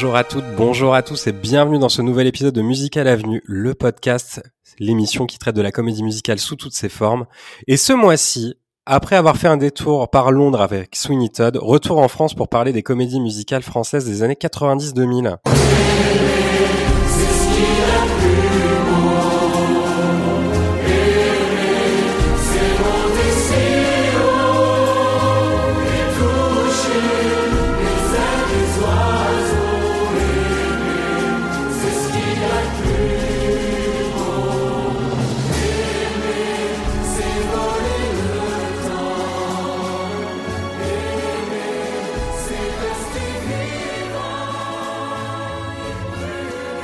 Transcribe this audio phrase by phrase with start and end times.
[0.00, 3.42] Bonjour à toutes, bonjour à tous et bienvenue dans ce nouvel épisode de Musical Avenue,
[3.46, 4.40] le podcast,
[4.78, 7.26] l'émission qui traite de la comédie musicale sous toutes ses formes.
[7.66, 8.54] Et ce mois-ci,
[8.86, 12.70] après avoir fait un détour par Londres avec Sweeney Todd, retour en France pour parler
[12.70, 15.38] des comédies musicales françaises des années 90-2000.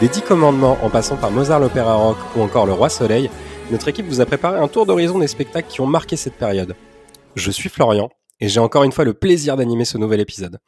[0.08, 3.30] Dix Commandements en passant par Mozart l'Opéra Rock ou encore Le Roi Soleil,
[3.70, 6.74] notre équipe vous a préparé un tour d'horizon des spectacles qui ont marqué cette période.
[7.36, 8.10] Je suis Florian
[8.40, 10.58] et j'ai encore une fois le plaisir d'animer ce nouvel épisode.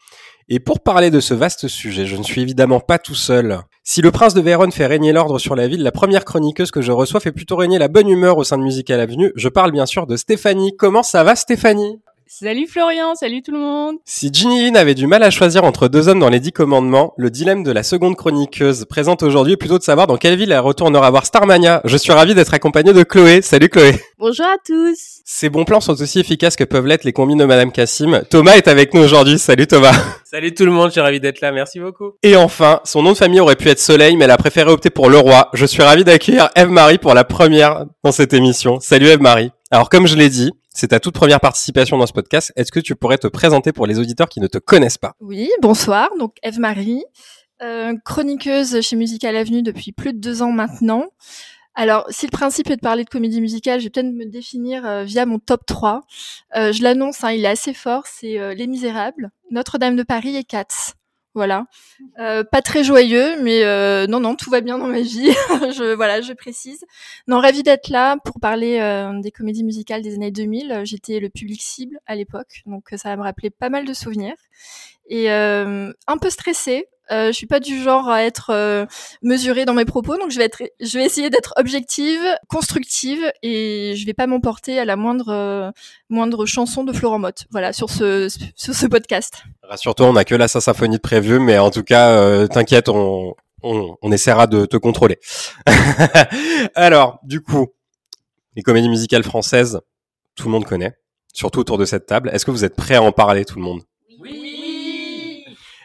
[0.49, 3.61] Et pour parler de ce vaste sujet, je ne suis évidemment pas tout seul.
[3.83, 6.83] Si le prince de Vérone fait régner l'ordre sur la ville, la première chroniqueuse que
[6.83, 9.33] je reçois fait plutôt régner la bonne humeur au sein de Musical Avenue.
[9.37, 10.77] Je parle bien sûr de Stéphanie.
[10.77, 12.01] Comment ça va Stéphanie?
[12.29, 13.99] Salut Florian, salut tout le monde.
[14.05, 17.15] Si Ginny Lynn avait du mal à choisir entre deux hommes dans les dix commandements,
[17.17, 20.51] le dilemme de la seconde chroniqueuse présente aujourd'hui est plutôt de savoir dans quelle ville
[20.51, 21.83] elle retournera voir Starmania.
[21.85, 23.43] Je suis ravi d'être accompagné de Chloé.
[23.43, 24.01] Salut Chloé.
[24.19, 25.21] Bonjour à tous.
[25.25, 28.21] Ces bons plans sont aussi efficaces que peuvent l'être les combines de Madame Cassim.
[28.29, 29.39] Thomas est avec nous aujourd'hui.
[29.39, 29.95] Salut Thomas.
[30.25, 32.15] Salut tout le monde, je suis ravi d'être là, merci beaucoup.
[32.25, 34.91] Et enfin, son nom de famille aurait pu être Soleil, mais elle a préféré opter
[34.91, 35.49] pour Le Roi.
[35.55, 38.81] Je suis ravi d'accueillir Eve-Marie pour la première dans cette émission.
[38.81, 39.53] Salut Eve-Marie.
[39.73, 42.53] Alors comme je l'ai dit, c'est ta toute première participation dans ce podcast.
[42.55, 45.15] Est-ce que tu pourrais te présenter pour les auditeurs qui ne te connaissent pas?
[45.21, 46.11] Oui, bonsoir.
[46.21, 47.03] Donc Eve-Marie,
[47.63, 51.07] euh, chroniqueuse chez Musical Avenue depuis plus de deux ans maintenant.
[51.75, 54.87] Alors, si le principe est de parler de comédie musicale, je vais peut-être me définir
[54.87, 56.03] euh, via mon top 3.
[56.57, 60.45] Euh, je l'annonce, hein, il est assez fort, c'est Les Misérables, Notre-Dame de Paris et
[60.45, 60.95] Cats.
[61.37, 61.67] Voilà.
[62.19, 65.31] Euh, pas très joyeux, mais euh, non, non, tout va bien dans ma vie.
[65.77, 66.83] je, voilà, je précise.
[67.29, 70.81] Non, ravi d'être là pour parler euh, des comédies musicales des années 2000.
[70.85, 74.37] J'étais le public cible à l'époque, donc ça va me rappeler pas mal de souvenirs.
[75.11, 78.87] Et un peu stressée, euh, je suis pas du genre à être euh,
[79.23, 83.95] mesurée dans mes propos, donc je vais être, je vais essayer d'être objective, constructive, et
[83.97, 85.71] je vais pas m'emporter à la moindre euh,
[86.09, 87.47] moindre chanson de Florent Motte.
[87.51, 89.45] Voilà sur ce sur ce podcast.
[89.63, 93.35] Rassure-toi, on a que la symphonie de prévu, mais en tout cas, euh, t'inquiète, on,
[93.63, 95.19] on, on essaiera de te contrôler.
[96.75, 97.69] Alors, du coup,
[98.55, 99.81] les comédies musicales françaises,
[100.35, 100.97] tout le monde connaît,
[101.33, 102.31] surtout autour de cette table.
[102.33, 103.83] Est-ce que vous êtes prêts à en parler, tout le monde?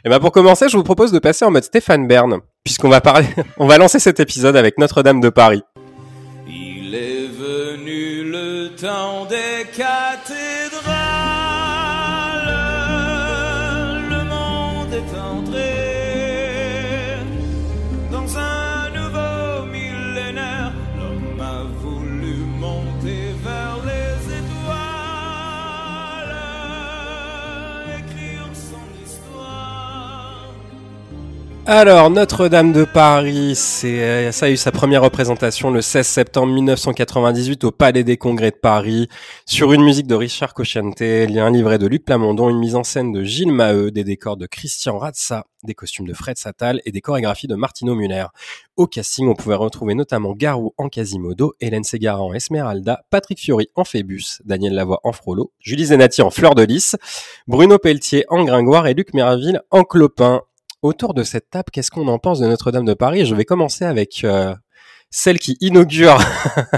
[0.03, 3.01] Et ben pour commencer, je vous propose de passer en mode Stéphane Bern, puisqu'on va
[3.01, 5.61] parler, on va lancer cet épisode avec Notre-Dame de Paris.
[6.47, 9.69] Il est venu le temps des
[31.73, 37.63] Alors, Notre-Dame de Paris, euh, ça a eu sa première représentation le 16 septembre 1998
[37.63, 39.07] au Palais des Congrès de Paris,
[39.45, 43.13] sur une musique de Richard Cocciante, un livret de Luc Plamondon, une mise en scène
[43.13, 46.99] de Gilles Maheu, des décors de Christian Ratza, des costumes de Fred Satal et des
[46.99, 48.25] chorégraphies de Martino Muller.
[48.75, 53.69] Au casting, on pouvait retrouver notamment Garou en Quasimodo, Hélène Ségara en Esmeralda, Patrick Fiori
[53.75, 56.97] en Phébus, Daniel Lavoie en Frollo, Julie Zenati en Fleur de Lys,
[57.47, 60.41] Bruno Pelletier en Gringoire et Luc Méraville en Clopin.
[60.81, 63.25] Autour de cette table, qu'est-ce qu'on en pense de Notre-Dame de Paris?
[63.27, 64.55] Je vais commencer avec euh,
[65.11, 66.17] celle qui inaugure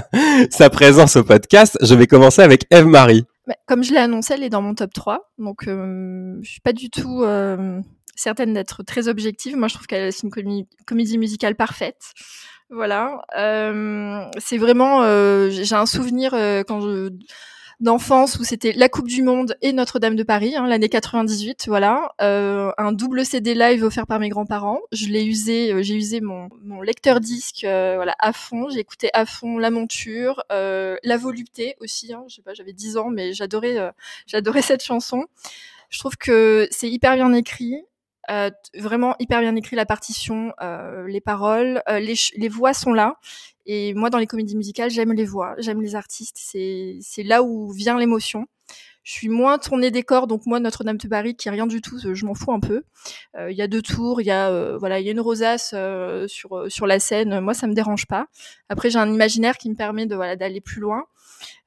[0.50, 1.78] sa présence au podcast.
[1.80, 3.24] Je vais commencer avec Eve-Marie.
[3.46, 6.60] Bah, comme je l'ai annoncé, elle est dans mon top 3, donc euh, je suis
[6.60, 7.80] pas du tout euh,
[8.14, 9.56] certaine d'être très objective.
[9.56, 12.02] Moi, je trouve qu'elle c'est une comédie musicale parfaite.
[12.68, 15.02] Voilà, euh, c'est vraiment.
[15.02, 17.10] euh, j'ai un souvenir euh, quand je
[17.84, 22.14] d'enfance où c'était la Coupe du Monde et Notre-Dame de Paris, hein, l'année 98, voilà,
[22.22, 24.80] euh, un double CD live offert par mes grands-parents.
[24.90, 28.70] Je l'ai usé, euh, j'ai usé mon, mon lecteur disque, euh, voilà, à fond.
[28.70, 32.12] J'ai écouté à fond La Monture, euh, La Volupté aussi.
[32.14, 33.90] Hein, je sais pas, j'avais 10 ans, mais j'adorais, euh,
[34.26, 35.26] j'adorais cette chanson.
[35.90, 37.84] Je trouve que c'est hyper bien écrit.
[38.30, 42.92] Euh, vraiment hyper bien écrit la partition, euh, les paroles, euh, les, les voix sont
[42.92, 43.16] là.
[43.66, 46.36] Et moi, dans les comédies musicales, j'aime les voix, j'aime les artistes.
[46.38, 48.46] C'est là où vient l'émotion.
[49.02, 51.98] Je suis moins tournée décor, donc moi Notre-Dame de Paris, qui est rien du tout,
[51.98, 52.84] je m'en fous un peu.
[53.36, 55.20] Euh, Il y a deux tours, il y a euh, voilà, il y a une
[55.20, 57.40] rosace euh, sur euh, sur la scène.
[57.40, 58.28] Moi, ça me dérange pas.
[58.70, 61.04] Après, j'ai un imaginaire qui me permet de voilà d'aller plus loin.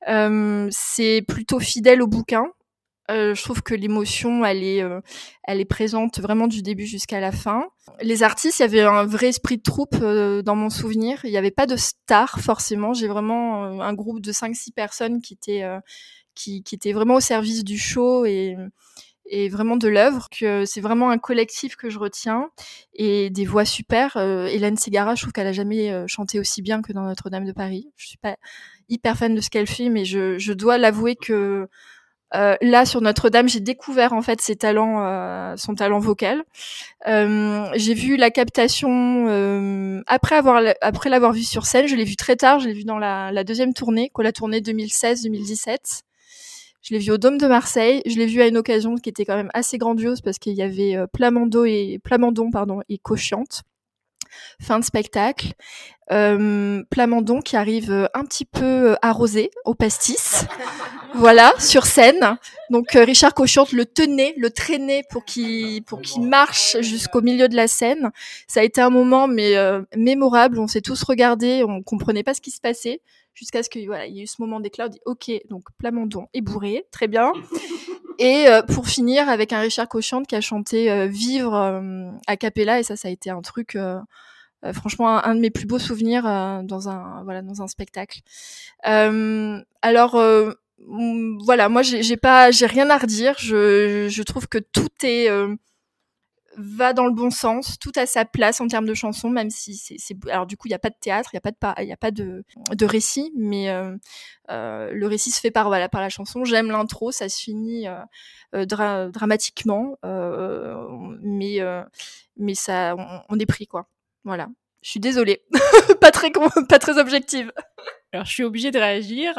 [0.07, 2.47] Euh, c'est plutôt fidèle au bouquin.
[3.09, 4.99] Euh, je trouve que l'émotion, elle est, euh,
[5.43, 7.65] elle est présente vraiment du début jusqu'à la fin.
[8.01, 11.21] Les artistes, il y avait un vrai esprit de troupe euh, dans mon souvenir.
[11.23, 12.93] Il n'y avait pas de star forcément.
[12.93, 15.63] J'ai vraiment euh, un groupe de 5-6 personnes qui étaient,
[16.35, 18.57] qui, étaient vraiment au service du show et,
[19.25, 20.27] et vraiment de l'œuvre.
[20.29, 22.49] Que c'est vraiment un collectif que je retiens
[22.93, 24.17] et des voix super.
[24.17, 27.89] Hélène Ségara, je trouve qu'elle a jamais chanté aussi bien que dans Notre-Dame de Paris.
[27.95, 28.35] Je suis pas
[28.89, 31.69] hyper fan de ce qu'elle fait, mais je, je dois l'avouer que
[32.35, 36.43] euh, là sur Notre-Dame, j'ai découvert en fait ses talents, euh, son talent vocal.
[37.07, 39.27] Euh, j'ai vu la captation
[40.07, 41.87] après avoir après l'avoir vu sur scène.
[41.87, 42.59] Je l'ai vu très tard.
[42.59, 46.01] Je l'ai vu dans la, deuxième tournée, quoi, la tournée 2016-2017.
[46.81, 48.01] Je l'ai vu au Dôme de Marseille.
[48.05, 50.61] Je l'ai vu à une occasion qui était quand même assez grandiose parce qu'il y
[50.61, 53.63] avait Plamando et Plamondon pardon et Cochiante.
[54.61, 55.53] Fin de spectacle.
[56.09, 60.45] Euh, Plamondon qui arrive euh, un petit peu euh, arrosé au pastis.
[61.15, 62.37] voilà, sur scène.
[62.69, 67.55] Donc Richard Cochiante le tenait, le traînait pour qu'il pour qu'il marche jusqu'au milieu de
[67.55, 68.11] la scène.
[68.47, 70.59] Ça a été un moment mais euh, mémorable.
[70.59, 73.01] On s'est tous regardés, on comprenait pas ce qui se passait
[73.33, 74.85] jusqu'à ce qu'il voilà, il y ait eu ce moment d'éclat.
[74.85, 77.31] On dit OK, donc Plamondon est bourré, très bien.
[78.17, 82.37] Et euh, pour finir avec un Richard Cochiante qui a chanté euh, Vivre euh, a
[82.37, 83.99] cappella et ça ça a été un truc euh,
[84.65, 88.21] euh, franchement un, de mes plus beaux souvenirs euh, dans un voilà dans un spectacle.
[88.87, 90.53] Euh, alors euh,
[91.45, 93.35] voilà, moi j'ai pas j'ai rien à redire.
[93.39, 95.55] Je je trouve que tout est euh,
[96.57, 99.75] va dans le bon sens, tout a sa place en termes de chansons, même si
[99.75, 101.55] c'est alors du coup il y a pas de théâtre, il y a pas de
[101.57, 102.43] pa- y a pas de
[102.75, 103.95] de récit, mais euh,
[104.49, 106.43] euh, le récit se fait par voilà par la chanson.
[106.45, 107.95] J'aime l'intro, ça se finit euh,
[108.55, 110.75] euh, dra- dramatiquement, euh,
[111.21, 111.83] mais euh,
[112.37, 112.95] mais ça
[113.29, 113.87] on, est pris quoi.
[114.23, 114.47] Voilà.
[114.81, 115.43] Je suis désolée,
[116.01, 116.31] pas très
[116.69, 117.51] pas très objective.
[118.13, 119.33] Alors, je suis obligée de réagir.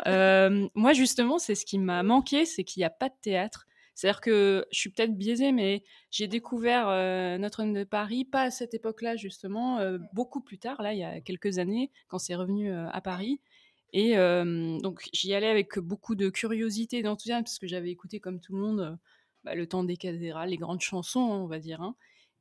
[0.75, 3.67] Moi, justement, c'est ce qui m'a manqué, c'est qu'il n'y a pas de théâtre.
[3.99, 8.51] C'est-à-dire que je suis peut-être biaisée, mais j'ai découvert euh, Notre-Dame de Paris, pas à
[8.53, 12.37] cette époque-là, justement, euh, beaucoup plus tard, là, il y a quelques années, quand c'est
[12.37, 13.41] revenu euh, à Paris.
[13.93, 18.39] Et donc, j'y allais avec beaucoup de curiosité et d'enthousiasme, parce que j'avais écouté, comme
[18.39, 18.99] tout le monde,
[19.43, 21.81] bah, le temps des cathédrales, les grandes chansons, on va dire.
[21.83, 21.97] hein.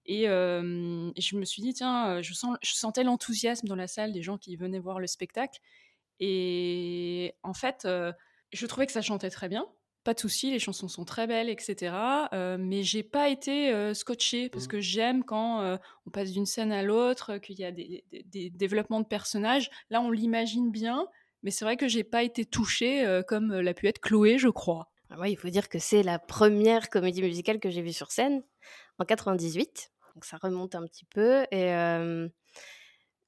[0.05, 4.13] Et, et je me suis dit, tiens, je, sens, je sentais l'enthousiasme dans la salle
[4.13, 5.59] des gens qui venaient voir le spectacle.
[6.19, 7.87] Et en fait,
[8.53, 9.65] je trouvais que ça chantait très bien.
[10.07, 11.93] Pas de souci, les chansons sont très belles, etc.
[12.31, 15.75] Euh, mais j'ai pas été euh, scotchée parce que j'aime quand euh,
[16.05, 19.05] on passe d'une scène à l'autre, euh, qu'il y a des, des- des développements de
[19.05, 19.69] personnages.
[19.89, 21.07] Là, on l'imagine bien,
[21.43, 24.47] mais c'est vrai que j'ai pas été touchée euh, comme l'a pu être Chloé, je
[24.47, 24.89] crois.
[25.09, 28.09] Ah ouais, il faut dire que c'est la première comédie musicale que j'ai vue sur
[28.11, 28.43] scène
[28.99, 29.91] en 98.
[30.15, 31.41] Donc ça remonte un petit peu.
[31.51, 32.29] Et euh,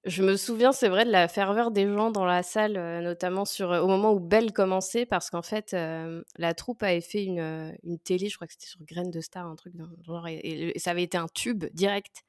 [0.05, 3.45] je me souviens, c'est vrai, de la ferveur des gens dans la salle, euh, notamment
[3.45, 7.39] sur, au moment où Belle commençait, parce qu'en fait, euh, la troupe avait fait une,
[7.39, 9.73] euh, une télé, je crois que c'était sur Graines de Star, un truc
[10.05, 12.23] genre, et, ça avait été un tube direct.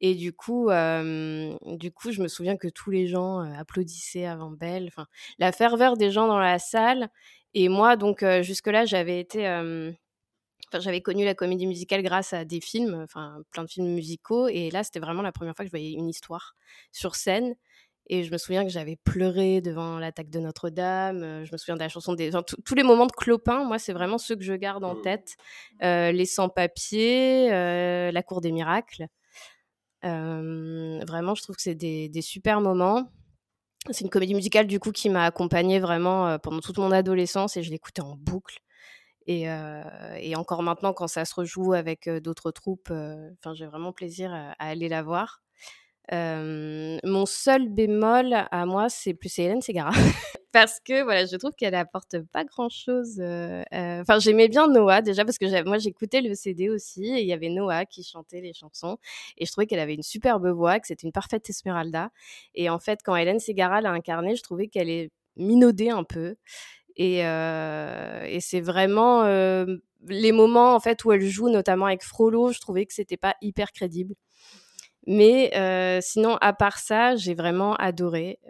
[0.00, 4.26] Et du coup, euh, du coup, je me souviens que tous les gens euh, applaudissaient
[4.26, 4.86] avant Belle.
[4.88, 5.06] Enfin,
[5.38, 7.08] la ferveur des gens dans la salle.
[7.54, 9.46] Et moi, donc, euh, jusque-là, j'avais été.
[10.68, 14.48] Enfin, j'avais connu la comédie musicale grâce à des films, enfin plein de films musicaux,
[14.48, 16.54] et là c'était vraiment la première fois que je voyais une histoire
[16.92, 17.54] sur scène.
[18.08, 21.22] Et je me souviens que j'avais pleuré devant l'attaque de Notre-Dame.
[21.24, 23.64] euh, Je me souviens de la chanson des, enfin, tous- les moments de Clopin.
[23.64, 25.34] Moi, c'est vraiment ceux que je garde en tête.
[25.82, 29.08] Euh, les sans-papiers, euh, la cour des miracles.
[30.04, 33.10] Euh, vraiment, je trouve que c'est des, des super moments.
[33.90, 37.62] C'est une comédie musicale du coup qui m'a accompagnée vraiment pendant toute mon adolescence et
[37.62, 38.58] je l'écoutais en boucle.
[39.26, 39.46] Et,
[40.36, 42.92] encore maintenant, quand ça se rejoue avec d'autres troupes,
[43.54, 45.42] j'ai vraiment plaisir à, aller la voir.
[46.12, 49.90] Mon seul bémol à moi, c'est plus Hélène Ségara.
[50.56, 53.16] parce que voilà, je trouve qu'elle apporte pas grand chose.
[54.20, 57.50] J'aimais bien Noah déjà parce que moi j'écoutais le CD aussi et il y avait
[57.50, 58.96] Noah qui chantait les chansons
[59.36, 62.10] et je trouvais qu'elle avait une superbe voix, que c'était une parfaite Esmeralda.
[62.54, 66.36] Et en fait, quand Hélène Ségara l'a incarnée, je trouvais qu'elle est minaudée un peu.
[66.96, 69.66] Et, euh, et c'est vraiment euh,
[70.08, 73.36] les moments en fait où elle joue, notamment avec Frollo, je trouvais que c'était pas
[73.42, 74.14] hyper crédible.
[75.06, 78.40] Mais euh, sinon, à part ça, j'ai vraiment adoré.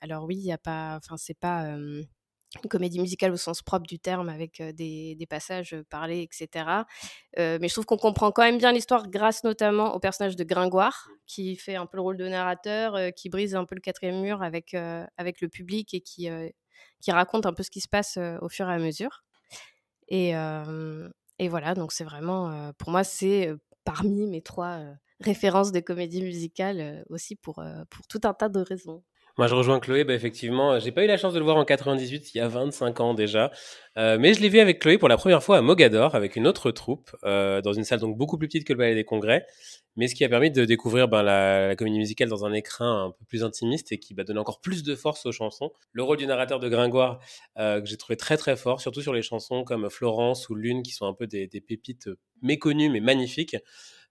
[0.00, 2.06] Alors oui, il y a pas, enfin c'est pas une
[2.70, 6.84] comédie musicale au sens propre du terme avec des, des passages parlés, etc.
[7.36, 11.08] Mais je trouve qu'on comprend quand même bien l'histoire grâce notamment au personnage de Gringoire,
[11.26, 14.42] qui fait un peu le rôle de narrateur, qui brise un peu le quatrième mur
[14.42, 14.74] avec
[15.16, 16.28] avec le public et qui
[17.00, 19.24] qui raconte un peu ce qui se passe au fur et à mesure.
[20.08, 20.32] Et
[21.38, 23.52] et voilà, donc c'est vraiment, pour moi, c'est
[23.84, 24.80] parmi mes trois
[25.20, 29.02] références de comédie musicale aussi pour, pour tout un tas de raisons.
[29.38, 30.04] Moi, je rejoins Chloé.
[30.04, 32.48] Bah, effectivement, j'ai pas eu la chance de le voir en 98, il y a
[32.48, 33.50] 25 ans déjà.
[33.98, 36.46] Euh, mais je l'ai vu avec Chloé pour la première fois à Mogador, avec une
[36.46, 39.44] autre troupe, euh, dans une salle donc beaucoup plus petite que le Palais des Congrès.
[39.96, 43.06] Mais ce qui a permis de découvrir ben, la, la comédie musicale dans un écrin
[43.06, 45.70] un peu plus intimiste et qui va donner encore plus de force aux chansons.
[45.92, 47.18] Le rôle du narrateur de Gringoire,
[47.58, 50.82] euh, que j'ai trouvé très très fort, surtout sur les chansons comme Florence ou Lune,
[50.82, 52.08] qui sont un peu des, des pépites
[52.40, 53.56] méconnues mais magnifiques.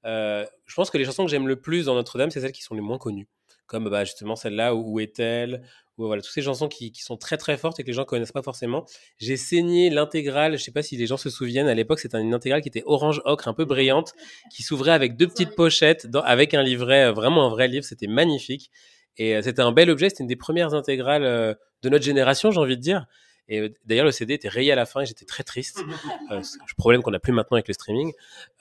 [0.06, 2.62] Euh, je pense que les chansons que j'aime le plus dans Notre-Dame, c'est celles qui
[2.62, 3.28] sont les moins connues
[3.68, 5.64] comme bah, justement celle-là, Où est-elle
[5.98, 8.04] ou voilà, toutes ces chansons qui, qui, sont très très fortes et que les gens
[8.04, 8.86] connaissent pas forcément.
[9.18, 12.34] J'ai saigné l'intégrale, je sais pas si les gens se souviennent, à l'époque c'était une
[12.34, 14.14] intégrale qui était orange ocre, un peu brillante,
[14.52, 18.08] qui s'ouvrait avec deux petites pochettes, avec un livret, euh, vraiment un vrai livre, c'était
[18.08, 18.72] magnifique.
[19.18, 22.52] Et euh, c'était un bel objet, c'était une des premières intégrales euh, de notre génération,
[22.52, 23.06] j'ai envie de dire.
[23.48, 25.84] Et euh, d'ailleurs, le CD était rayé à la fin et j'étais très triste.
[26.32, 26.42] Euh,
[26.78, 28.12] problème qu'on n'a plus maintenant avec le streaming.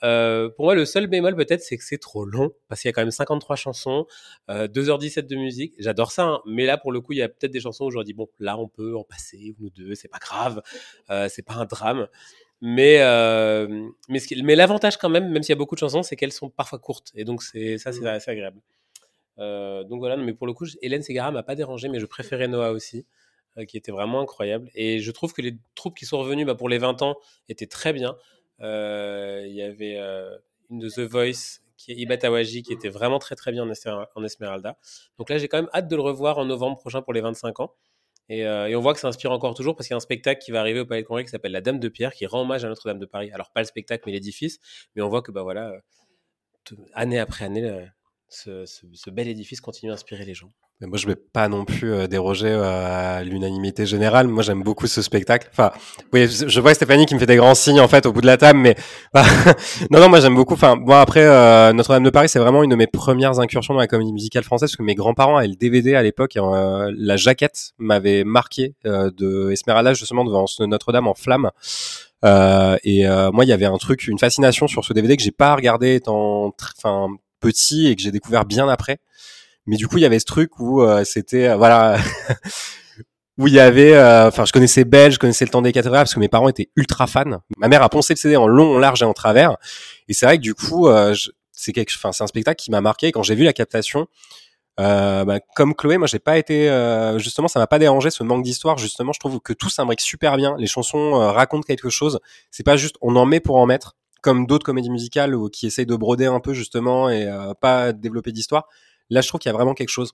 [0.03, 2.91] Euh, pour moi, le seul bémol peut-être, c'est que c'est trop long parce qu'il y
[2.91, 4.05] a quand même 53 chansons,
[4.49, 5.73] euh, 2h17 de musique.
[5.79, 7.91] J'adore ça, hein, mais là, pour le coup, il y a peut-être des chansons où
[7.91, 10.61] je dis bon, là, on peut en passer une ou deux, c'est pas grave,
[11.09, 12.07] euh, c'est pas un drame.
[12.61, 12.99] Mais
[14.09, 16.15] mais, ce qui, mais l'avantage quand même, même s'il y a beaucoup de chansons, c'est
[16.15, 18.61] qu'elles sont parfois courtes et donc c'est ça, c'est assez agréable.
[19.39, 22.47] Euh, donc voilà, mais pour le coup, Hélène Ségara m'a pas dérangé, mais je préférais
[22.47, 23.05] Noah aussi.
[23.57, 24.69] Euh, qui était vraiment incroyable.
[24.75, 27.15] Et je trouve que les troupes qui sont revenues bah, pour les 20 ans
[27.47, 28.17] étaient très bien.
[28.59, 30.37] Euh, il y avait euh,
[30.69, 34.77] une de The Voice qui est Ibatawaji, qui était vraiment très très bien en, Esmeralda.
[35.17, 37.61] Donc là, j'ai quand même hâte de le revoir en novembre prochain pour les 25
[37.61, 37.73] ans.
[38.27, 40.51] Et, on voit que ça inspire encore toujours parce qu'il y a un spectacle qui
[40.51, 42.65] va arriver au Palais de Congrès qui s'appelle La Dame de Pierre, qui rend hommage
[42.65, 43.31] à Notre-Dame de Paris.
[43.31, 44.59] Alors pas le spectacle, mais l'édifice.
[44.95, 45.73] Mais on voit que bah voilà,
[46.93, 47.87] année après année,
[48.29, 50.51] ce, ce, ce bel édifice continue à inspirer les gens.
[50.81, 54.27] Mais moi, je vais pas non plus euh, déroger euh, à l'unanimité générale.
[54.27, 55.47] Moi, j'aime beaucoup ce spectacle.
[55.49, 55.71] Enfin,
[56.11, 58.25] oui, je vois Stéphanie qui me fait des grands signes en fait au bout de
[58.25, 58.75] la table, mais
[59.89, 60.55] non, non, moi j'aime beaucoup.
[60.55, 63.79] Enfin, moi après euh, Notre-Dame de Paris, c'est vraiment une de mes premières incursions dans
[63.79, 66.35] la comédie musicale française parce que mes grands-parents avaient le DVD à l'époque.
[66.35, 71.51] Et, euh, la jaquette m'avait marqué euh, de Esmeralda justement devant Notre-Dame en flammes.
[72.21, 75.55] et moi, il y avait un truc, une fascination sur ce DVD que j'ai pas
[75.55, 77.07] regardé étant, enfin,
[77.47, 78.99] et que j'ai découvert bien après.
[79.67, 81.97] Mais du coup, il y avait ce truc où euh, c'était euh, voilà
[83.37, 86.03] où il y avait euh, enfin je connaissais Belle, je connaissais le temps des cathédrales
[86.03, 87.41] parce que mes parents étaient ultra fans.
[87.57, 89.57] Ma mère a poncé le CD en long, en large et en travers
[90.07, 90.87] et c'est vrai que du coup
[91.51, 94.07] c'est quelque un spectacle qui m'a marqué quand j'ai vu la captation
[94.77, 96.69] bah, comme Chloé, moi j'ai pas été
[97.17, 98.77] justement, ça m'a pas dérangé ce manque d'histoire.
[98.77, 100.55] Justement, je trouve que tout s'imbrique super bien.
[100.59, 102.19] Les chansons racontent quelque chose.
[102.51, 105.67] C'est pas juste on en met pour en mettre, comme d'autres comédies musicales ou qui
[105.67, 107.27] essayent de broder un peu justement et
[107.61, 108.67] pas développer d'histoire.
[109.09, 110.13] Là, je trouve qu'il y a vraiment quelque chose.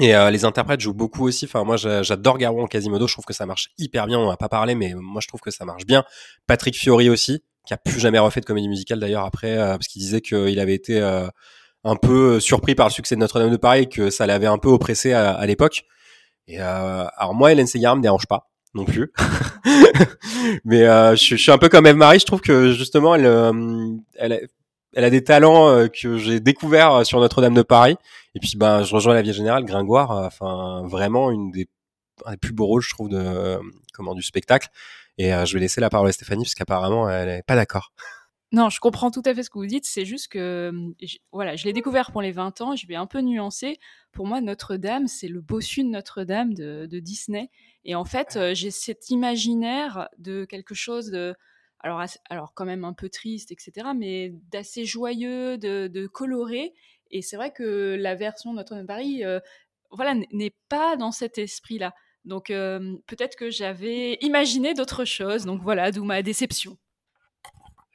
[0.00, 1.44] Et euh, les interprètes jouent beaucoup aussi.
[1.44, 3.06] Enfin, moi, j'adore Garou en Quasimodo.
[3.06, 4.18] Je trouve que ça marche hyper bien.
[4.18, 6.04] On n'a pas parlé, mais moi, je trouve que ça marche bien.
[6.46, 9.88] Patrick Fiori aussi, qui a plus jamais refait de comédie musicale d'ailleurs après, euh, parce
[9.88, 11.28] qu'il disait qu'il avait été euh,
[11.84, 14.68] un peu surpris par le succès de Notre-Dame de Paris, que ça l'avait un peu
[14.68, 15.84] oppressé à, à l'époque.
[16.48, 19.12] Et alors moi, Hélène Segarra me dérange pas non plus.
[20.64, 22.18] mais je, je, suis un peu comme Eve Marie.
[22.18, 23.26] Je trouve que justement, elle,
[24.14, 24.48] elle,
[24.94, 27.96] elle a des talents euh, que j'ai découverts euh, sur Notre-Dame de Paris.
[28.34, 30.12] Et puis, ben, je rejoins la Vierge Générale, Gringoire.
[30.12, 31.68] Euh, enfin, vraiment une des,
[32.26, 33.58] un des plus beaux rôles, je trouve, de
[33.94, 34.68] comment du spectacle.
[35.18, 37.92] Et je vais laisser la parole à Stéphanie parce qu'apparemment, elle est pas d'accord.
[38.52, 39.86] Non, je comprends tout à fait ce que vous dites.
[39.86, 42.76] C'est juste que, je, voilà, je l'ai découvert pour les 20 ans.
[42.76, 43.78] Je vais un peu nuancer.
[44.12, 47.50] Pour moi, Notre-Dame, c'est le bossu de Notre-Dame de, de, Disney.
[47.84, 51.34] Et en fait, j'ai cet imaginaire de quelque chose de,
[51.82, 56.74] alors, alors quand même un peu triste, etc., mais d'assez joyeux, de, de, coloré.
[57.10, 59.40] Et c'est vrai que la version Notre-Dame de Paris, euh,
[59.90, 61.94] voilà, n'est pas dans cet esprit-là.
[62.24, 65.44] Donc euh, peut-être que j'avais imaginé d'autres choses.
[65.44, 66.78] Donc voilà, d'où ma déception.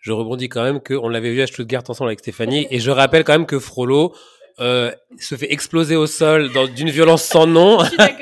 [0.08, 3.26] Je rebondis quand même qu'on l'avait vu à Stuttgart ensemble avec Stéphanie, et je rappelle
[3.26, 4.16] quand même que Frollo
[4.62, 7.80] euh, se fait exploser au sol d'une violence sans nom.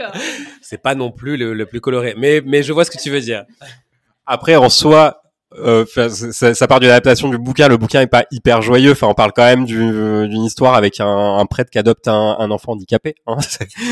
[0.64, 3.12] C'est pas non plus le, le, plus coloré, mais mais je vois ce que tu
[3.12, 3.46] veux dire.
[4.26, 5.22] Après, en soi,
[5.60, 7.68] euh, ça, ça, part d'une adaptation du bouquin.
[7.68, 8.94] Le bouquin est pas hyper joyeux.
[8.94, 12.50] Enfin, on parle quand même d'une histoire avec un, un, prêtre qui adopte un, un
[12.50, 13.38] enfant handicapé, hein,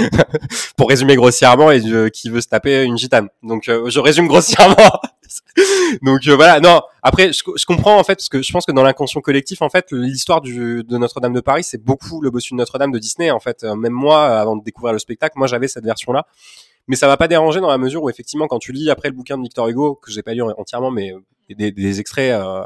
[0.77, 3.29] pour résumer grossièrement, et qui veut se taper une gitane.
[3.43, 4.75] Donc, euh, je résume grossièrement.
[6.01, 6.59] Donc euh, voilà.
[6.59, 6.81] Non.
[7.01, 9.69] Après, je, je, comprends en fait parce que je pense que dans l'inconscient collectif, en
[9.69, 13.31] fait, l'histoire de Notre-Dame de Paris, c'est beaucoup le bossu de Notre-Dame de Disney.
[13.31, 16.25] En fait, même moi, avant de découvrir le spectacle, moi, j'avais cette version-là
[16.87, 19.15] mais ça va pas déranger dans la mesure où effectivement quand tu lis après le
[19.15, 21.13] bouquin de Victor Hugo que j'ai pas lu entièrement mais
[21.49, 22.63] des, des extraits euh,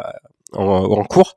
[0.53, 1.35] en, en, cours.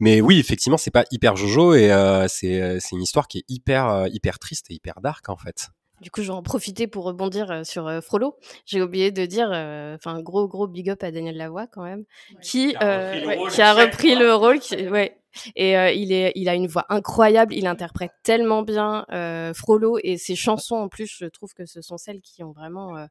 [0.00, 3.44] Mais oui, effectivement, c'est pas hyper Jojo et euh, c'est c'est une histoire qui est
[3.48, 5.68] hyper euh, hyper triste et hyper dark en fait.
[6.00, 8.36] Du coup, je vais en profiter pour rebondir euh, sur euh, Frollo.
[8.66, 12.04] J'ai oublié de dire, euh, enfin, gros, gros big up à Daniel Lavoie quand même,
[12.42, 14.58] qui, Qui a repris le ouais, rôle qui a repris le rôle.
[14.60, 15.18] Qui, ouais.
[15.54, 19.98] Et euh, il, est, il a une voix incroyable, il interprète tellement bien euh, Frollo
[20.02, 23.06] et ses chansons en plus, je trouve que ce sont celles qui ont vraiment euh,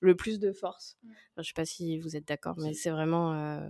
[0.00, 0.96] le plus de force.
[1.04, 3.60] Enfin, je sais pas si vous êtes d'accord, mais c'est vraiment euh,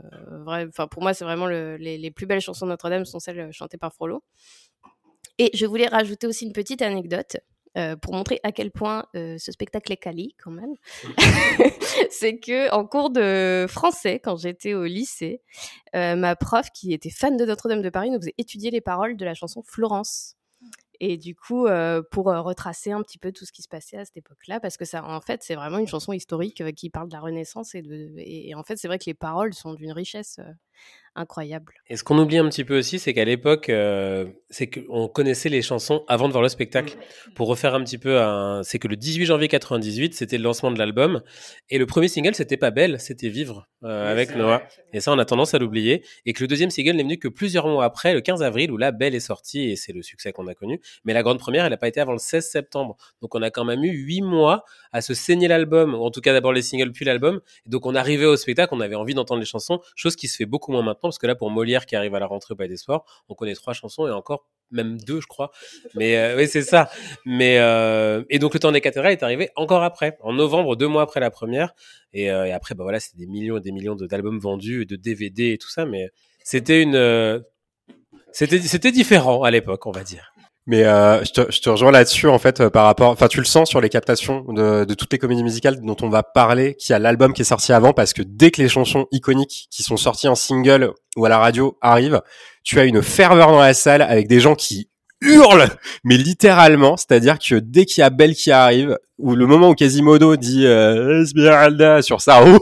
[0.45, 0.67] vrai.
[0.69, 3.41] Enfin, pour moi, c'est vraiment le- les, les plus belles chansons de Notre-Dame sont celles
[3.41, 4.23] euh, chantées par Frollo.
[5.39, 7.37] Et je voulais rajouter aussi une petite anecdote
[7.77, 10.75] euh, pour montrer à quel point euh, ce spectacle est quali quand même.
[12.11, 15.43] c'est que en cours de français, quand j'étais au lycée,
[15.95, 19.17] euh, ma prof qui était fan de Notre-Dame de Paris nous faisait étudier les paroles
[19.17, 20.37] de la chanson Florence.
[21.00, 23.97] Et du coup, euh, pour euh, retracer un petit peu tout ce qui se passait
[23.97, 26.90] à cette époque-là, parce que ça, en fait, c'est vraiment une chanson historique euh, qui
[26.90, 29.55] parle de la Renaissance et, de, et, et en fait, c'est vrai que les paroles
[29.55, 30.52] sont d'une richesse euh,
[31.14, 31.75] incroyable.
[31.88, 35.49] Et ce qu'on oublie un petit peu aussi, c'est qu'à l'époque, euh, c'est qu'on connaissait
[35.49, 36.97] les chansons avant de voir le spectacle.
[37.35, 38.62] Pour refaire un petit peu, un...
[38.62, 41.23] c'est que le 18 janvier 98, c'était le lancement de l'album,
[41.71, 44.62] et le premier single, c'était pas Belle, c'était Vivre euh, avec Noah.
[44.93, 46.05] Et ça, on a tendance à l'oublier.
[46.25, 48.76] Et que le deuxième single n'est venu que plusieurs mois après, le 15 avril, où
[48.76, 50.81] là, Belle est sortie, et c'est le succès qu'on a connu.
[51.04, 52.97] Mais la grande première, elle n'a pas été avant le 16 septembre.
[53.23, 56.33] Donc on a quand même eu huit mois à se saigner l'album, en tout cas
[56.33, 57.40] d'abord les singles puis l'album.
[57.66, 60.47] Donc on arrivait au spectacle, on avait envie d'entendre les chansons, chose qui se fait
[60.47, 62.68] beaucoup moins maintenant, parce que là pour Molière qui arrive à la rentrée au Palais
[62.68, 65.50] des Sports, on connaît trois chansons et encore même deux, je crois.
[65.95, 66.90] Mais euh, oui, c'est ça.
[67.25, 70.88] Mais euh, et donc le temps des cathédrales est arrivé encore après, en novembre, deux
[70.88, 71.75] mois après la première.
[72.12, 75.52] Et, euh, après, bah voilà, c'était des millions et des millions d'albums vendus, de DVD
[75.52, 75.85] et tout ça.
[75.87, 76.09] Mais
[76.42, 77.42] c'était une,
[78.33, 80.33] c'était différent à l'époque, on va dire.
[80.69, 83.39] Mais euh, je, te, je te rejoins là-dessus en fait euh, par rapport, enfin tu
[83.39, 86.75] le sens sur les captations de, de toutes les comédies musicales dont on va parler,
[86.75, 89.69] qu'il y a l'album qui est sorti avant parce que dès que les chansons iconiques
[89.71, 92.21] qui sont sorties en single ou à la radio arrivent,
[92.64, 94.90] tu as une ferveur dans la salle avec des gens qui
[95.23, 95.71] hurlent,
[96.05, 99.75] mais littéralement, c'est-à-dire que dès qu'il y a Belle qui arrive ou le moment où
[99.75, 102.59] Quasimodo dit euh, Esmeralda sur sa roue,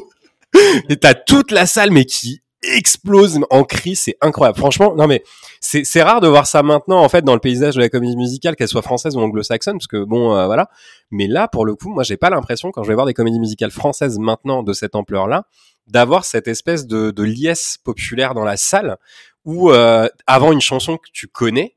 [1.01, 4.59] t'as toute la salle mais qui explose en cris, c'est incroyable.
[4.59, 5.23] Franchement, non mais
[5.61, 8.17] c'est c'est rare de voir ça maintenant en fait dans le paysage de la comédie
[8.17, 10.69] musicale, qu'elle soit française ou anglo-saxonne, parce que bon, euh, voilà.
[11.11, 13.41] Mais là, pour le coup, moi, j'ai pas l'impression quand je vais voir des comédies
[13.41, 15.45] musicales françaises maintenant de cette ampleur-là,
[15.87, 18.97] d'avoir cette espèce de, de liesse populaire dans la salle
[19.45, 21.77] où euh, avant une chanson que tu connais,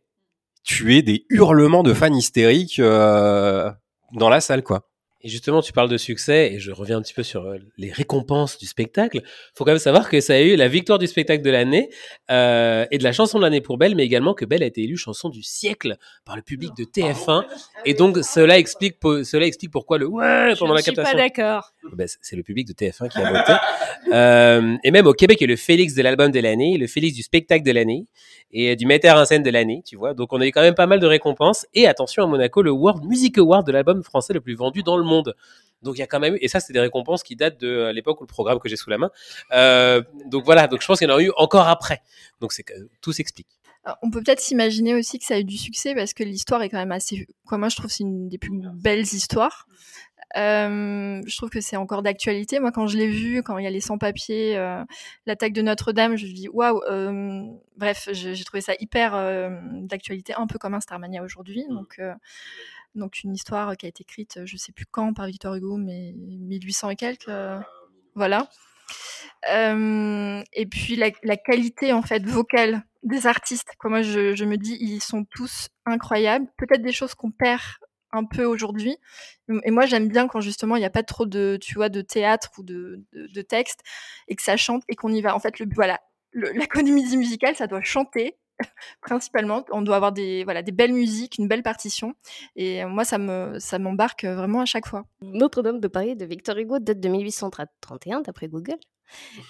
[0.63, 3.71] tu es des hurlements de fans hystériques euh,
[4.13, 4.88] dans la salle, quoi.
[5.21, 7.91] Et justement, tu parles de succès, et je reviens un petit peu sur euh, les
[7.91, 9.21] récompenses du spectacle.
[9.53, 11.89] faut quand même savoir que ça a eu la victoire du spectacle de l'année
[12.31, 14.81] euh, et de la chanson de l'année pour Belle, mais également que Belle a été
[14.83, 17.43] élue chanson du siècle par le public de TF1.
[17.85, 21.03] Et donc, cela explique, cela explique pourquoi le ouais Je pendant ne la suis pas
[21.03, 21.17] captation.
[21.19, 21.73] d'accord.
[21.93, 23.53] Ben, c'est- c'est le public de TF1 qui a voté.
[24.13, 26.87] Euh, et même au Québec, il y a le Félix de l'album de l'année, le
[26.87, 28.07] Félix du spectacle de l'année
[28.51, 30.13] et du metteur en scène de l'année, tu vois.
[30.15, 31.67] Donc on a eu quand même pas mal de récompenses.
[31.75, 34.97] Et attention à Monaco, le World Music Award de l'album français le plus vendu dans
[34.97, 35.08] le monde.
[35.81, 37.67] Donc il y a quand même eu, et ça c'est des récompenses qui datent de
[37.67, 39.11] euh, l'époque où le programme que j'ai sous la main.
[39.53, 42.01] Euh, donc voilà, donc je pense qu'il y en a eu encore après.
[42.41, 42.65] Donc c'est
[43.01, 43.47] tout s'explique.
[43.85, 46.61] Alors, On peut peut-être s'imaginer aussi que ça a eu du succès parce que l'histoire
[46.61, 47.27] est quand même assez.
[47.47, 49.67] Quoi, moi, je trouve que c'est une des plus belles histoires.
[50.37, 52.59] Euh, je trouve que c'est encore d'actualité.
[52.59, 54.83] Moi, quand je l'ai vu, quand il y a les sans-papiers, euh,
[55.25, 56.81] l'attaque de Notre-Dame, je me dis waouh.
[56.89, 57.41] euh,
[57.77, 59.49] bref, j'ai trouvé ça hyper euh,
[59.81, 61.65] d'actualité, un peu comme un Starmania aujourd'hui.
[61.69, 62.13] Donc, euh,
[62.95, 66.13] donc une histoire qui a été écrite, je sais plus quand, par Victor Hugo, mais
[66.17, 67.29] 1800 et quelques.
[67.29, 67.59] euh,
[68.15, 68.49] voilà.
[69.49, 73.69] Euh, et puis la, la qualité en fait vocale des artistes.
[73.79, 76.47] Quoi, moi, je, je me dis, ils sont tous incroyables.
[76.57, 77.61] Peut-être des choses qu'on perd
[78.11, 78.97] un peu aujourd'hui.
[79.63, 82.01] Et moi, j'aime bien quand justement il n'y a pas trop de, tu vois, de
[82.01, 83.81] théâtre ou de, de, de texte
[84.27, 85.35] et que ça chante et qu'on y va.
[85.35, 85.99] En fait, le voilà,
[86.31, 88.37] le, la comédie musicale, ça doit chanter
[89.01, 89.65] principalement.
[89.71, 92.15] On doit avoir des voilà des belles musiques, une belle partition.
[92.55, 95.05] Et moi, ça me ça m'embarque vraiment à chaque fois.
[95.21, 98.77] Notre-Dame de Paris de Victor Hugo date de 1831 d'après Google.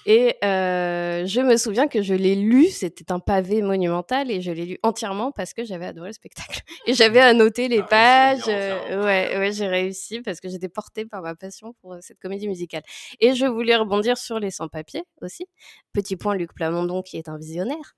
[0.06, 4.50] Et euh, je me souviens que je l'ai lu, c'était un pavé monumental et je
[4.52, 6.62] l'ai lu entièrement parce que j'avais adoré le spectacle.
[6.86, 8.42] Et j'avais annoté les pages.
[8.48, 12.18] euh, ouais, ouais, j'ai réussi parce que j'étais portée par ma passion pour euh, cette
[12.18, 12.82] comédie musicale.
[13.20, 15.46] Et je voulais rebondir sur les sans-papiers aussi.
[15.92, 17.94] Petit point Luc Plamondon qui est un visionnaire,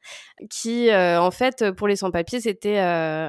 [0.51, 2.79] qui euh, en fait pour les sans-papiers c'était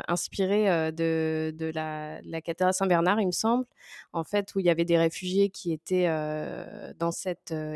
[0.08, 3.66] inspiré de, de la, de la cathédrale Saint-Bernard, il me semble,
[4.14, 6.08] en fait où il y avait des réfugiés qui étaient
[6.98, 7.76] dans cette euh,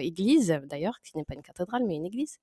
[0.51, 2.37] église d'ailleurs, qui n'est pas une cathédrale mais une église.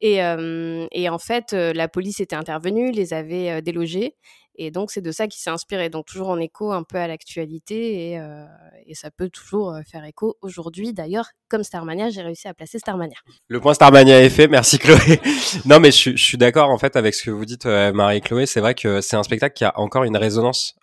[0.00, 4.16] Et, euh, en fait, euh, la police était intervenue, les avait euh, délogés.
[4.56, 5.88] Et donc, c'est de ça qui s'est inspiré.
[5.88, 8.10] Donc, toujours en écho un peu à l'actualité.
[8.10, 8.44] Et, euh,
[8.92, 10.92] ça peut toujours euh, faire écho aujourd'hui.
[10.92, 13.16] D'ailleurs, comme Starmania, j'ai réussi à placer Starmania.
[13.48, 15.20] Le point Starmania est fait, merci Chloé.
[15.64, 17.92] non mais je, suis- je suis d'accord en fait avec ce que vous dites euh,
[17.92, 20.74] Marie-Chloé, c'est vrai que c'est un spectacle qui a encore une résonance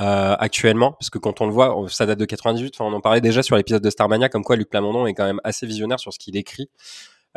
[0.00, 2.74] euh, actuellement, parce que quand on le voit, ça date de 98.
[2.76, 5.24] Enfin, on en parlait déjà sur l'épisode de Starmania, comme quoi Luc Plamondon est quand
[5.24, 6.68] même assez visionnaire sur ce qu'il écrit.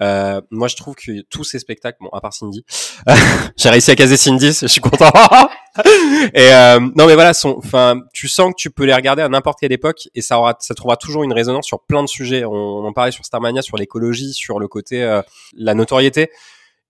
[0.02, 2.66] Euh, moi, je trouve que tous ces spectacles, bon, à part Cindy,
[3.58, 5.12] j'ai réussi à caser Cindy, je suis content.
[6.34, 9.60] et euh, non, mais voilà, enfin, tu sens que tu peux les regarder à n'importe
[9.60, 12.46] quelle époque et ça aura, ça trouvera toujours une résonance sur plein de sujets.
[12.46, 15.22] On, on en parlait sur Starmania, sur l'écologie, sur le côté euh,
[15.54, 16.30] la notoriété.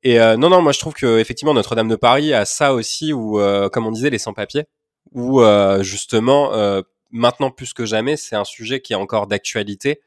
[0.03, 3.11] Et euh, non, non, moi je trouve que effectivement Notre-Dame de Paris a ça aussi,
[3.11, 4.65] où, euh, comme on disait, les sans-papiers,
[5.13, 10.01] où euh, justement euh, maintenant plus que jamais, c'est un sujet qui est encore d'actualité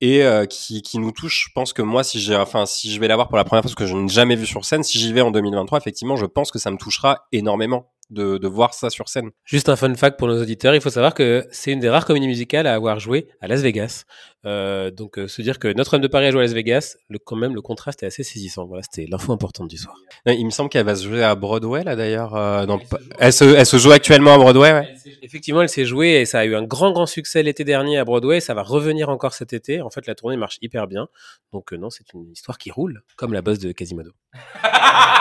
[0.00, 1.46] et euh, qui, qui nous touche.
[1.48, 3.70] Je pense que moi, si j'ai, enfin, si je vais l'avoir pour la première fois,
[3.70, 6.26] parce que je n'ai jamais vu sur scène, si j'y vais en 2023, effectivement, je
[6.26, 9.30] pense que ça me touchera énormément de, de voir ça sur scène.
[9.44, 12.06] Juste un fun fact pour nos auditeurs, il faut savoir que c'est une des rares
[12.06, 14.04] comédies musicales à avoir joué à Las Vegas.
[14.46, 17.18] Euh, donc euh, se dire que Notre-Dame de Paris a joué à Las Vegas, le,
[17.18, 18.66] quand même le contraste est assez saisissant.
[18.66, 19.96] Voilà, c'était l'info importante du soir.
[20.28, 22.34] Euh, Il me semble qu'elle va se jouer à Broadway là d'ailleurs.
[22.36, 22.80] euh, dans-
[23.18, 24.72] elle, se, elle se joue actuellement à Broadway.
[24.72, 24.94] Ouais.
[25.22, 28.04] Effectivement, elle s'est jouée et ça a eu un grand grand succès l'été dernier à
[28.04, 28.40] Broadway.
[28.40, 29.82] Ça va revenir encore cet été.
[29.82, 31.08] En fait, la tournée marche hyper bien.
[31.52, 34.12] Donc euh, non, c'est une histoire qui roule, comme la bosse de Quasimodo.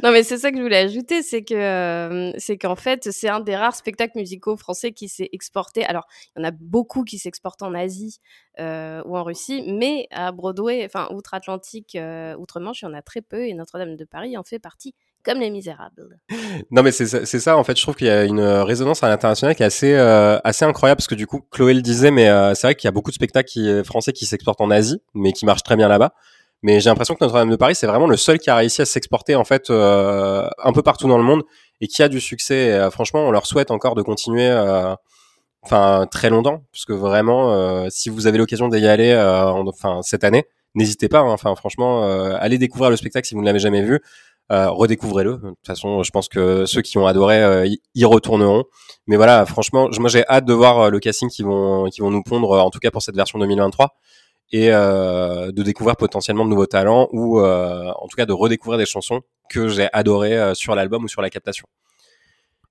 [0.04, 3.28] Non, mais c'est ça que je voulais ajouter, c'est que euh, c'est qu'en fait, c'est
[3.28, 5.84] un des rares spectacles musicaux français qui s'est exporté.
[5.84, 8.18] Alors, il y en a beaucoup qui s'exportent en Asie
[8.58, 13.02] euh, ou en Russie, mais à Broadway, enfin outre-Atlantique, euh, outre-Manche, il y en a
[13.02, 16.18] très peu, et Notre-Dame de Paris en fait partie, comme Les Misérables.
[16.70, 17.76] Non mais c'est ça- en fait.
[17.76, 21.08] Je trouve qu'il y a une résonance à l'international qui est assez assez incroyable parce
[21.08, 23.48] que du coup Chloé le disait, mais c'est vrai qu'il y a beaucoup de spectacles
[23.48, 26.12] qui, français qui s'exportent en Asie, mais qui marchent très bien là-bas.
[26.62, 28.84] Mais j'ai l'impression que Notre-Dame de Paris c'est vraiment le seul qui a réussi à
[28.84, 31.42] s'exporter en fait euh, un peu partout dans le monde
[31.80, 32.72] et qui a du succès.
[32.72, 34.48] Euh, franchement, on leur souhaite encore de continuer.
[34.48, 34.94] euh,
[35.62, 40.00] Enfin, très longtemps, parce que vraiment, euh, si vous avez l'occasion d'y aller, en- enfin
[40.02, 41.18] cette année, n'hésitez pas.
[41.20, 41.32] hein.
[41.32, 44.00] Enfin, franchement, euh, allez découvrir le spectacle si vous ne l'avez jamais vu.
[44.48, 45.32] Redécouvrez-le.
[45.36, 48.64] De toute façon, je pense que ceux qui ont adoré y- retourneront.
[49.06, 52.22] Mais voilà, franchement, moi j'ai hâte de voir le casting qui vont qui vont nous
[52.22, 53.90] pondre, en tout cas pour cette version 2023,
[54.52, 58.78] et euh, de découvrir potentiellement de nouveaux talents ou euh, en tout cas de redécouvrir
[58.78, 61.66] des chansons que j'ai adorées euh, sur l'album ou sur la captation.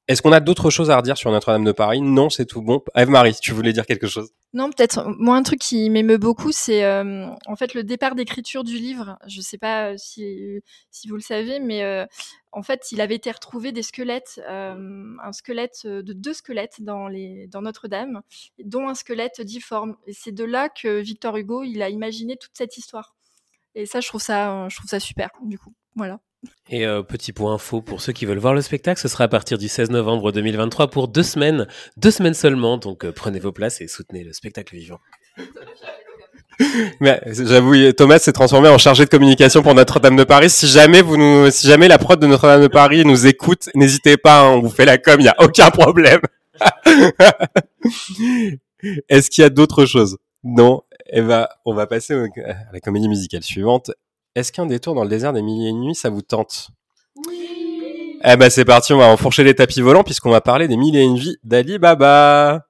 [0.08, 2.02] Est-ce qu'on a d'autres choses à redire sur Notre-Dame de Paris?
[2.02, 2.82] Non, c'est tout bon.
[2.96, 4.32] Eve-Marie, tu voulais dire quelque chose?
[4.54, 5.06] Non, peut-être.
[5.20, 9.20] Moi, un truc qui m'émeut beaucoup, c'est euh, en fait le départ d'écriture du livre.
[9.28, 12.08] Je sais pas euh, si, si vous le savez, mais euh,
[12.52, 17.46] en fait, il avait été retrouvé des squelettes, un squelette de deux squelettes dans les
[17.48, 18.22] dans Notre-Dame,
[18.64, 19.96] dont un squelette difforme.
[20.08, 23.16] Et c'est de là que Victor Hugo, il a imaginé toute cette histoire.
[23.76, 25.30] Et ça, je trouve ça, je trouve ça super.
[25.44, 26.20] Du coup, voilà.
[26.70, 29.28] Et euh, petit point info pour ceux qui veulent voir le spectacle, ce sera à
[29.28, 32.78] partir du 16 novembre 2023 pour deux semaines, deux semaines seulement.
[32.78, 35.00] Donc euh, prenez vos places et soutenez le spectacle vivant.
[37.00, 40.50] Mais j'avoue, Thomas s'est transformé en chargé de communication pour Notre-Dame de Paris.
[40.50, 44.18] Si jamais vous nous, si jamais la prod de Notre-Dame de Paris nous écoute, n'hésitez
[44.18, 46.20] pas, hein, on vous fait la com, il y a aucun problème.
[49.10, 50.18] Est-ce qu'il y a d'autres choses?
[50.44, 50.84] Non.
[51.12, 53.92] Eva, on va passer à la comédie musicale suivante.
[54.40, 56.70] Est-ce qu'un détour dans le désert des milliers et une nuits, ça vous tente?
[57.28, 58.16] Oui.
[58.24, 60.96] Eh ben c'est parti, on va enfourcher les tapis volants puisqu'on va parler des mille
[60.96, 62.62] et une vies d'Ali Baba.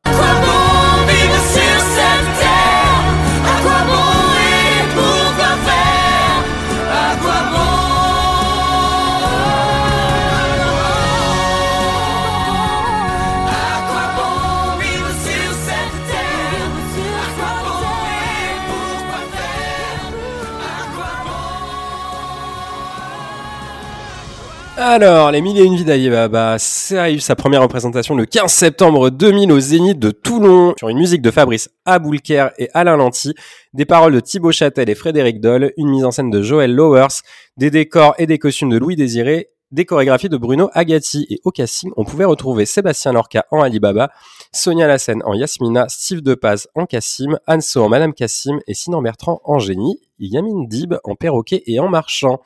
[24.82, 28.26] Alors, les mille et une vies d'Ali Baba, ça a eu sa première représentation le
[28.26, 32.96] 15 septembre 2000 au Zénith de Toulon, sur une musique de Fabrice Aboulker et Alain
[32.96, 33.34] Lanty,
[33.74, 37.24] des paroles de Thibaut Châtel et Frédéric Doll, une mise en scène de Joël Lowers,
[37.58, 41.28] des décors et des costumes de Louis Désiré, des chorégraphies de Bruno Agati.
[41.30, 44.12] Et au casting, on pouvait retrouver Sébastien Lorca en Ali Baba,
[44.54, 49.42] Sonia Lassen en Yasmina, Steve Depaz en Cassim, Anso en Madame Cassim et Sinan Bertrand
[49.44, 52.42] en Génie, Yamine Dib en Perroquet et en Marchand.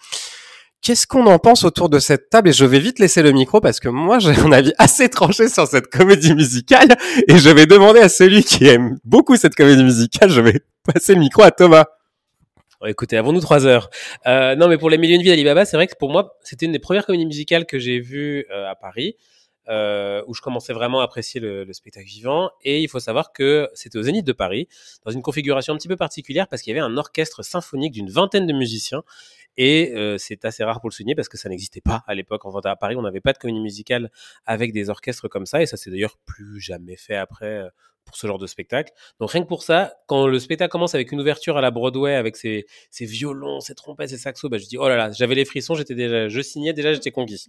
[0.83, 2.49] Qu'est-ce qu'on en pense autour de cette table?
[2.49, 5.47] Et je vais vite laisser le micro parce que moi j'ai un avis assez tranché
[5.47, 6.89] sur cette comédie musicale
[7.29, 11.13] et je vais demander à celui qui aime beaucoup cette comédie musicale, je vais passer
[11.13, 11.85] le micro à Thomas.
[12.81, 13.89] Oh, écoutez, avons-nous trois heures?
[14.27, 16.65] Euh, Non, mais pour les millions de vies d'Alibaba, c'est vrai que pour moi, c'était
[16.65, 19.15] une des premières comédies musicales que j'ai vues euh, à Paris,
[19.69, 22.49] euh, où je commençais vraiment à apprécier le, le spectacle vivant.
[22.65, 24.67] Et il faut savoir que c'était au Zénith de Paris,
[25.05, 28.09] dans une configuration un petit peu particulière, parce qu'il y avait un orchestre symphonique d'une
[28.09, 29.03] vingtaine de musiciens.
[29.57, 32.45] Et c'est assez rare pour le souligner parce que ça n'existait pas à l'époque.
[32.45, 34.11] Enfin, à Paris, on n'avait pas de comédie musicale
[34.45, 35.61] avec des orchestres comme ça.
[35.61, 37.63] Et ça s'est d'ailleurs plus jamais fait après,
[38.05, 38.91] pour ce genre de spectacle.
[39.19, 42.15] Donc rien que pour ça, quand le spectacle commence avec une ouverture à la Broadway
[42.15, 45.35] avec ses, ses violons, ses trompettes, ses saxos, bah, je dis oh là là, j'avais
[45.35, 47.47] les frissons, j'étais déjà, je signais déjà, j'étais conquis.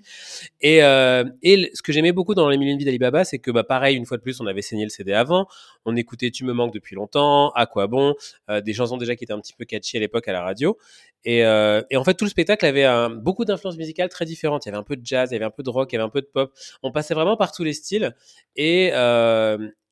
[0.61, 3.51] Et, euh, et ce que j'aimais beaucoup dans les mille et vies d'Alibaba, c'est que
[3.51, 5.47] bah pareil, une fois de plus, on avait saigné le CD avant,
[5.85, 8.15] on écoutait Tu me manques depuis longtemps, À quoi bon,
[8.51, 10.79] euh, des chansons déjà qui étaient un petit peu catchy à l'époque à la radio.
[11.27, 12.87] Et, euh, et, en fait, tout le spectacle avait
[13.17, 14.67] beaucoup d'influences musicales très différentes.
[14.67, 15.97] Il y avait un peu de jazz, il y avait un peu de rock, il
[15.97, 16.53] y avait un peu de pop.
[16.83, 18.15] On passait vraiment par tous les styles.
[18.57, 18.91] Et,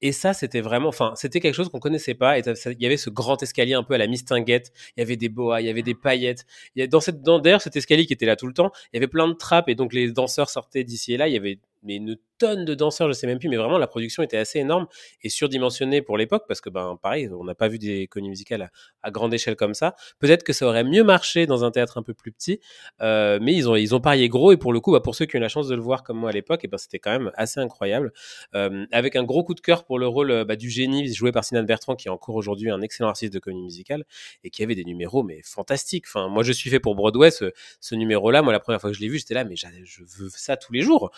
[0.02, 2.38] et ça, c'était vraiment, enfin, c'était quelque chose qu'on connaissait pas.
[2.38, 4.72] Et il y avait ce grand escalier un peu à la mistinguette.
[4.96, 6.44] Il y avait des boas, il y avait des paillettes.
[6.74, 8.72] Il y a, dans cette, dans, d'ailleurs, cet escalier qui était là tout le temps,
[8.92, 11.28] il y avait plein de trappes et donc les danseurs sortaient d'ici et là.
[11.28, 13.86] Il y avait mais une tonne de danseurs, je sais même plus, mais vraiment la
[13.86, 14.88] production était assez énorme
[15.22, 18.72] et surdimensionnée pour l'époque parce que ben pareil, on n'a pas vu des comédies musicales
[19.02, 19.94] à, grande échelle comme ça.
[20.18, 22.58] Peut-être que ça aurait mieux marché dans un théâtre un peu plus petit,
[23.00, 25.24] euh, mais ils ont ils ont parié gros et pour le coup, bah, pour ceux
[25.24, 26.98] qui ont eu la chance de le voir comme moi à l'époque, et ben c'était
[26.98, 28.12] quand même assez incroyable,
[28.56, 31.44] euh, avec un gros coup de cœur pour le rôle bah, du génie joué par
[31.44, 34.04] Sinan Bertrand qui est encore aujourd'hui un excellent artiste de comédie musicale
[34.42, 36.06] et qui avait des numéros mais fantastiques.
[36.08, 39.00] Enfin, moi je suis fait pour Broadway, ce, numéro-là, moi la première fois que je
[39.00, 41.12] l'ai vu, j'étais là mais je veux ça tous les jours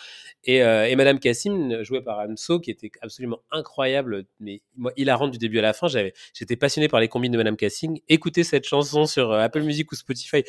[0.47, 5.37] euh, et, Madame Cassim, jouée par Anso, qui était absolument incroyable, mais moi, hilarante du
[5.37, 5.87] début à la fin.
[5.87, 7.95] J'avais, j'étais passionné par les combines de Madame Cassim.
[8.09, 10.43] Écoutez cette chanson sur euh, Apple Music ou Spotify.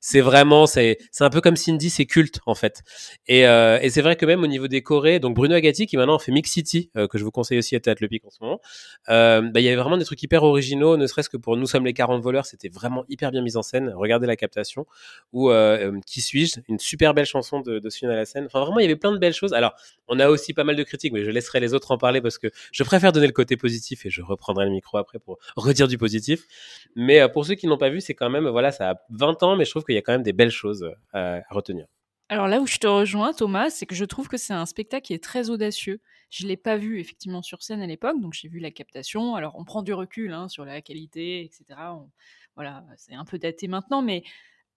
[0.00, 2.82] C'est vraiment, c'est, c'est un peu comme Cindy, c'est culte en fait.
[3.26, 5.96] Et, euh, et c'est vrai que même au niveau des chorés, donc Bruno Agati qui
[5.96, 8.30] maintenant fait Mix City, euh, que je vous conseille aussi à Théâtre Le Pic en
[8.30, 8.60] ce moment.
[9.08, 11.66] Euh, bah, il y avait vraiment des trucs hyper originaux, ne serait-ce que pour Nous
[11.66, 13.92] sommes les 40 voleurs, c'était vraiment hyper bien mis en scène.
[13.94, 14.86] Regardez la captation.
[15.32, 15.50] Ou
[16.06, 18.46] Qui suis-je, une super belle chanson de, de Sion à la scène.
[18.46, 19.52] Enfin vraiment, il y avait plein de belles choses.
[19.52, 19.74] Alors,
[20.08, 22.38] on a aussi pas mal de critiques, mais je laisserai les autres en parler parce
[22.38, 25.88] que je préfère donner le côté positif et je reprendrai le micro après pour redire
[25.88, 26.46] du positif.
[26.94, 29.42] Mais euh, pour ceux qui n'ont pas vu, c'est quand même, voilà, ça a 20
[29.42, 31.86] ans, mais je trouve qu'il y a quand même des belles choses à, à retenir.
[32.28, 35.06] Alors là où je te rejoins, Thomas, c'est que je trouve que c'est un spectacle
[35.06, 36.00] qui est très audacieux.
[36.28, 39.36] Je l'ai pas vu effectivement sur scène à l'époque, donc j'ai vu la captation.
[39.36, 41.78] Alors on prend du recul hein, sur la qualité, etc.
[42.56, 44.24] Voilà, c'est un peu daté maintenant, mais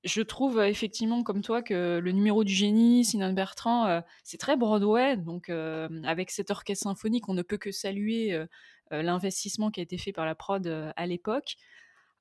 [0.03, 4.55] je trouve effectivement comme toi que le numéro du génie, Sinan Bertrand, euh, c'est très
[4.55, 5.17] Broadway.
[5.17, 8.45] Donc euh, avec cet orchestre symphonique, on ne peut que saluer euh,
[8.91, 11.55] l'investissement qui a été fait par la prod à l'époque.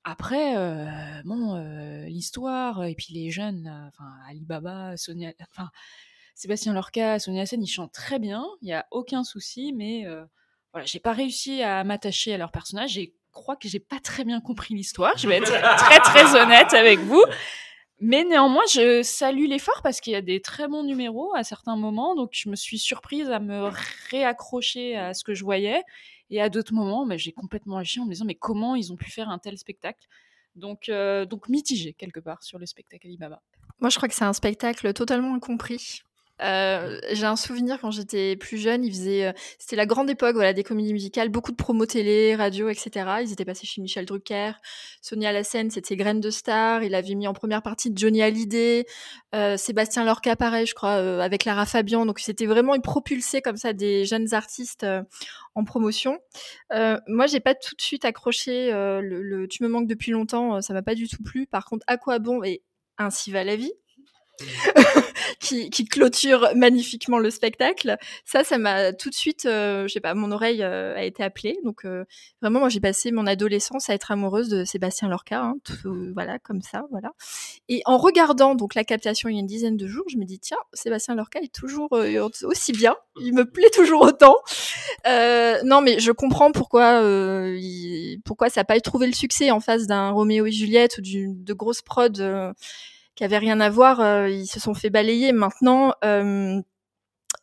[0.05, 0.55] Après,
[1.25, 1.57] bon,
[2.07, 5.71] l'histoire et puis les jeunes, enfin Alibaba, Sonia, enfin
[6.35, 8.47] Sébastien Lorca, Sonia Sen, ils chantent très bien.
[8.63, 10.07] Il n'y a aucun souci, mais
[10.73, 12.93] voilà, j'ai pas réussi à m'attacher à leur personnage.
[12.93, 15.17] Je crois que j'ai pas très bien compris l'histoire.
[15.17, 17.25] Je vais être très très honnête avec vous.
[18.01, 21.77] Mais néanmoins, je salue l'effort parce qu'il y a des très bons numéros à certains
[21.77, 22.15] moments.
[22.15, 23.71] Donc, je me suis surprise à me
[24.11, 25.83] réaccrocher à ce que je voyais.
[26.31, 28.97] Et à d'autres moments, bah, j'ai complètement agi en me disant, mais comment ils ont
[28.97, 30.07] pu faire un tel spectacle?
[30.55, 33.43] Donc, euh, donc mitigé quelque part sur le spectacle Alibaba.
[33.81, 36.03] Moi, je crois que c'est un spectacle totalement incompris.
[36.43, 40.35] Euh, j'ai un souvenir quand j'étais plus jeune, ils faisaient, euh, c'était la grande époque,
[40.35, 43.07] voilà, des comédies musicales, beaucoup de promos télé, radio, etc.
[43.23, 44.53] Ils étaient passés chez Michel Drucker,
[45.03, 46.83] Sonia Lassen, c'était Graine de Star.
[46.83, 48.87] Il avait mis en première partie Johnny Hallyday,
[49.35, 52.07] euh, Sébastien Lorca, pareil, je crois, euh, avec Lara Fabian.
[52.07, 55.03] Donc c'était vraiment, ils propulsaient comme ça des jeunes artistes euh,
[55.55, 56.19] en promotion.
[57.09, 60.73] moi, j'ai pas tout de suite accroché le, le, Tu me manques depuis longtemps, ça
[60.73, 61.47] m'a pas du tout plu.
[61.47, 62.63] Par contre, à quoi bon et
[62.99, 63.73] ainsi va la vie.
[65.41, 67.97] qui, qui, clôture magnifiquement le spectacle.
[68.25, 71.23] Ça, ça m'a tout de suite, euh, je sais pas, mon oreille euh, a été
[71.23, 71.59] appelée.
[71.65, 72.05] Donc euh,
[72.41, 76.39] vraiment, moi, j'ai passé mon adolescence à être amoureuse de Sébastien Lorca, hein, tout, voilà,
[76.39, 77.13] comme ça, voilà.
[77.69, 80.25] Et en regardant donc la captation il y a une dizaine de jours, je me
[80.25, 84.37] dis tiens, Sébastien Lorca est toujours euh, aussi bien, il me plaît toujours autant.
[85.65, 89.87] non, mais je comprends pourquoi, il, pourquoi ça n'a pas trouvé le succès en face
[89.87, 92.53] d'un Roméo et Juliette ou de grosses prods
[93.19, 95.33] qui avaient rien à voir, euh, ils se sont fait balayer.
[95.33, 96.63] Maintenant, euh,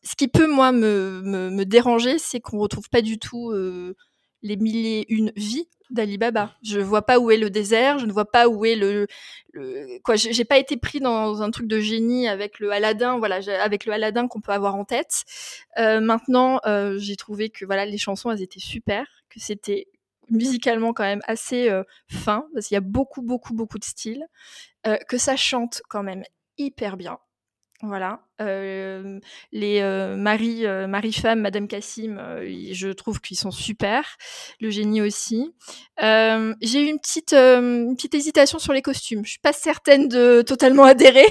[0.04, 3.94] ce qui peut moi me, me, me déranger, c'est qu'on retrouve pas du tout euh,
[4.42, 6.56] les mille et une vies d'Alibaba.
[6.64, 9.08] Je vois pas où est le désert, je ne vois pas où est le,
[9.52, 10.16] le quoi.
[10.16, 13.92] J'ai pas été pris dans un truc de génie avec le Aladdin, voilà, avec le
[13.92, 15.26] Aladdin qu'on peut avoir en tête.
[15.78, 19.88] Euh, maintenant, euh, j'ai trouvé que voilà, les chansons elles étaient super, que c'était
[20.30, 24.26] musicalement quand même assez euh, fin parce qu'il y a beaucoup beaucoup beaucoup de styles
[24.88, 26.24] euh, que ça chante quand même
[26.58, 27.18] hyper bien.
[27.82, 29.20] Voilà euh,
[29.52, 29.82] les
[30.18, 32.18] Marie Marie femme Madame Cassim
[32.72, 34.16] je trouve qu'ils sont super
[34.62, 35.54] le génie aussi.
[36.00, 39.26] J'ai eu une petite une petite hésitation sur les costumes.
[39.26, 41.28] Je suis pas certaine de totalement adhérer.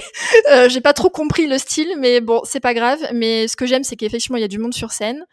[0.67, 2.99] J'ai pas trop compris le style mais bon c'est pas grave.
[3.11, 5.25] Mais ce que j'aime c'est qu'effectivement il y a du monde sur scène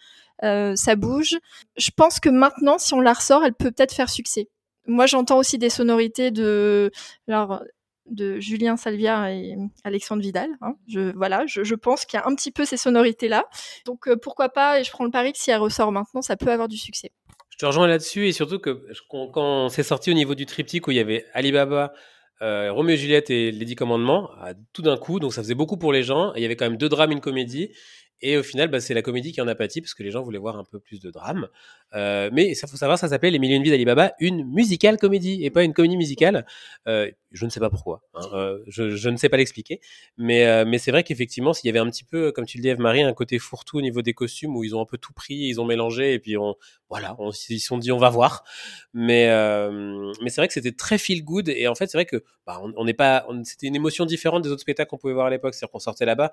[0.42, 1.36] euh, ça bouge.
[1.76, 4.48] Je pense que maintenant, si on la ressort, elle peut peut-être faire succès.
[4.86, 6.90] Moi, j'entends aussi des sonorités de.
[7.28, 7.62] Alors,
[8.06, 10.50] de Julien Salvia et Alexandre Vidal.
[10.60, 10.74] hein.
[10.88, 13.44] Je, voilà, je, pense qu'il y a un petit peu ces sonorités-là.
[13.86, 16.36] Donc euh, pourquoi pas, et je prends le pari que si elle ressort maintenant, ça
[16.36, 17.12] peut avoir du succès.
[17.50, 20.90] Je te rejoins là-dessus et surtout que quand, c'est sorti au niveau du triptyque où
[20.90, 21.92] il y avait Alibaba,
[22.40, 24.30] euh, Roméo et Juliette et Les Dix Commandements,
[24.72, 26.34] tout d'un coup, donc ça faisait beaucoup pour les gens.
[26.34, 27.70] Et il y avait quand même deux drames, une comédie.
[28.22, 30.22] Et au final, bah, c'est la comédie qui en a pâti parce que les gens
[30.22, 31.48] voulaient voir un peu plus de drame.
[31.94, 34.96] Euh, mais ça faut savoir, ça s'appelait Les Mille et une vies d'Alibaba, une musicale
[34.96, 36.46] comédie et pas une comédie musicale.
[36.86, 38.02] Euh, je ne sais pas pourquoi.
[38.14, 39.80] hein, euh, je, je ne sais pas l'expliquer.
[40.16, 42.62] Mais, euh, mais c'est vrai qu'effectivement, s'il y avait un petit peu, comme tu le
[42.62, 45.12] dis, Eve-Marie, un côté fourre-tout au niveau des costumes où ils ont un peu tout
[45.12, 46.54] pris, ils ont mélangé et puis on,
[46.88, 47.16] voilà,
[47.48, 48.44] ils se sont dit on va voir.
[48.94, 52.06] Mais, euh, mais c'est vrai que c'était très feel good et en fait, c'est vrai
[52.06, 55.26] que bah, on n'est pas, c'était une émotion différente des autres spectacles qu'on pouvait voir
[55.26, 55.54] à l'époque.
[55.54, 56.32] C'est-à-dire qu'on sortait là-bas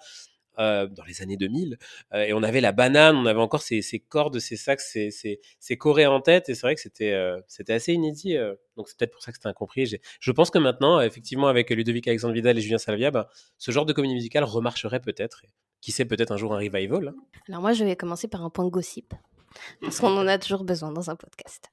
[0.57, 1.77] euh, dans les années 2000
[2.13, 5.11] euh, et on avait la banane, on avait encore ces, ces cordes, ces sacs, ces,
[5.11, 8.35] ces, ces chorés en tête et c'est vrai que c'était euh, c'était assez inédit.
[8.35, 8.55] euh.
[8.75, 9.85] donc c'est peut-être pour ça que c'était incompris.
[10.19, 13.85] Je pense que maintenant, effectivement, avec Ludovic Alexandre Vidal et Julien Salvia, bah, ce genre
[13.85, 15.43] de comédie musicale remarcherait peut-être.
[15.81, 17.07] Qui sait, peut-être un jour un revival.
[17.07, 17.15] hein.
[17.47, 19.13] Alors moi, je vais commencer par un point de gossip,
[19.79, 21.69] parce qu'on en a toujours besoin dans un podcast.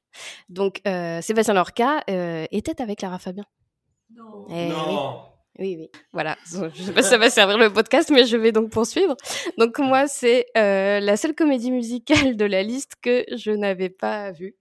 [0.49, 3.45] Donc, euh, Sébastien Lorca euh, était avec Lara Fabien.
[4.51, 4.95] Eh oui.
[5.59, 5.90] Oui, oui.
[6.12, 6.37] Voilà.
[6.51, 9.16] Je ne sais pas si ça va servir le podcast, mais je vais donc poursuivre.
[9.59, 14.33] Donc moi, c'est euh, la seule comédie musicale de la liste que je n'avais pas
[14.33, 14.55] vue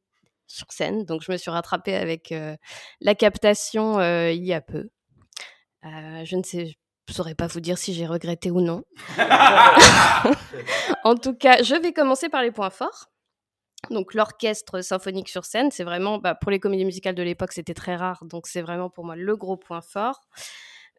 [0.48, 1.04] sur scène.
[1.06, 2.56] Donc je me suis rattrapée avec euh,
[3.02, 4.90] la captation euh, il y a peu.
[5.86, 6.78] Euh, je ne sais,
[7.08, 8.84] je saurais pas vous dire si j'ai regretté ou non.
[11.04, 13.08] en tout cas, je vais commencer par les points forts.
[13.92, 17.76] Donc l'orchestre symphonique sur scène, c'est vraiment, bah, pour les comédies musicales de l'époque, c'était
[17.76, 20.22] très rare, donc c'est vraiment pour moi le gros point fort.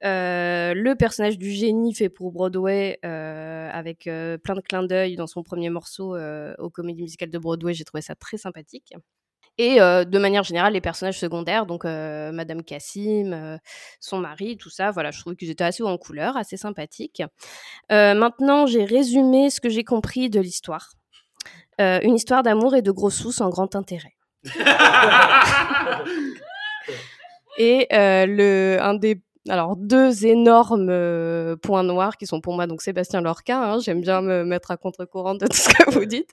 [0.04, 5.16] Euh, le personnage du génie fait pour Broadway, euh, avec euh, plein de clins d'œil
[5.16, 6.16] dans son premier morceau
[6.58, 8.92] aux comédies musicales de Broadway, j'ai trouvé ça très sympathique.
[9.58, 13.58] Et de manière générale, les personnages secondaires, donc Madame Cassim,
[14.00, 17.22] son mari, tout ça, voilà, je trouvais qu'ils étaient assez haut en couleur, assez sympathiques.
[17.88, 20.90] Maintenant, j'ai résumé ce que j'ai compris de l'histoire.
[21.78, 24.14] Une histoire d'amour et de gros sous sans grand intérêt.
[27.58, 32.66] et euh, le, un des alors deux énormes euh, points noirs qui sont pour moi
[32.66, 33.62] donc Sébastien Lorca.
[33.62, 36.30] hein, J'aime bien me mettre à contre-courant de tout ce que vous dites.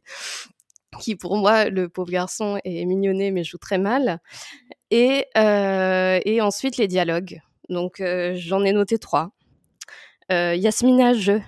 [0.99, 4.19] Qui pour moi, le pauvre garçon est mignonné mais joue très mal.
[4.91, 7.39] Et, euh, et ensuite les dialogues.
[7.69, 9.31] Donc euh, j'en ai noté trois.
[10.29, 11.39] Yasmina, je.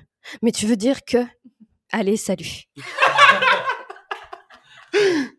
[0.43, 1.17] Mais tu veux dire que.
[1.91, 2.65] Allez, salut.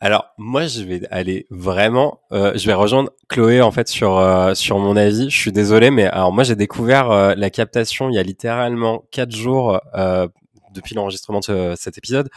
[0.00, 4.54] Alors moi je vais aller vraiment, euh, je vais rejoindre Chloé en fait sur euh,
[4.54, 5.28] sur mon avis.
[5.28, 9.04] Je suis désolé mais alors moi j'ai découvert euh, la captation il y a littéralement
[9.10, 10.28] quatre jours euh,
[10.72, 12.28] depuis l'enregistrement de ce- cet épisode.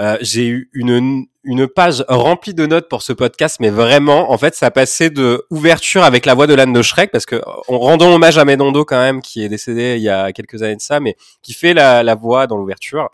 [0.00, 4.38] Euh, j'ai eu une une page remplie de notes pour ce podcast mais vraiment en
[4.38, 7.78] fait ça passait de ouverture avec la voix de l'âne de Shrek parce que on
[7.78, 10.80] rendons hommage à Médondo quand même qui est décédé il y a quelques années de
[10.80, 13.10] ça mais qui fait la, la voix dans l'ouverture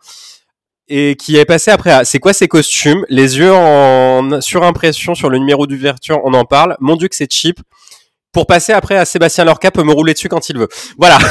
[0.88, 1.90] et qui est passé après.
[1.90, 3.05] À c'est quoi ces costumes?
[3.09, 6.77] Les yeux en surimpression sur le numéro d'ouverture on en parle.
[6.81, 7.61] Mon dieu que c'est cheap.
[8.33, 10.68] Pour passer après à Sébastien Lorca peut me rouler dessus quand il veut.
[10.99, 11.18] Voilà.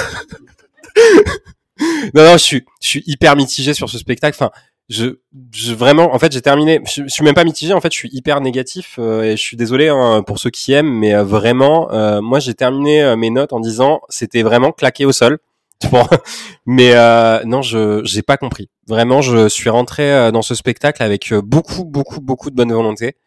[2.13, 4.37] Non non je suis je suis hyper mitigé sur ce spectacle.
[4.39, 4.49] Enfin
[4.87, 5.17] je,
[5.51, 6.79] je vraiment en fait j'ai terminé.
[6.85, 7.73] Je, je suis même pas mitigé.
[7.73, 10.71] En fait je suis hyper négatif euh, et je suis désolé hein, pour ceux qui
[10.71, 14.71] aiment mais euh, vraiment euh, moi j'ai terminé euh, mes notes en disant c'était vraiment
[14.71, 15.39] claqué au sol
[15.91, 16.07] Bon,
[16.65, 18.69] mais euh, non, je j'ai pas compris.
[18.87, 22.71] Vraiment, je suis rentré euh, dans ce spectacle avec euh, beaucoup, beaucoup, beaucoup de bonne
[22.71, 23.17] volonté,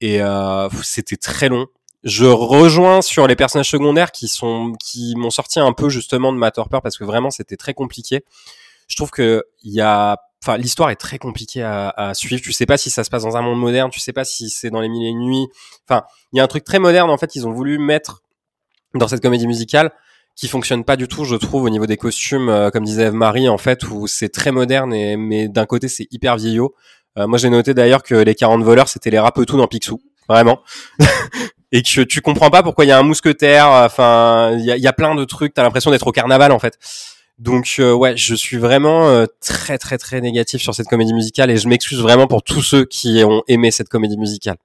[0.00, 1.66] et euh, c'était très long.
[2.04, 6.38] Je rejoins sur les personnages secondaires qui sont qui m'ont sorti un peu justement de
[6.38, 8.24] ma torpeur parce que vraiment c'était très compliqué.
[8.88, 12.40] Je trouve que il y a, enfin, l'histoire est très compliquée à, à suivre.
[12.40, 14.50] Tu sais pas si ça se passe dans un monde moderne, tu sais pas si
[14.50, 15.48] c'est dans les mille et une nuits.
[15.88, 17.34] Enfin, il y a un truc très moderne en fait.
[17.34, 18.22] Ils ont voulu mettre
[18.94, 19.92] dans cette comédie musicale
[20.36, 23.48] qui fonctionne pas du tout, je trouve, au niveau des costumes, euh, comme disait Eve-Marie,
[23.48, 26.74] en fait, où c'est très moderne, et, mais d'un côté, c'est hyper vieillot.
[27.18, 30.00] Euh, moi, j'ai noté d'ailleurs que les 40 voleurs, c'était les rapetous dans Picsou.
[30.28, 30.60] Vraiment.
[31.72, 34.76] et que tu comprends pas pourquoi il y a un mousquetaire, enfin, il y a,
[34.76, 36.78] y a plein de trucs, t'as l'impression d'être au carnaval, en fait.
[37.38, 41.50] Donc, euh, ouais, je suis vraiment euh, très, très, très négatif sur cette comédie musicale,
[41.50, 44.56] et je m'excuse vraiment pour tous ceux qui ont aimé cette comédie musicale.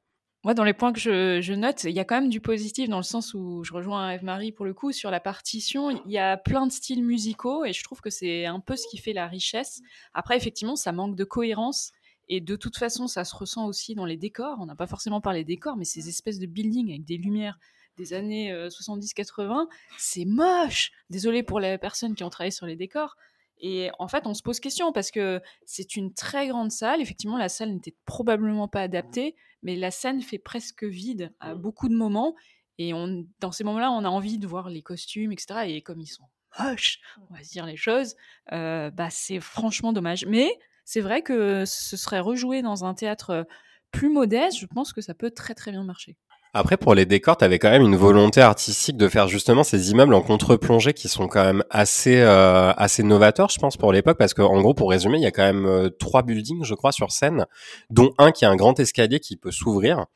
[0.44, 2.98] Moi, dans les points que je, note, il y a quand même du positif dans
[2.98, 5.92] le sens où je rejoins Eve-Marie pour le coup sur la partition.
[5.92, 8.88] Il y a plein de styles musicaux et je trouve que c'est un peu ce
[8.88, 9.82] qui fait la richesse.
[10.16, 11.92] Après, effectivement, ça manque de cohérence
[12.28, 14.58] et de toute façon, ça se ressent aussi dans les décors.
[14.60, 17.60] On n'a pas forcément parlé des décors, mais ces espèces de buildings avec des lumières
[17.98, 19.68] des années euh, 70-80,
[20.00, 20.92] c'est moche.
[21.12, 23.16] Désolé pour les personnes qui ont travaillé sur les décors.
[23.60, 27.00] Et en fait, on se pose question parce que c'est une très grande salle.
[27.00, 31.90] Effectivement, la salle n'était probablement pas adaptée, mais la scène fait presque vide à beaucoup
[31.90, 32.36] de moments.
[32.78, 35.62] Et on, dans ces moments-là, on a envie de voir les costumes, etc.
[35.68, 36.28] Et comme ils sont
[36.60, 37.00] moches,
[37.30, 38.16] on va se dire les choses,
[38.52, 40.26] euh, bah c'est franchement dommage.
[40.26, 40.50] Mais
[40.86, 43.46] c'est vrai que ce serait rejoué dans un théâtre
[43.92, 46.18] plus modeste, je pense que ça peut très très bien marcher.
[46.54, 50.14] Après, pour les décors, t'avais quand même une volonté artistique de faire justement ces immeubles
[50.14, 54.34] en contre-plongée qui sont quand même assez euh, assez novateurs, je pense, pour l'époque, parce
[54.34, 57.12] qu'en gros, pour résumer, il y a quand même euh, trois buildings, je crois, sur
[57.12, 57.46] scène,
[57.90, 60.08] dont un qui a un grand escalier qui peut s'ouvrir.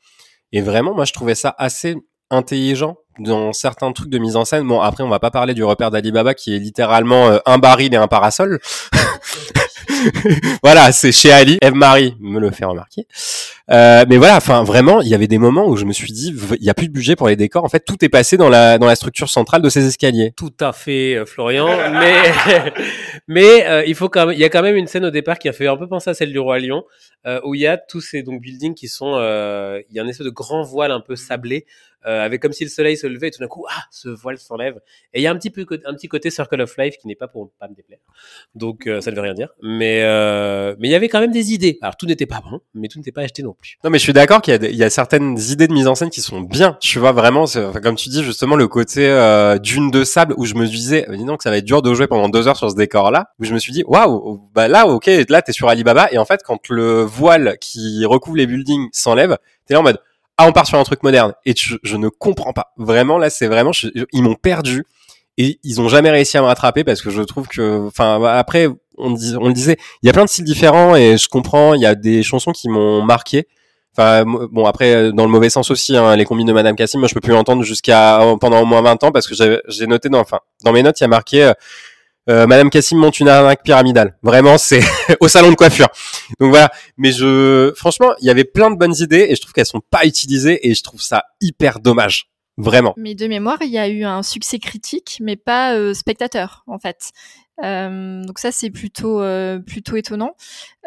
[0.52, 1.96] Et vraiment, moi, je trouvais ça assez
[2.30, 4.68] intelligent dans certains trucs de mise en scène.
[4.68, 7.94] Bon, après, on va pas parler du repère d'Alibaba qui est littéralement euh, un baril
[7.94, 8.60] et un parasol.
[10.62, 11.58] voilà, c'est chez Ali.
[11.62, 13.06] Eve-Marie me le fait remarquer.
[13.70, 16.34] Euh, mais voilà, enfin vraiment, il y avait des moments où je me suis dit,
[16.58, 17.64] il y a plus de budget pour les décors.
[17.64, 20.32] En fait, tout est passé dans la dans la structure centrale de ces escaliers.
[20.36, 21.66] Tout à fait, euh, Florian.
[21.92, 22.72] mais
[23.28, 25.38] mais euh, il faut quand même, il y a quand même une scène au départ
[25.38, 26.84] qui a fait un peu penser à celle du roi Lion,
[27.26, 30.02] euh, où il y a tous ces donc buildings qui sont, euh, il y a
[30.02, 31.66] un espèce de grand voile un peu sablé,
[32.06, 34.38] euh, avec comme si le soleil se levait et tout d'un coup, ah, ce voile
[34.38, 34.80] s'enlève.
[35.12, 37.16] Et il y a un petit peu un petit côté Circle of Life qui n'est
[37.16, 37.98] pas pour pas me déplaire.
[38.54, 39.48] Donc ça ne veut rien dire.
[39.60, 41.78] Mais mais il y avait quand même des idées.
[41.82, 43.78] Alors tout n'était pas bon, mais tout n'était pas acheté non plus.
[43.84, 45.94] Non, mais je suis d'accord qu'il y, a y a certaines idées de mise en
[45.94, 46.76] scène qui sont bien.
[46.80, 47.44] Tu vois vraiment,
[47.82, 51.24] comme tu dis justement le côté euh, dune de sable où je me disais, dis
[51.24, 53.30] donc ça va être dur de jouer pendant deux heures sur ce décor-là.
[53.40, 56.08] Où je me suis dit, waouh, bah là, ok, là t'es sur Alibaba.
[56.12, 59.36] Et en fait, quand le voile qui recouvre les buildings s'enlève,
[59.66, 59.98] t'es là en mode,
[60.38, 61.32] ah, on part sur un truc moderne.
[61.46, 62.72] Et tu- je ne comprends pas.
[62.76, 63.70] Vraiment, là, c'est vraiment,
[64.12, 64.84] ils m'ont perdu.
[65.38, 68.68] Et ils ont jamais réussi à me rattraper parce que je trouve que, enfin, après,
[68.98, 71.74] on, on le disait, il y a plein de styles différents et je comprends.
[71.74, 73.46] Il y a des chansons qui m'ont marqué.
[73.96, 76.98] Enfin, bon, après, euh, dans le mauvais sens aussi, hein, les combines de Madame Cassim,
[76.98, 79.34] moi, je peux plus l'entendre jusqu'à euh, pendant au moins 20 ans parce que
[79.68, 81.52] j'ai noté dans, enfin, dans mes notes, il y a marqué euh,
[82.28, 84.18] euh, Madame Cassim monte une arnaque pyramidale.
[84.22, 84.80] Vraiment, c'est
[85.20, 85.88] au salon de coiffure.
[86.40, 86.70] Donc voilà.
[86.96, 89.82] Mais je, franchement, il y avait plein de bonnes idées et je trouve qu'elles sont
[89.90, 92.28] pas utilisées et je trouve ça hyper dommage.
[92.58, 92.94] Vraiment.
[92.96, 96.78] Mais de mémoire, il y a eu un succès critique, mais pas euh, spectateur, en
[96.78, 97.10] fait.
[97.64, 100.36] Euh, donc ça, c'est plutôt euh, plutôt étonnant.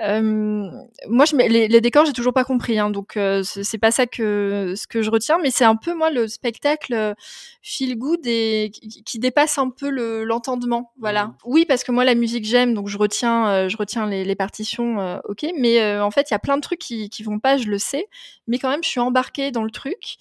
[0.03, 0.69] Euh,
[1.07, 3.91] moi, je, mets- les, les décors, j'ai toujours pas compris, hein, donc euh, c'est pas
[3.91, 7.13] ça que ce que je retiens, mais c'est un peu moi le spectacle euh,
[7.61, 11.33] feel good et qui, qui dépasse un peu le l'entendement, voilà.
[11.45, 14.99] Oui, parce que moi la musique j'aime, donc je retiens je retiens les, les partitions,
[15.01, 17.39] euh, ok, mais euh, en fait il y a plein de trucs qui qui vont
[17.39, 18.07] pas, je le sais,
[18.47, 20.17] mais quand même je suis embarquée dans le truc.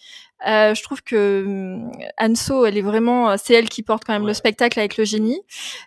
[0.46, 4.22] Euh, je trouve que hum, Anso, elle est vraiment, c'est elle qui porte quand même
[4.22, 4.28] Ouais.
[4.28, 5.40] le spectacle avec le génie.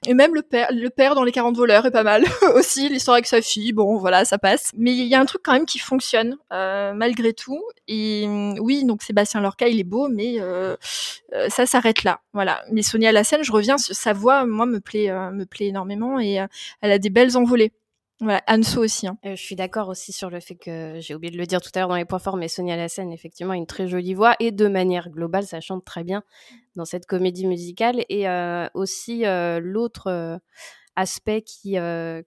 [0.08, 2.24] Et même le père, le père dans les 40 voleurs est pas mal
[2.56, 2.90] aussi.
[2.90, 4.72] L'histoire avec sa fille, bon, voilà, ça passe.
[4.78, 7.62] Mais il y a un truc quand même qui fonctionne euh, malgré tout.
[7.88, 10.76] Et hum, oui, donc Sébastien Lorca, il est beau, mais euh,
[11.34, 12.20] euh, ça s'arrête là.
[12.34, 12.62] Voilà.
[12.72, 16.40] Mais Sonia Lassène, je reviens, sa voix, moi, me plaît, euh, me plaît énormément et
[16.42, 16.48] euh,
[16.82, 17.72] elle a des belles envolées.
[18.22, 19.08] Voilà, Anso aussi.
[19.08, 19.18] Hein.
[19.26, 21.72] Euh, je suis d'accord aussi sur le fait que j'ai oublié de le dire tout
[21.74, 24.36] à l'heure dans les points forts, mais Sonia Lassène, effectivement, a une très jolie voix
[24.40, 26.22] et de manière globale, ça chante très bien
[26.76, 28.06] dans cette comédie musicale.
[28.10, 30.40] Et euh, aussi, euh, l'autre
[30.96, 31.78] aspect qui,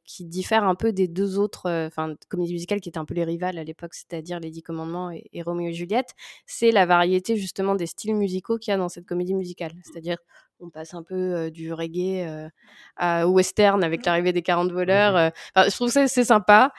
[0.04, 1.90] qui diffère un peu des deux autres
[2.28, 5.28] comédies musicales qui étaient un peu les rivales à l'époque, c'est-à-dire Les Dix Commandements et,
[5.32, 6.14] et Roméo et Juliette,
[6.46, 9.72] c'est la variété justement des styles musicaux qu'il y a dans cette comédie musicale.
[9.84, 10.16] C'est-à-dire,
[10.60, 12.48] on passe un peu euh, du reggae euh,
[12.96, 15.16] à- western avec l'arrivée des 40 voleurs.
[15.16, 15.30] euh.
[15.54, 16.72] Enfin, je trouve que c'est- sympa.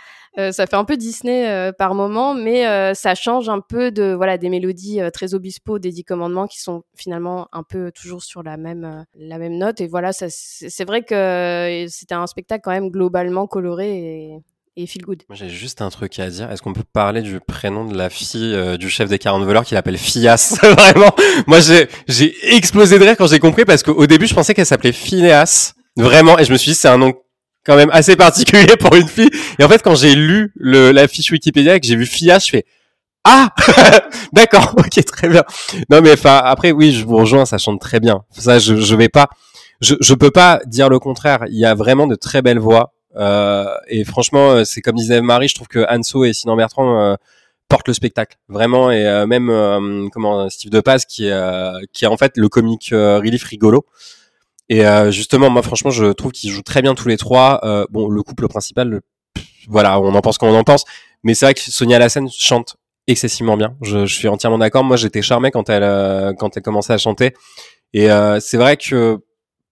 [0.52, 4.50] Ça fait un peu Disney par moment, mais ça change un peu de voilà des
[4.50, 9.06] mélodies très obispo des Dix Commandements qui sont finalement un peu toujours sur la même
[9.16, 9.80] la même note.
[9.80, 13.94] Et voilà, c'est vrai que c'était un spectacle quand même globalement coloré
[14.34, 14.40] et,
[14.78, 15.24] et feel good.
[15.32, 16.52] J'ai juste un truc à dire.
[16.52, 19.64] Est-ce qu'on peut parler du prénom de la fille euh, du chef des 40 voleurs
[19.64, 21.14] qui l'appelle Fias Vraiment.
[21.48, 24.66] Moi, j'ai, j'ai explosé de rire quand j'ai compris parce qu'au début, je pensais qu'elle
[24.66, 25.74] s'appelait Phineas.
[25.96, 26.38] Vraiment.
[26.40, 27.14] Et je me suis dit, c'est un nom
[27.66, 29.30] quand même assez particulier pour une fille.
[29.60, 32.40] Et en fait, quand j'ai lu le, la fiche Wikipédia et que j'ai vu Fias,
[32.46, 32.66] je fais,
[33.24, 33.50] ah!
[34.34, 34.76] D'accord.
[34.78, 35.44] Ok, très bien.
[35.90, 38.24] Non, mais enfin, après, oui, je vous rejoins, ça chante très bien.
[38.38, 39.30] Ça, je, je vais pas,
[39.82, 41.46] je, je peux pas dire le contraire.
[41.50, 42.94] Il y a vraiment de très belles voix.
[43.18, 47.00] Euh, et franchement, euh, c'est comme disait Marie, je trouve que Anso et Sinan Bertrand
[47.00, 47.16] euh,
[47.70, 48.92] portent le spectacle vraiment.
[48.92, 53.86] Et même comment Steve Depaz qui est qui est en fait le comique relief rigolo.
[54.70, 57.62] Et justement, moi franchement, je trouve qu'ils jouent très bien tous les trois.
[57.90, 59.02] Bon, le couple principal,
[59.68, 60.86] voilà, on en pense qu'on en pense.
[61.24, 63.76] Mais c'est vrai que Sonia Lassen chante excessivement bien.
[63.82, 64.84] Je, je suis entièrement d'accord.
[64.84, 67.34] Moi, j'étais charmé quand elle euh, quand elle commençait à chanter.
[67.94, 69.20] Et euh, c'est vrai que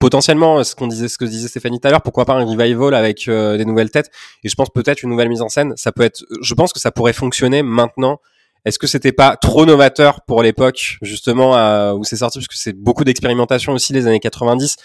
[0.04, 2.93] potentiellement, ce qu'on disait, ce que disait Stéphanie tout à l'heure, pourquoi pas un revival
[2.93, 4.12] avec euh, des nouvelles têtes
[4.43, 5.76] Et je pense peut-être une nouvelle mise en scène.
[5.78, 6.26] Ça peut être.
[6.41, 8.20] Je pense que ça pourrait fonctionner maintenant.
[8.66, 12.39] Est-ce que c'était pas trop novateur pour l'époque justement où c'est sorti?
[12.39, 14.76] Parce que c'est beaucoup d'expérimentation aussi les années 90.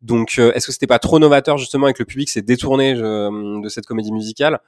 [0.00, 2.94] Donc euh, est-ce que c'était pas trop novateur justement et que le public s'est détourné
[2.94, 4.58] de cette comédie musicale?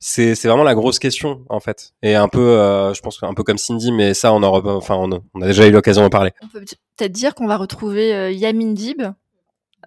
[0.00, 1.94] C'est c'est vraiment la grosse question en fait.
[2.02, 4.96] Et un peu, euh, je pense un peu comme Cindy, mais ça on en enfin
[4.96, 6.32] on a déjà eu l'occasion d'en parler.
[6.42, 9.00] On peut peut-être dire qu'on va retrouver euh, Yamin Dib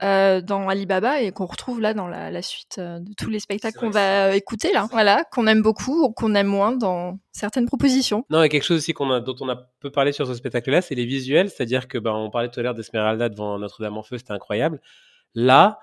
[0.03, 3.39] euh, dans Alibaba et qu'on retrouve là dans la, la suite euh, de tous les
[3.39, 4.87] spectacles qu'on va euh, écouter là.
[4.91, 8.25] Voilà, qu'on aime beaucoup ou qu'on aime moins dans certaines propositions.
[8.29, 10.81] Non, et quelque chose aussi qu'on a, dont on a peu parlé sur ce spectacle-là,
[10.81, 11.49] c'est les visuels.
[11.49, 14.79] C'est-à-dire que, ben, on parlait tout à l'heure d'Esmeralda devant Notre-Dame en feu, c'était incroyable.
[15.35, 15.79] Là,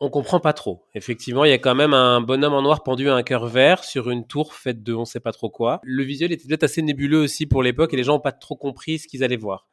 [0.00, 0.86] on comprend pas trop.
[0.94, 3.84] Effectivement, il y a quand même un bonhomme en noir pendu à un cœur vert
[3.84, 5.80] sur une tour faite de on sait pas trop quoi.
[5.82, 8.56] Le visuel était peut-être assez nébuleux aussi pour l'époque et les gens ont pas trop
[8.56, 9.66] compris ce qu'ils allaient voir.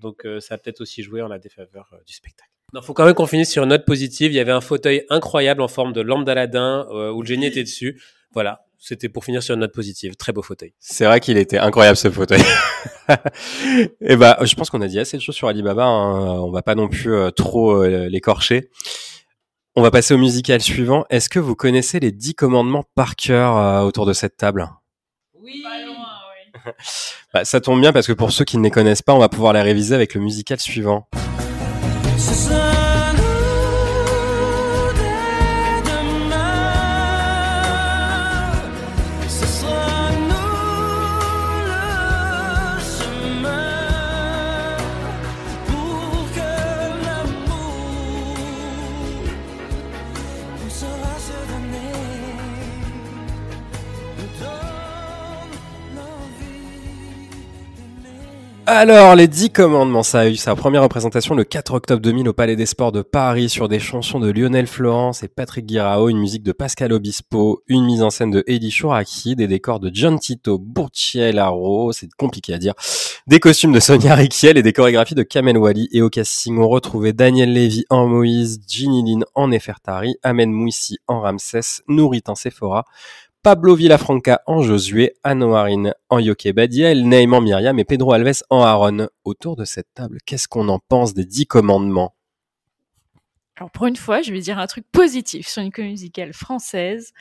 [0.00, 2.50] Donc, euh, ça a peut-être aussi joué en la défaveur euh, du spectacle.
[2.78, 4.32] Il faut quand même qu'on finisse sur une note positive.
[4.32, 7.46] Il y avait un fauteuil incroyable en forme de lampe d'Aladin euh, où le génie
[7.46, 8.00] était dessus.
[8.32, 10.14] Voilà, c'était pour finir sur une note positive.
[10.16, 10.74] Très beau fauteuil.
[10.78, 12.42] C'est vrai qu'il était incroyable ce fauteuil.
[14.00, 15.84] Et bah, je pense qu'on a dit assez de choses sur Alibaba.
[15.84, 16.40] hein.
[16.40, 18.68] On va pas non plus euh, trop euh, l'écorcher.
[19.74, 21.04] On va passer au musical suivant.
[21.10, 24.68] Est-ce que vous connaissez les dix commandements par cœur euh, autour de cette table?
[25.40, 25.62] Oui.
[27.34, 29.28] Bah, Ça tombe bien parce que pour ceux qui ne les connaissent pas, on va
[29.28, 31.06] pouvoir les réviser avec le musical suivant.
[32.18, 32.75] Ce sera
[58.68, 62.32] Alors, les dix commandements, ça a eu sa première représentation le 4 octobre 2000 au
[62.32, 66.18] Palais des Sports de Paris sur des chansons de Lionel Florence et Patrick Guirao, une
[66.18, 70.18] musique de Pascal Obispo, une mise en scène de Eddie Chouraki, des décors de John
[70.18, 72.74] Tito Burchiellaro, c'est compliqué à dire,
[73.28, 76.66] des costumes de Sonia Riquiel et des chorégraphies de Kamel Wally et au casting on
[76.68, 82.34] retrouvait Daniel Lévy en Moïse, Ginny Lynn en Nefertari, Amen Mouissi en Ramsès, Nourit en
[82.34, 82.84] Sephora,
[83.46, 89.06] Pablo Villafranca en Josué, Anoarine en Yoke Badia, El Myriam et Pedro Alves en Aaron.
[89.22, 92.16] Autour de cette table, qu'est-ce qu'on en pense des dix commandements?
[93.54, 97.12] Alors pour une fois, je vais dire un truc positif sur une comédie musicale française.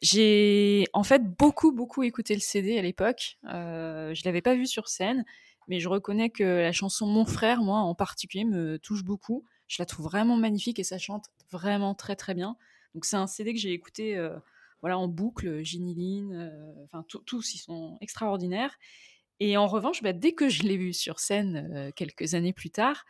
[0.00, 3.38] J'ai en fait beaucoup beaucoup écouté le CD à l'époque.
[3.52, 5.24] Euh, je l'avais pas vu sur scène,
[5.66, 9.42] mais je reconnais que la chanson Mon frère, moi en particulier, me touche beaucoup.
[9.66, 12.54] Je la trouve vraiment magnifique et ça chante vraiment très très bien.
[12.94, 14.38] Donc c'est un CD que j'ai écouté euh,
[14.84, 18.76] voilà en boucle, Ginny Lynn, euh, enfin tous- ils sont extraordinaires.
[19.40, 22.68] Et en revanche, bah, dès que je l'ai vu sur scène euh, quelques années plus
[22.70, 23.06] tard,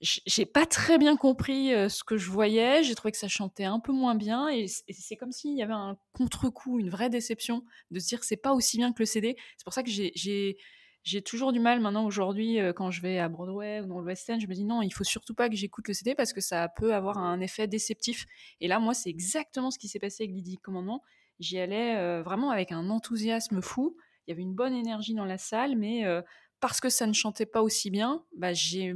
[0.00, 2.82] j'ai pas très bien compris euh, ce que je voyais.
[2.82, 5.74] J'ai trouvé que ça chantait un peu moins bien et c'est comme s'il y avait
[5.74, 9.36] un contre-coup, une vraie déception de se dire c'est pas aussi bien que le CD.
[9.58, 10.56] C'est pour ça que j'ai-
[11.02, 14.04] j'ai toujours du mal maintenant aujourd'hui euh, quand je vais à Broadway ou dans le
[14.04, 16.32] West End, je me dis non, il faut surtout pas que j'écoute le CD parce
[16.32, 18.26] que ça peut avoir un effet déceptif.
[18.60, 21.02] Et là, moi, c'est exactement ce qui s'est passé avec Lydie Commandement.
[21.40, 23.96] J'y allais euh, vraiment avec un enthousiasme fou.
[24.26, 26.22] Il y avait une bonne énergie dans la salle, mais euh,
[26.60, 28.94] parce que ça ne chantait pas aussi bien, bah, j'ai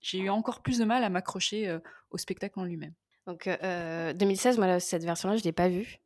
[0.00, 1.78] j'ai eu encore plus de mal à m'accrocher
[2.10, 2.92] au spectacle en lui-même.
[3.26, 5.98] Donc, euh, 2016, moi, là, cette version-là, je ne l'ai pas vue.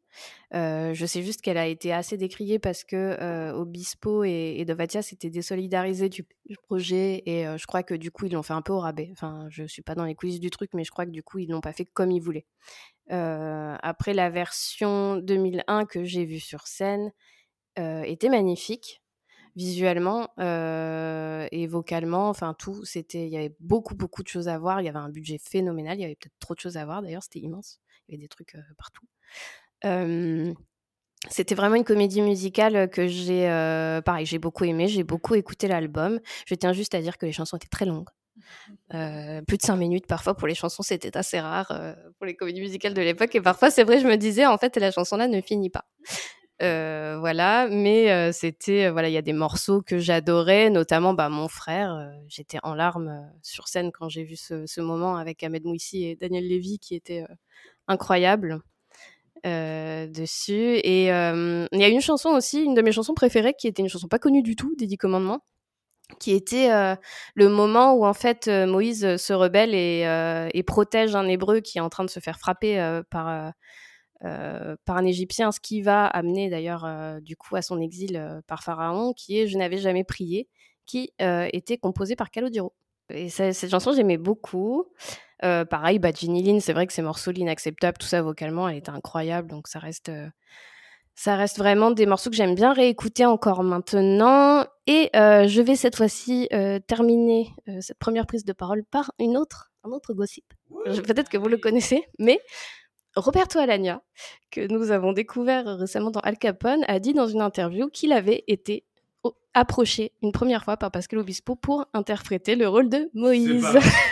[0.54, 4.64] Euh, je sais juste qu'elle a été assez décriée parce que euh, Obispo et, et
[4.64, 6.26] Dovatia s'étaient désolidarisés du,
[6.62, 9.10] projet et euh, je crois que du coup ils l'ont fait un peu au rabais.
[9.12, 11.38] Enfin, je suis pas dans les coulisses du truc, mais je crois que du coup
[11.38, 12.46] ils l'ont pas fait comme ils voulaient.
[13.10, 17.12] Après la version 2001 que j'ai vue sur scène
[17.76, 19.02] était magnifique
[19.56, 24.80] visuellement et vocalement, enfin tout, c'était, il y avait beaucoup beaucoup de choses à voir.
[24.80, 25.98] Il y avait un budget phénoménal.
[25.98, 27.02] Il y avait peut-être trop de choses à voir.
[27.02, 27.80] D'ailleurs, c'était immense.
[28.08, 29.06] Il y avait des trucs partout.
[29.82, 33.46] C'était vraiment une comédie musicale que j'ai,
[34.04, 34.88] pareil, j'ai beaucoup aimé.
[34.88, 36.20] J'ai beaucoup écouté l'album.
[36.46, 38.08] Je tiens juste à dire que les chansons étaient très longues.
[38.90, 41.72] Plus de cinq minutes parfois pour les chansons, c'était assez rare
[42.18, 43.34] pour les comédies musicales de l'époque.
[43.34, 45.84] Et parfois, c'est vrai, je me disais, en fait, la chanson là ne finit pas.
[46.60, 52.10] Voilà, mais c'était voilà, il y a des morceaux que j'adorais, notamment bah, mon frère.
[52.28, 56.46] J'étais en larmes sur scène quand j'ai vu ce, moment avec Ahmed Mouissi et Daniel
[56.46, 57.24] Lévy qui était
[57.86, 58.60] incroyable
[59.47, 60.80] euh, dessus.
[60.82, 63.82] Et euh, il y a une chanson aussi, une de mes chansons préférées, qui était
[63.82, 65.45] une chanson pas connue du tout, des Dix Commandements,
[66.20, 66.97] qui était euh,
[67.34, 71.89] le moment où en fait Moïse se rebelle et, protège un Hébreu qui est en
[71.89, 73.53] train de se faire frapper par
[74.20, 76.89] par un Égyptien, ce qui va amener d'ailleurs
[77.22, 80.49] du coup à son exil par Pharaon, qui est Je n'avais jamais prié,
[80.86, 82.74] qui était composé par Calogero.
[83.11, 84.86] Et cette chanson, j'aimais beaucoup.
[85.45, 88.76] Euh, pareil, bah, Ginny Lynn, c'est vrai que ces morceaux, l'inacceptable, tout ça vocalement, elle
[88.76, 90.28] était incroyable, donc ça reste, euh,
[91.14, 94.64] ça reste vraiment des morceaux que j'aime bien réécouter encore maintenant.
[94.86, 96.49] Et euh, je vais cette fois-ci
[96.86, 97.49] terminer
[97.80, 100.45] cette première prise de parole par une autre, un autre gossip.
[100.84, 102.41] Peut-être que vous le connaissez, mais
[103.16, 104.03] Roberto Alagna,
[104.51, 108.45] que nous avons découvert récemment dans Al Capone, a dit dans une interview qu'il avait
[108.47, 108.84] été
[109.54, 113.66] approché une première fois par Pascal Obispo pour interpréter le rôle de Moïse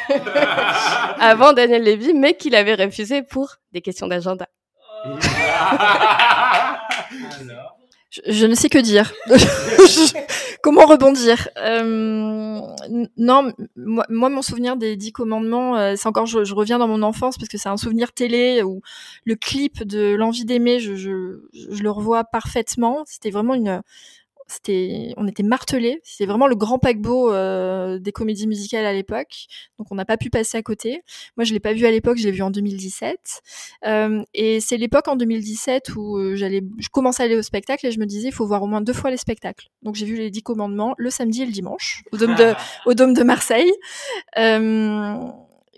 [1.20, 4.48] avant Daniel Lévy, mais qu'il avait refusé pour des questions d'agenda.
[8.08, 9.12] Je, je ne sais que dire.
[10.62, 11.48] Comment rebondir?
[11.58, 12.60] Euh,
[13.16, 16.88] Non, moi, moi, mon souvenir des Dix Commandements, euh, c'est encore, je, je reviens dans
[16.88, 18.80] mon enfance parce que c'est un souvenir télé où
[19.24, 23.02] le clip de l'envie d'aimer, je, je, je le revois parfaitement.
[23.06, 23.82] C'était vraiment une,
[24.46, 26.00] c'était, on était martelés.
[26.04, 29.46] C'était vraiment le grand paquebot euh, des comédies musicales à l'époque.
[29.78, 31.02] Donc on n'a pas pu passer à côté.
[31.36, 33.18] Moi, je l'ai pas vu à l'époque, je l'ai vu en 2017.
[33.86, 37.86] Euh, et c'est l'époque en 2017 où euh, j'allais, je commençais à aller au spectacle
[37.86, 39.68] et je me disais, il faut voir au moins deux fois les spectacles.
[39.82, 42.54] Donc j'ai vu les Dix Commandements le samedi et le dimanche au Dôme de,
[42.86, 43.72] au Dôme de Marseille.
[44.38, 45.16] Euh,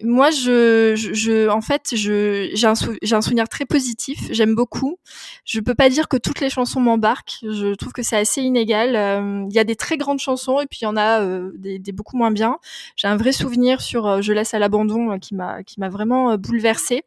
[0.04, 4.18] moi, je, je, je- en fait, je, j'ai un, sou- j'ai un souvenir très positif.
[4.30, 4.98] J'aime beaucoup.
[5.44, 7.38] Je peux pas dire que toutes les chansons m'embarquent.
[7.42, 8.96] Je trouve que c'est assez inégal.
[8.96, 11.52] Euh, Il y a des très grandes chansons et puis il y en a euh,
[11.56, 12.58] des, des beaucoup moins bien.
[12.96, 16.36] J'ai un vrai souvenir sur euh, Je laisse à l'abandon qui m'a, qui m'a vraiment
[16.38, 17.02] bouleversée.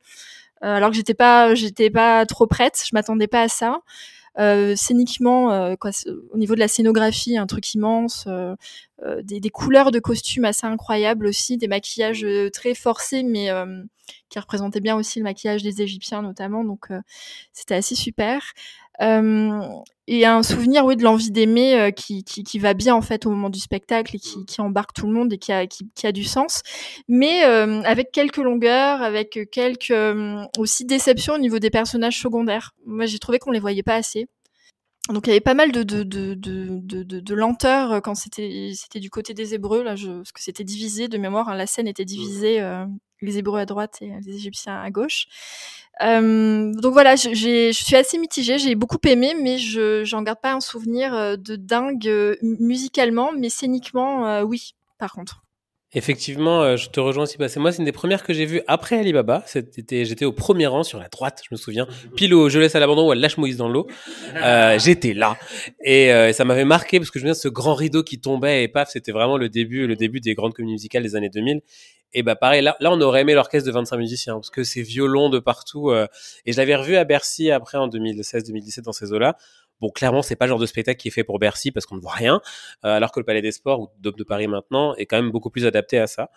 [0.61, 2.81] Alors que j'étais pas, j'étais pas trop prête.
[2.85, 3.79] Je m'attendais pas à ça.
[4.39, 5.91] Euh, scéniquement, euh, quoi,
[6.31, 8.55] au niveau de la scénographie, un truc immense, euh,
[9.23, 13.49] des, des couleurs de costumes assez incroyables aussi, des maquillages très forcés, mais
[14.29, 16.63] qui représentaient bien aussi le maquillage des Égyptiens notamment.
[16.63, 16.99] Donc euh,
[17.53, 18.41] c'était assez super.
[19.01, 19.61] Euh,
[20.07, 23.25] et un souvenir, oui, de l'envie d'aimer euh, qui, qui, qui va bien en fait
[23.25, 26.11] au moment du spectacle et qui, embarque tout le monde et qui a, qui, a
[26.11, 26.61] du sens,
[27.07, 29.93] mais avec quelques longueurs, avec quelques
[30.57, 32.73] aussi déceptions au niveau des personnages secondaires.
[32.85, 34.27] Moi, j'ai trouvé qu'on les voyait pas assez.
[35.09, 39.09] Donc il y avait pas mal de, de, de, de, de, lenteur quand c'était du
[39.09, 42.05] côté des Hébreux, là, je, parce que c'était divisé de mémoire, hein, la scène était
[42.05, 42.61] divisée,
[43.21, 45.27] les Hébreux à droite et les Égyptiens à gauche.
[46.01, 50.21] Euh, donc voilà, je, j'ai- je suis assez mitigée, j'ai beaucoup aimé, mais je j'en
[50.23, 55.43] garde pas un souvenir euh, de dingue euh, musicalement, mais scéniquement, euh, oui, par contre.
[55.93, 57.37] Effectivement, je te rejoins aussi.
[57.37, 59.43] Bah, c'est moi, c'est une des premières que j'ai vues après Alibaba.
[59.45, 62.75] C'était, j'étais au premier rang sur la droite, je me souviens, pile au Je laisse
[62.75, 63.87] à l'abandon où elle lâche Moïse dans l'eau.
[64.37, 65.37] Euh, j'étais là
[65.83, 68.21] et, euh, ça m'avait marqué parce que je me souviens de ce grand rideau qui
[68.21, 71.29] tombait et paf, c'était vraiment le début, le début des grandes comédies musicales des années
[71.29, 71.59] 2000.
[72.13, 74.81] Et bah pareil, là, là on aurait aimé l'orchestre de 25 musiciens parce que c'est
[74.81, 75.89] violon de partout.
[75.91, 76.07] euh,
[76.45, 79.37] et je l'avais revu à Bercy après en 2016-2017 dans ces eaux-là.
[79.81, 81.95] Bon, clairement, c'est pas le genre de spectacle qui est fait pour Bercy parce qu'on
[81.95, 82.39] ne voit rien,
[82.85, 85.31] euh, alors que le Palais des Sports ou Dôme de Paris maintenant est quand même
[85.31, 86.29] beaucoup plus adapté à ça.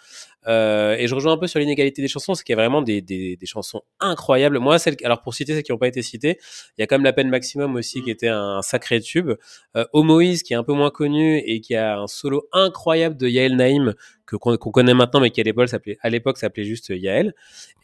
[0.47, 2.82] Euh, et je rejoins un peu sur l'inégalité des chansons, c'est qu'il y a vraiment
[2.82, 4.59] des, des, des chansons incroyables.
[4.59, 6.38] Moi, celles, alors pour citer celles qui n'ont pas été citées,
[6.76, 9.32] il y a quand même La peine maximum aussi qui était un sacré tube.
[9.76, 13.16] Euh, Oh Moïse qui est un peu moins connu et qui a un solo incroyable
[13.16, 13.95] de Yael Naïm
[14.26, 17.34] que qu'on qu'on connaît maintenant mais qui à l'époque s'appelait à l'époque s'appelait juste Yael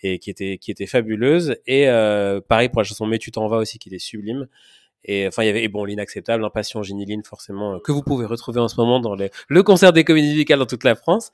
[0.02, 3.46] et qui était qui était fabuleuse et euh, pareil pour la chanson Mais tu t'en
[3.48, 4.46] vas aussi qui était sublime.
[5.04, 8.26] Et enfin, il y avait et bon l'inacceptable, Impatient Giniline forcément euh, que vous pouvez
[8.26, 11.32] retrouver en ce moment dans les, le concert des comédies musicales dans toute la France.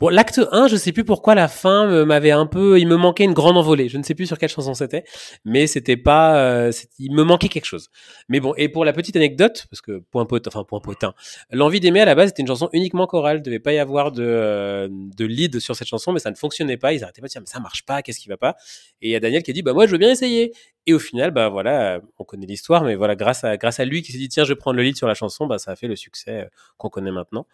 [0.00, 3.24] Bon, l'acte 1, je sais plus pourquoi la fin m'avait un peu, il me manquait
[3.24, 3.88] une grande envolée.
[3.88, 5.04] Je ne sais plus sur quelle chanson c'était,
[5.44, 7.90] mais c'était pas, euh, il me manquait quelque chose.
[8.28, 11.14] Mais bon, et pour la petite anecdote, parce que point potin, enfin point potin,
[11.50, 14.22] l'envie d'aimer à la base c'était une chanson uniquement chorale, devait pas y avoir de
[14.24, 16.92] euh, de lead sur cette chanson, mais ça ne fonctionnait pas.
[16.92, 18.56] Ils arrêtaient pas de dire mais ça marche pas, qu'est-ce qui va pas?
[19.00, 20.52] Et il y a Daniel qui a dit bah moi je veux bien essayer.
[20.86, 24.02] Et au final, bah voilà, on connaît l'histoire, mais voilà, grâce à grâce à lui
[24.02, 25.76] qui s'est dit tiens, je vais prendre le lead sur la chanson, bah ça a
[25.76, 26.48] fait le succès euh,
[26.78, 27.46] qu'on connaît maintenant.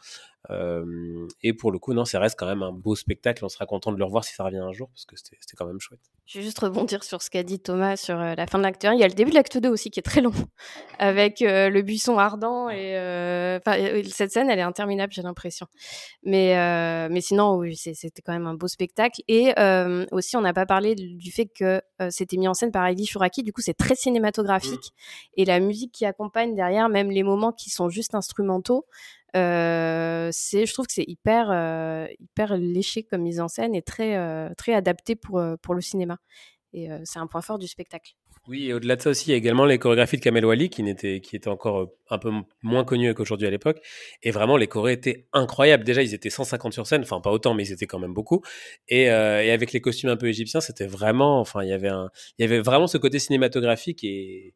[0.50, 3.44] Euh, et pour le coup, non, ça reste quand même un beau spectacle.
[3.44, 5.66] On sera content de le revoir si ça revient un jour, parce que c'était quand
[5.66, 6.00] même chouette.
[6.26, 8.84] Je vais juste rebondir sur ce qu'a dit Thomas sur euh, la fin de l'acte
[8.84, 8.94] 1.
[8.94, 10.32] Il y a le début de l'acte 2 aussi qui est très long,
[10.98, 12.68] avec euh, le buisson ardent.
[12.68, 12.94] Et
[14.10, 15.66] cette scène, elle est interminable, j'ai l'impression.
[16.22, 19.22] Mais, mais sinon, oui, c'était quand même un beau spectacle.
[19.28, 19.54] Et
[20.12, 21.80] aussi, on n'a pas parlé du fait que
[22.10, 23.42] c'était mis en scène par Heidi Shuraki.
[23.42, 24.92] Du coup, c'est très cinématographique.
[25.36, 28.86] Et la musique qui accompagne derrière, même les moments qui sont juste instrumentaux,
[29.36, 33.82] euh, c'est, je trouve que c'est hyper, euh, hyper léché comme mise en scène et
[33.82, 36.18] très, euh, très adapté pour, pour le cinéma.
[36.72, 38.14] Et c'est un point fort du spectacle.
[38.48, 40.68] Oui, et au-delà de ça aussi, il y a également les chorégraphies de Kamel Wally
[40.70, 40.82] qui,
[41.20, 42.32] qui étaient encore un peu
[42.62, 43.80] moins connues qu'aujourd'hui à l'époque.
[44.24, 45.84] Et vraiment, les chorés étaient incroyables.
[45.84, 48.42] Déjà, ils étaient 150 sur scène, enfin pas autant, mais ils étaient quand même beaucoup.
[48.88, 52.10] Et, et avec les costumes un peu égyptiens, c'était vraiment, enfin, il y avait un,
[52.38, 54.54] il y avait vraiment ce côté cinématographique et,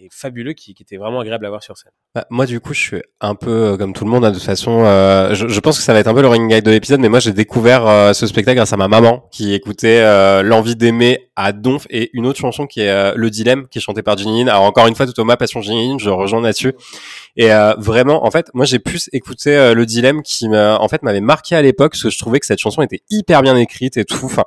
[0.00, 1.92] et fabuleux qui, qui était vraiment agréable à voir sur scène.
[2.14, 4.24] Bah, moi, du coup, je suis un peu euh, comme tout le monde.
[4.24, 6.28] hein, de toute façon, euh, je, je pense que ça va être un peu le
[6.28, 9.28] running guide de l'épisode, mais moi, j'ai découvert euh, ce spectacle grâce à ma maman
[9.30, 13.30] qui écoutait euh, L'envie d'aimer à Donf et une autre chanson qui est euh, Le
[13.30, 14.42] Dilemme, qui est chantée par Ginny.
[14.42, 16.74] Alors encore une fois, tout Thomas, Passion Ginny je rejoins là-dessus.
[17.36, 21.20] Et euh, vraiment, en fait, moi, j'ai plus écouté Le Dilemme qui, en fait, m'avait
[21.20, 24.04] marqué à l'époque parce que je trouvais que cette chanson était hyper bien écrite et
[24.04, 24.24] tout.
[24.24, 24.44] Enfin,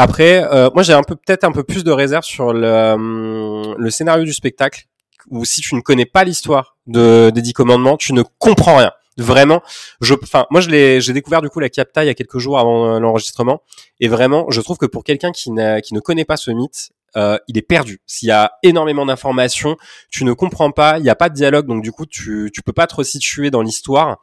[0.00, 3.74] Après, euh, moi j'ai un peu peut-être un peu plus de réserve sur le, euh,
[3.76, 4.84] le scénario du spectacle,
[5.28, 8.92] où si tu ne connais pas l'histoire de, des Dix Commandements, tu ne comprends rien.
[9.16, 9.60] Vraiment,
[10.00, 12.38] je, enfin, moi je l'ai, j'ai découvert du coup la capta il y a quelques
[12.38, 13.60] jours avant euh, l'enregistrement,
[13.98, 15.50] et vraiment, je trouve que pour quelqu'un qui,
[15.82, 18.00] qui ne connaît pas ce mythe, il est perdu.
[18.06, 19.76] S'il y a énormément d'informations,
[20.12, 22.62] tu ne comprends pas, il n'y a pas de dialogue, donc du coup tu, tu
[22.62, 24.18] peux pas te situer dans l'histoire,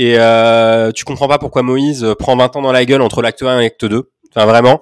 [0.00, 3.42] et euh, tu comprends pas pourquoi Moïse prend 20 ans dans la gueule entre l'acte
[3.42, 4.10] 1 et l'acte 2.
[4.34, 4.80] Enfin vraiment.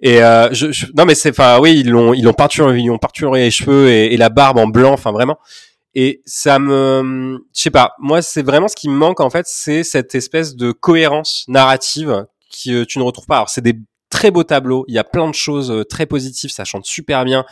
[0.00, 2.90] Et euh, je, je- non mais c'est enfin oui ils l'ont ils l'ont peinturé ils
[2.90, 5.38] ont peinturé les cheveux et, et la barbe en blanc enfin vraiment.
[5.94, 9.46] Et ça me je sais pas moi c'est vraiment ce qui me manque en fait
[9.48, 12.26] c'est cette espèce de cohérence narrative
[12.64, 13.36] que tu ne retrouves pas.
[13.36, 13.74] Alors c'est des
[14.10, 17.24] très beaux tableaux il y a plein de choses euh, très positives ça chante super
[17.24, 17.44] bien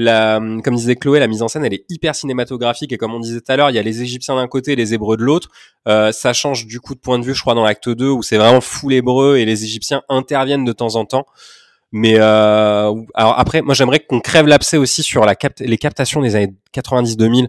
[0.00, 3.18] la comme disait Chloé la mise en scène elle est hyper cinématographique et comme on
[3.20, 5.22] disait tout à l'heure il y a les Égyptiens d'un côté et les Hébreux de
[5.24, 5.48] l'autre
[5.88, 8.22] euh, ça change du coup de point de vue, je crois, dans l'acte 2, où
[8.22, 11.24] c'est vraiment full hébreu et les Égyptiens interviennent de temps en temps.
[11.92, 16.20] Mais euh, alors après, moi j'aimerais qu'on crève l'abcès aussi sur la cap- les captations
[16.20, 17.48] des années 90-2000.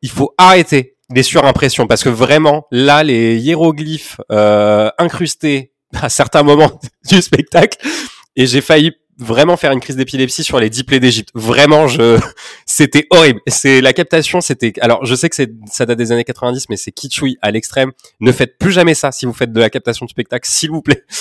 [0.00, 6.42] Il faut arrêter les surimpressions parce que vraiment, là, les hiéroglyphes euh, incrustés à certains
[6.42, 6.80] moments
[7.10, 7.78] du spectacle,
[8.36, 11.30] et j'ai failli vraiment faire une crise d'épilepsie sur les dix plaies d'Égypte.
[11.34, 12.18] Vraiment, je,
[12.66, 13.40] c'était horrible.
[13.46, 14.72] C'est la captation, c'était.
[14.80, 17.92] Alors, je sais que c'est ça date des années 90, mais c'est kitschoui à l'extrême.
[18.20, 20.82] Ne faites plus jamais ça si vous faites de la captation de spectacle, s'il vous
[20.82, 21.04] plaît.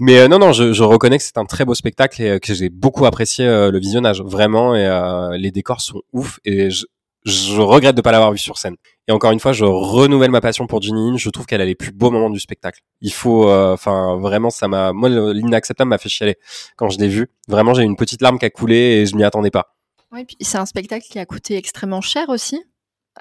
[0.00, 2.38] Mais euh, non, non, je, je reconnais que c'est un très beau spectacle et euh,
[2.38, 4.76] que j'ai beaucoup apprécié euh, le visionnage, vraiment.
[4.76, 6.86] Et les décors sont ouf et je,
[7.24, 8.76] je regrette de pas l'avoir vu sur scène.
[9.08, 11.18] Et encore une fois, je renouvelle ma passion pour Ginny.
[11.18, 12.80] Je trouve qu'elle a les plus beaux moments du spectacle.
[13.00, 16.36] Il faut, euh, enfin, vraiment, ça m'a, moi, le- l'inacceptable m'a fait chialer
[16.76, 17.28] quand je l'ai vu.
[17.48, 19.74] Vraiment, j'ai eu une petite larme qui a coulé et je m'y attendais pas.
[20.12, 22.62] Oui, puis c'est un spectacle qui a coûté extrêmement cher aussi.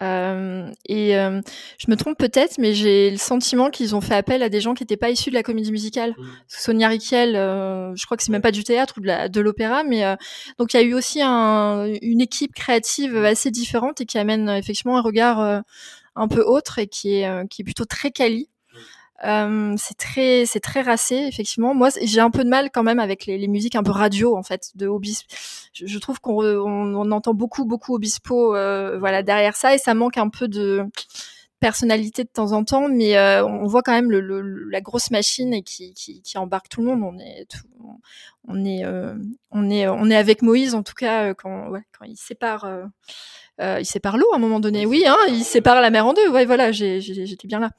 [0.01, 1.41] Euh, et euh,
[1.77, 4.73] je me trompe peut-être, mais j'ai le sentiment qu'ils ont fait appel à des gens
[4.73, 6.15] qui n'étaient pas issus de la comédie musicale.
[6.47, 10.05] Sonia Riquel, euh, je crois que c'est même pas du théâtre ou de l'opéra, mais
[10.05, 10.15] euh,
[10.57, 14.49] donc il y a eu aussi un, une équipe créative assez différente et qui amène
[14.49, 15.63] effectivement un regard
[16.15, 18.49] un peu autre et qui est qui est plutôt très quali.
[19.25, 21.73] Euh, c'est très c'est très racé effectivement.
[21.73, 24.43] Moi j'ai un peu de mal quand même avec les, musiques un peu radio en
[24.43, 25.27] fait de Obispo.
[25.73, 29.95] Je, trouve qu'on on, on entend beaucoup beaucoup Obispo euh, voilà derrière ça et ça
[29.95, 30.85] manque un peu de
[31.59, 35.11] personnalité de temps en temps, mais euh, on voit quand même le, le- la grosse
[35.11, 37.03] machine et qui, qui, qui embarque tout le monde.
[37.15, 37.99] On est tout,
[38.47, 39.15] on est euh,
[39.51, 42.65] on est on est avec Moïse en tout cas euh, quand ouais, quand il sépare
[42.65, 42.83] euh,
[43.59, 44.85] euh, il sépare l'eau à un moment donné.
[44.85, 46.29] Oui, hein, il sépare la mer en deux.
[46.29, 47.71] Ouais, voilà, j'étais bien là.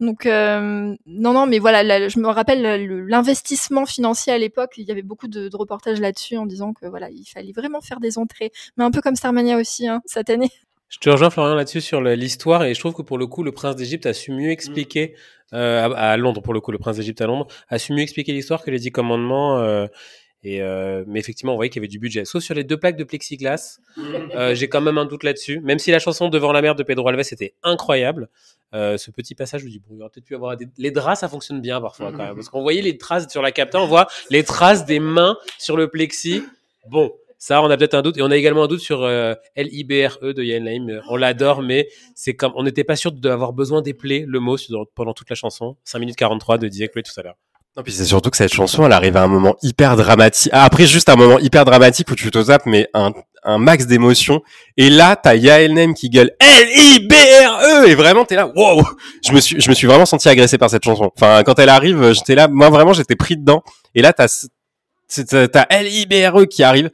[0.00, 4.74] Donc euh, non, non, mais voilà, là, je me rappelle le- l'investissement financier à l'époque.
[4.76, 7.80] Il y avait beaucoup de, de reportages là-dessus en disant que voilà, il fallait vraiment
[7.80, 10.50] faire des entrées, mais un peu comme Starmania aussi hein, cette année.
[10.94, 13.50] Je te rejoins Florian là-dessus sur l'histoire et je trouve que pour le coup le
[13.50, 15.16] prince d'Égypte a su mieux expliquer
[15.52, 18.02] euh, à, à Londres pour le coup le prince d'Égypte à Londres a su mieux
[18.02, 19.88] expliquer l'histoire que les dix commandements euh,
[20.44, 22.24] et euh, mais effectivement on voyait qu'il y avait du budget.
[22.24, 23.80] Sauf sur les deux plaques de plexiglas
[24.36, 25.58] euh, j'ai quand même un doute là-dessus.
[25.60, 28.28] Même si la chanson devant la mer de Pedro Alves était incroyable
[28.72, 30.68] euh, ce petit passage je me dis bon il aurait peut-être pu avoir des...
[30.78, 32.36] les draps ça fonctionne bien parfois quand même.
[32.36, 35.76] Parce qu'on voyait les traces sur la capta on voit les traces des mains sur
[35.76, 36.44] le plexi.
[36.88, 37.10] Bon
[37.46, 38.16] ça, on a peut-être un doute.
[38.16, 40.88] Et on a également un doute sur euh, L-I-B-R-E de Yann Laim.
[40.88, 44.56] Euh, On l'adore, mais c'est comme, on n'était pas sûr d'avoir besoin d'épeler le mot
[44.94, 45.76] pendant toute la chanson.
[45.84, 47.34] 5 minutes 43 de disait Chloé tout à l'heure.
[47.76, 50.50] Non, puis c'est surtout que cette chanson, elle arrive à un moment hyper dramatique.
[50.54, 53.86] Ah, après, juste un moment hyper dramatique où tu te zappes, mais un, un max
[53.86, 54.40] d'émotions.
[54.78, 57.88] Et là, t'as Yael Nem qui gueule L-I-B-R-E!
[57.88, 58.82] Et vraiment, t'es là, wow!
[59.22, 61.12] Je me suis, je me suis vraiment senti agressé par cette chanson.
[61.14, 63.62] Enfin, quand elle arrive, j'étais là, moi vraiment, j'étais pris dedans.
[63.94, 64.28] Et là, t'as
[65.52, 66.90] t'as L-I-B-R-E qui arrive.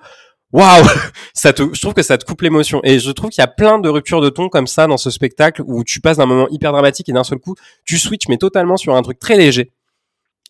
[0.53, 0.85] Waouh!
[1.35, 2.81] Ça te, je trouve que ça te coupe l'émotion.
[2.83, 5.11] Et je trouve qu'il y a plein de ruptures de ton comme ça dans ce
[5.11, 8.37] spectacle où tu passes d'un moment hyper dramatique et d'un seul coup, tu switches, mais
[8.37, 9.73] totalement sur un truc très léger.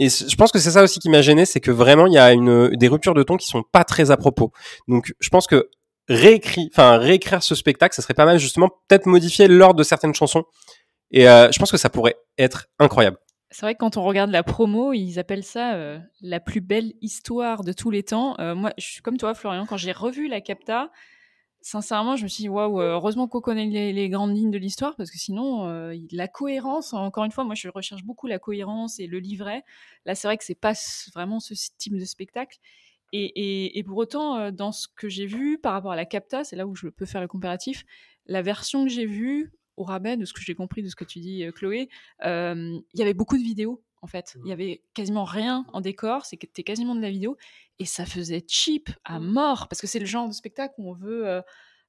[0.01, 2.18] Et je pense que c'est ça aussi qui m'a gêné, c'est que vraiment il y
[2.18, 2.34] a
[2.74, 4.51] des ruptures de ton qui sont pas très à propos.
[4.88, 5.68] Donc je pense que
[6.09, 10.14] réécrit, enfin réécrire ce spectacle, ça serait pas mal justement peut-être modifier l'ordre de certaines
[10.14, 10.44] chansons.
[11.11, 13.18] Et euh, je pense que ça pourrait être incroyable.
[13.53, 16.92] C'est vrai que quand on regarde la promo, ils appellent ça euh, la plus belle
[17.01, 18.38] histoire de tous les temps.
[18.38, 20.92] Euh, moi, je suis comme toi, Florian, quand j'ai revu la capta,
[21.61, 24.94] sincèrement, je me suis dit, waouh, euh, heureusement qu'on connaît les, grandes lignes de l'histoire,
[24.94, 25.66] parce que sinon,
[26.12, 29.64] la cohérence, encore une fois, moi, je recherche beaucoup la cohérence et le livret.
[30.07, 30.74] Là, c'est vrai que c'est pas
[31.12, 32.59] vraiment ce type de spectacle.
[33.12, 36.55] Et, et, pour autant, dans ce que j'ai vu par rapport à la capta, c'est
[36.55, 37.84] là où je peux faire le comparatif,
[38.26, 41.05] la version que j'ai vue au rabais, de ce que j'ai compris de ce que
[41.05, 41.89] tu dis, euh, Chloé,
[42.24, 44.37] euh, il y avait beaucoup de vidéos en fait.
[44.45, 47.37] Il y avait quasiment rien en décor, c'était quasiment de la vidéo
[47.78, 50.95] et ça faisait cheap à mort parce que c'est le genre de spectacle où on
[50.95, 51.41] veut euh,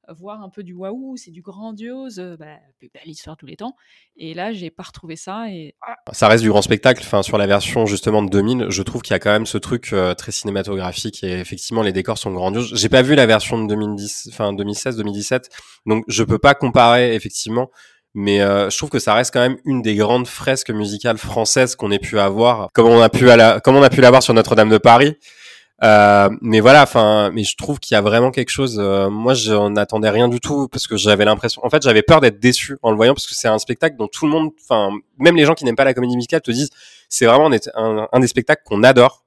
[0.09, 3.55] voir un peu du waouh, c'est du grandiose, euh, bah, plus belle histoire tous les
[3.55, 3.75] temps.
[4.17, 5.49] Et là, j'ai pas retrouvé ça.
[5.49, 7.01] Et ah, Ça reste du grand spectacle.
[7.05, 9.57] Enfin, sur la version justement de 2000, je trouve qu'il y a quand même ce
[9.57, 12.71] truc euh, très cinématographique et effectivement les décors sont grandioses.
[12.75, 15.49] J'ai pas vu la version de 2010, enfin 2016, 2017,
[15.85, 17.69] donc je peux pas comparer effectivement.
[18.13, 21.75] Mais euh, je trouve que ça reste quand même une des grandes fresques musicales françaises
[21.75, 24.21] qu'on ait pu avoir, comme on a pu à la, comme on a pu l'avoir
[24.21, 25.17] sur Notre-Dame de Paris.
[25.83, 28.77] Euh, mais voilà, enfin, mais je trouve qu'il y a vraiment quelque chose.
[28.79, 31.63] Euh, moi, j'en attendais rien du tout parce que j'avais l'impression.
[31.65, 34.07] En fait, j'avais peur d'être déçu en le voyant parce que c'est un spectacle dont
[34.07, 36.69] tout le monde, enfin, même les gens qui n'aiment pas la comédie musicale te disent,
[37.09, 39.25] c'est vraiment un, un, des spectacles qu'on adore.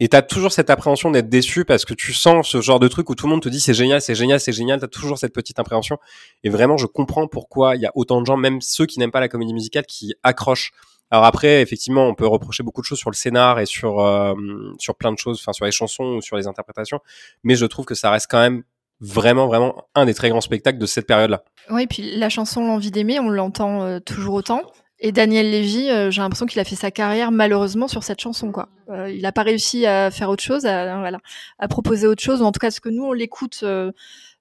[0.00, 3.10] Et t'as toujours cette appréhension d'être déçu parce que tu sens ce genre de truc
[3.10, 4.80] où tout le monde te dit c'est génial, c'est génial, c'est génial.
[4.80, 5.98] T'as toujours cette petite appréhension.
[6.42, 9.12] Et vraiment, je comprends pourquoi il y a autant de gens, même ceux qui n'aiment
[9.12, 10.72] pas la comédie musicale, qui accrochent
[11.10, 14.34] alors après, effectivement, on peut reprocher beaucoup de choses sur le scénar et sur euh,
[14.78, 17.00] sur plein de choses, enfin sur les chansons ou sur les interprétations,
[17.42, 18.64] mais je trouve que ça reste quand même
[19.00, 21.44] vraiment vraiment un des très grands spectacles de cette période-là.
[21.70, 24.62] Oui, puis la chanson L'envie d'aimer, on l'entend euh, toujours autant.
[25.00, 28.52] Et Daniel Lévy, euh, j'ai l'impression qu'il a fait sa carrière malheureusement sur cette chanson,
[28.52, 28.68] quoi.
[29.08, 31.18] il n'a pas réussi à faire autre chose, à, voilà,
[31.58, 33.64] à proposer autre chose, en tout cas ce que nous on l'écoute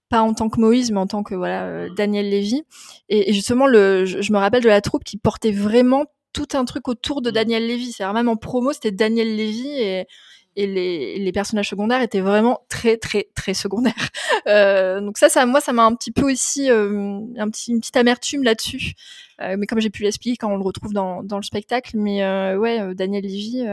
[0.09, 2.63] pas en tant que Moïse, mais en tant que voilà Daniel Lévy.
[3.09, 6.87] Et, justement, le, je, me rappelle de la troupe qui portait vraiment tout un truc
[6.87, 7.33] autour de mm.
[7.33, 7.91] Daniel Lévy.
[7.91, 10.07] C'est même en promo, c'était Daniel Lévy et,
[10.55, 13.93] et les, les, personnages secondaires étaient vraiment très très très secondaires.
[14.45, 17.79] Euh, donc ça, ça, moi, ça m'a un petit peu aussi euh, un petit, une
[17.79, 18.91] petite amertume là-dessus.
[19.41, 22.23] Euh, mais comme j'ai pu l'expliquer quand on le retrouve dans, dans le spectacle, mais
[22.25, 23.63] euh, ouais, Daniel Lévy.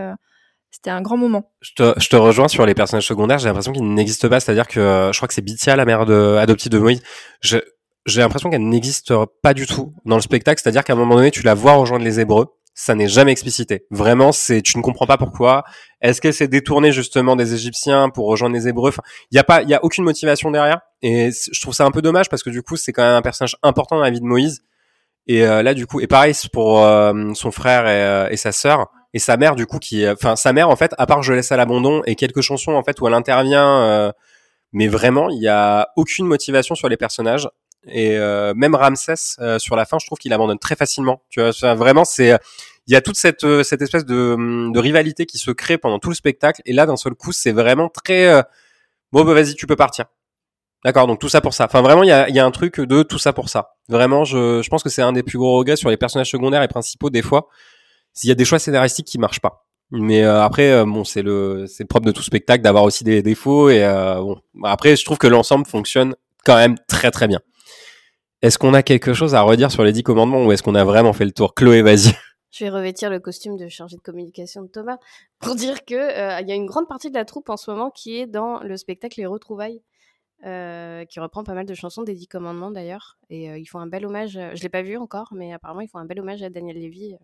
[0.70, 1.50] c'était un grand moment.
[1.60, 3.38] Je te, je te rejoins sur les personnages secondaires.
[3.38, 4.38] J'ai l'impression qu'ils n'existent pas.
[4.38, 7.02] C'est-à-dire que je crois que c'est Bithia, la mère de, adoptive de Moïse.
[7.40, 7.58] Je,
[8.06, 10.60] j'ai l'impression qu'elle n'existe pas du tout dans le spectacle.
[10.62, 12.46] C'est-à-dire qu'à un moment donné, tu la vois rejoindre les Hébreux.
[12.74, 13.84] Ça n'est jamais explicité.
[13.90, 15.64] Vraiment, c'est tu ne comprends pas pourquoi.
[16.00, 18.88] Est-ce qu'elle s'est détournée justement des Égyptiens pour rejoindre les Hébreux?
[18.88, 20.80] Enfin, il y a pas, il y a aucune motivation derrière.
[21.02, 23.22] Et je trouve ça un peu dommage parce que du coup, c'est quand même un
[23.22, 24.62] personnage important dans la vie de Moïse.
[25.26, 28.52] Et euh, là, du coup, et pareil pour euh, son frère et, euh, et, sa
[28.52, 31.32] sœur et sa mère, du coup, qui, enfin, sa mère en fait, à part Je
[31.32, 34.12] laisse à l'abandon et quelques chansons en fait où elle intervient,
[34.72, 37.48] mais vraiment, il y a aucune motivation sur les personnages.
[37.86, 41.22] Et euh, même Ramsès euh, sur la fin, je trouve qu'il abandonne très facilement.
[41.30, 42.38] Tu vois, vraiment, c'est
[42.86, 45.98] il y a toute cette euh, cette espèce de, de rivalité qui se crée pendant
[45.98, 46.60] tout le spectacle.
[46.66, 48.42] Et là, d'un seul coup, c'est vraiment très
[49.12, 49.24] bon.
[49.24, 50.06] Bah, vas-y, tu peux partir.
[50.84, 51.66] D'accord, donc tout ça pour ça.
[51.66, 53.74] Enfin, vraiment, il y a, y a un truc de tout ça pour ça.
[53.88, 56.62] Vraiment, je, je pense que c'est un des plus gros regrets sur les personnages secondaires
[56.62, 57.48] et principaux des fois.
[58.14, 59.66] S'il y a des choix scénaristiques qui marchent pas.
[59.92, 63.80] Mais après, bon, c'est le c'est propre de tout spectacle d'avoir aussi des défauts et
[64.18, 64.40] bon.
[64.64, 66.14] Après, je trouve que l'ensemble fonctionne
[66.44, 67.40] quand même très très bien.
[68.42, 70.82] Est-ce qu'on a quelque chose à redire sur les dix commandements ou est-ce qu'on a
[70.82, 71.54] vraiment fait le tour?
[71.54, 72.14] Chloé, vas-y.
[72.50, 74.96] Je vais revêtir le costume de chargé de communication de Thomas
[75.40, 77.70] pour dire que euh, il y a une grande partie de la troupe en ce
[77.70, 79.82] moment qui est dans le spectacle Les Retrouvailles,
[80.46, 83.78] euh, qui reprend pas mal de chansons des Dix Commandements d'ailleurs, et euh, ils font
[83.78, 84.32] un bel hommage.
[84.32, 87.16] Je l'ai pas vu encore, mais apparemment ils font un bel hommage à Daniel Lévy.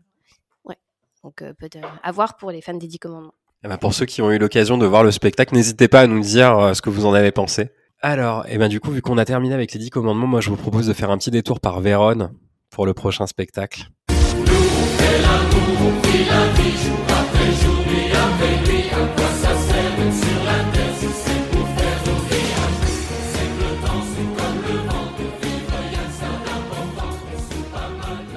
[0.64, 0.76] ouais,
[1.24, 3.34] donc peut-être à voir pour les fans des Dix Commandements.
[3.64, 6.06] Eh ben pour ceux qui ont eu l'occasion de voir le spectacle, n'hésitez pas à
[6.06, 7.70] nous dire ce que vous en avez pensé.
[8.00, 10.40] Alors, et eh ben du coup, vu qu'on a terminé avec les dix commandements, moi
[10.40, 12.30] je vous propose de faire un petit détour par Vérone
[12.70, 13.88] pour le prochain spectacle.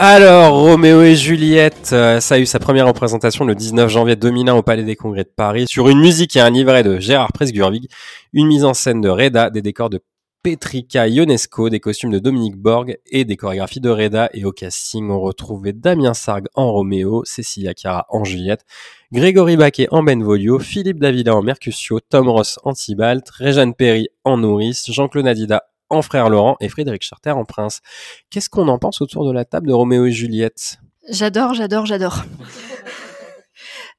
[0.01, 4.53] Alors, Roméo et Juliette, euh, ça a eu sa première représentation le 19 janvier 2001
[4.53, 7.89] au Palais des Congrès de Paris sur une musique et un livret de Gérard Presgurvig,
[8.31, 9.99] une mise en scène de Reda, des décors de
[10.41, 14.29] Petrika Ionesco, des costumes de Dominique Borg et des chorégraphies de Reda.
[14.33, 18.63] Et au casting, on retrouvait Damien Sargue en Roméo, Cécilia Cara en Juliette,
[19.11, 24.37] Grégory Baquet en Benvolio, Philippe Davila en Mercutio, Tom Ross en Tybalt, Réjeanne Perry en
[24.37, 27.81] Nourrice, Jean-Claude Nadida en Frère Laurent et Frédéric Charter en Prince.
[28.29, 30.79] Qu'est-ce qu'on en pense autour de la table de Roméo et Juliette?
[31.09, 32.23] J'adore, j'adore, j'adore.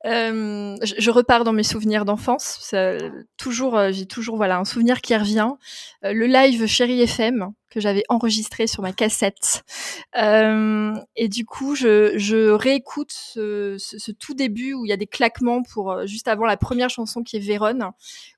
[0.07, 2.75] Euh, je, repars dans mes souvenirs d'enfance.
[3.37, 5.51] Toujours, euh, j'ai toujours voilà un souvenir qui revient.
[6.05, 9.65] Euh, le live Chéri FM que j'avais enregistré sur ma cassette.
[10.15, 15.07] et du coup, je, je réécoute ce, ce, tout début où il y a des
[15.07, 17.93] claquements pour juste avant la première chanson qui est Vérone,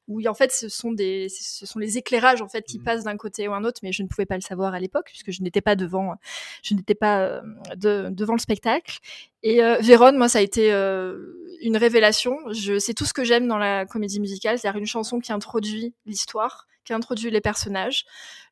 [0.09, 2.83] où en fait ce sont des ce sont les éclairages en fait qui mmh.
[2.83, 5.07] passent d'un côté ou un autre mais je ne pouvais pas le savoir à l'époque
[5.07, 6.15] puisque je n'étais pas devant
[6.63, 7.41] je n'étais pas euh,
[7.77, 8.99] de, devant le spectacle
[9.43, 11.17] et euh, Vérone moi ça a été euh,
[11.63, 15.21] une révélation je c'est tout ce que j'aime dans la comédie musicale c'est-à-dire une chanson
[15.21, 18.05] qui introduit l'histoire qui introduit les personnages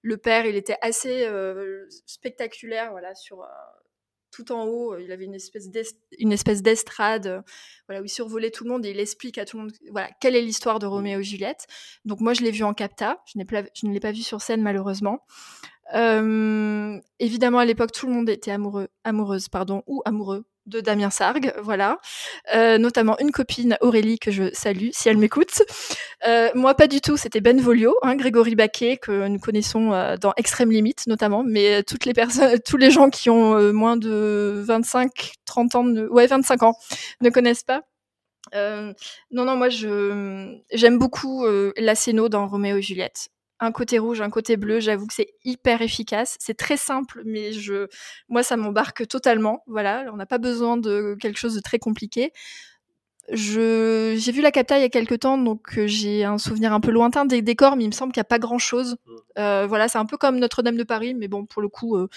[0.03, 1.29] le père il était assez
[2.07, 3.45] spectaculaire voilà sur
[4.31, 5.69] tout en haut, il avait une espèce
[6.19, 7.43] espèce d'estrade, euh,
[7.89, 10.11] voilà, où il survolait tout le monde et il explique à tout le monde, voilà,
[10.21, 11.67] quelle est l'histoire de Roméo et Juliette.
[12.05, 14.63] Donc moi, je l'ai vu en capta, je je ne l'ai pas vu sur scène
[14.63, 15.25] malheureusement.
[15.95, 21.11] Euh, évidemment, à l'époque, tout le monde était amoureux, amoureuse, pardon, ou amoureux de Damien
[21.11, 21.99] Sargue, voilà.
[22.55, 25.63] Euh, notamment une copine, Aurélie, que je salue si elle m'écoute.
[26.27, 30.17] Euh, moi, pas du tout, c'était Ben Volio, hein, Grégory Baquet, que nous connaissons euh,
[30.17, 34.63] dans Extrême Limite, notamment, mais toutes les personnes, tous les gens qui ont moins de
[34.67, 36.75] 25, 30 ans, ouais, 25 ans,
[37.21, 37.83] ne connaissent pas.
[38.55, 41.47] Non, non, moi, je j'aime beaucoup
[41.77, 41.95] la
[42.29, 43.29] dans Roméo et Juliette.
[43.63, 46.37] Un côté rouge, un côté bleu, j'avoue que c'est hyper efficace.
[46.41, 47.89] C'est très simple, mais je,
[48.29, 49.63] moi, ça m'embarque totalement.
[49.67, 52.33] Voilà, on n'a pas besoin de quelque chose de très compliqué.
[53.33, 56.73] Je, j'ai vu la capta il y a quelques temps, donc euh, j'ai un souvenir
[56.73, 58.97] un peu lointain des décors, mais il me semble qu'il n'y a pas grand chose.
[59.39, 62.09] Euh, voilà, c'est un peu comme Notre-Dame de Paris, mais bon, pour le coup, euh,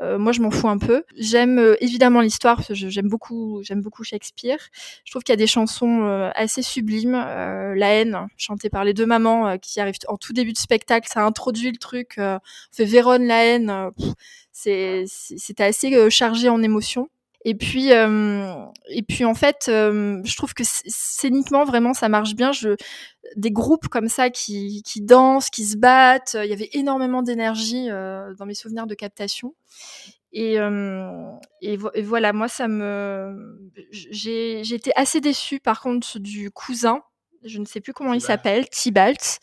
[0.00, 1.04] euh, moi je m'en fous un peu.
[1.16, 4.58] J'aime euh, évidemment l'histoire, parce que je- j'aime beaucoup, j'aime beaucoup Shakespeare.
[5.04, 7.14] Je trouve qu'il y a des chansons euh, assez sublimes.
[7.16, 10.58] Euh, La haine, chantée par les deux mamans, euh, qui arrive en tout début de
[10.58, 12.14] spectacle, ça introduit le truc.
[12.18, 13.90] euh, on fait Véronne la haine.
[13.98, 14.08] pff,
[14.52, 17.08] c'est, c'était assez chargé en émotions.
[17.48, 18.52] Et puis, euh,
[18.88, 22.50] et puis en fait, euh, je trouve que sc- scéniquement vraiment ça marche bien.
[22.50, 22.70] Je,
[23.36, 26.36] des groupes comme ça qui, qui dansent, qui se battent.
[26.42, 29.54] Il y avait énormément d'énergie euh, dans mes souvenirs de captation.
[30.32, 31.30] Et, euh,
[31.62, 37.00] et, vo- et voilà, moi ça me, j'ai été assez déçue par contre du cousin.
[37.46, 39.38] Je ne sais plus comment il s'appelle, Tybalt.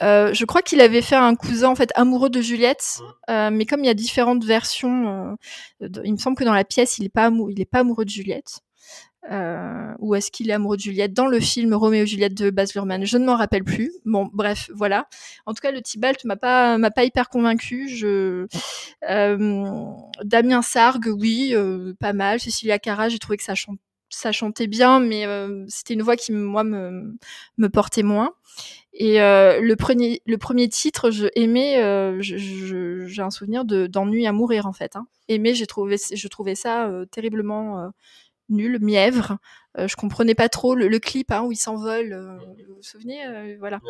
[0.00, 3.66] Euh, je crois qu'il avait fait un cousin en fait amoureux de Juliette, euh, mais
[3.66, 5.36] comme il y a différentes versions,
[5.82, 7.64] euh, de- il me semble que dans la pièce il est pas amou- il est
[7.66, 8.60] pas amoureux de Juliette.
[10.00, 12.74] Ou est-ce qu'il est amoureux de Juliette dans le film Roméo et Juliette de Baz
[12.74, 13.04] Luhrmann?
[13.04, 13.92] Je ne m'en rappelle plus.
[14.04, 15.06] Bon, bref, voilà.
[15.46, 17.88] En tout cas, le Tybalt m'a pas m'a pas hyper convaincu.
[17.88, 18.46] Je
[20.24, 21.54] Damien Sargue, oui,
[22.00, 22.40] pas mal.
[22.40, 23.78] Cécilia Cara, j'ai trouvé que ça chante
[24.12, 27.16] ça chantait bien, mais euh, c'était une voix qui moi me
[27.58, 28.34] me portait moins.
[28.94, 34.26] Et euh, le premier le premier titre, je aimais, euh, j'ai un souvenir de d'ennui
[34.26, 34.96] à mourir en fait.
[34.96, 35.06] Hein.
[35.28, 37.88] Aimer, j'ai trouvé je trouvais ça euh, terriblement euh,
[38.52, 39.38] nul, mièvre.
[39.78, 42.12] Euh, je comprenais pas trop le, le clip hein, où il s'envole.
[42.12, 42.36] euh,
[42.68, 43.80] vous vous souvenez euh, Voilà,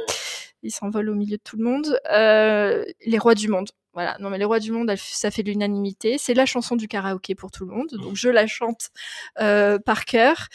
[0.63, 1.99] il s'envole au milieu de tout le monde.
[2.13, 3.69] Euh, les rois du monde.
[3.95, 6.17] Voilà, non mais les rois du monde, elle- ça fait de l'unanimité.
[6.19, 8.89] C'est la chanson du karaoké pour tout le monde, donc je la chante
[9.41, 10.49] euh, par cœur.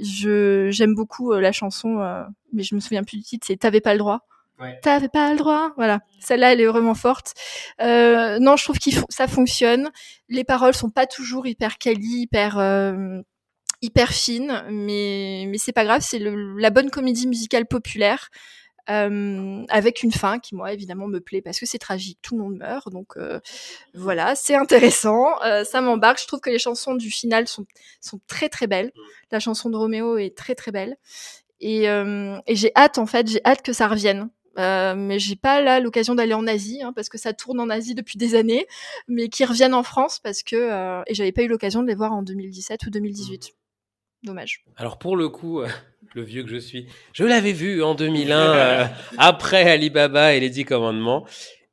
[0.00, 1.98] Je j'aime beaucoup la chanson,
[2.52, 3.46] mais je me souviens plus du titre.
[3.46, 4.20] C'est T'avais pas le droit.
[4.58, 4.78] Ouais.
[4.82, 5.72] T'avais pas le droit?
[5.76, 7.34] Voilà, celle-là, elle est vraiment forte.
[7.82, 9.90] Euh, non, je trouve que ça fonctionne.
[10.28, 13.20] Les paroles sont pas toujours hyper quali, hyper euh,
[13.82, 16.02] hyper fines, mais mais c'est pas grave.
[16.02, 18.30] C'est la bonne comédie musicale populaire.
[18.90, 22.42] euh, avec une fin qui moi évidemment me plaît parce que c'est tragique, tout le
[22.44, 23.40] monde meurt, donc euh,
[23.94, 26.20] voilà, c'est intéressant, euh, ça m'embarque.
[26.22, 27.66] Je trouve que les chansons du final sont
[28.00, 28.92] sont très très belles.
[29.32, 30.96] La chanson de Roméo est très très belle
[31.60, 34.30] et, euh, et j'ai hâte en fait, j'ai hâte que ça revienne.
[34.58, 37.68] Euh, mais j'ai pas là l'occasion d'aller en Asie hein, parce que ça tourne en
[37.68, 38.66] Asie depuis des années,
[39.08, 41.94] mais qui reviennent en France parce que euh, et j'avais pas eu l'occasion de les
[41.94, 43.52] voir en 2017 ou 2018.
[44.22, 44.64] Dommage.
[44.76, 45.68] Alors pour le coup, euh,
[46.14, 48.84] le vieux que je suis, je l'avais vu en 2001 euh,
[49.18, 51.26] après Alibaba et les Dix Commandements.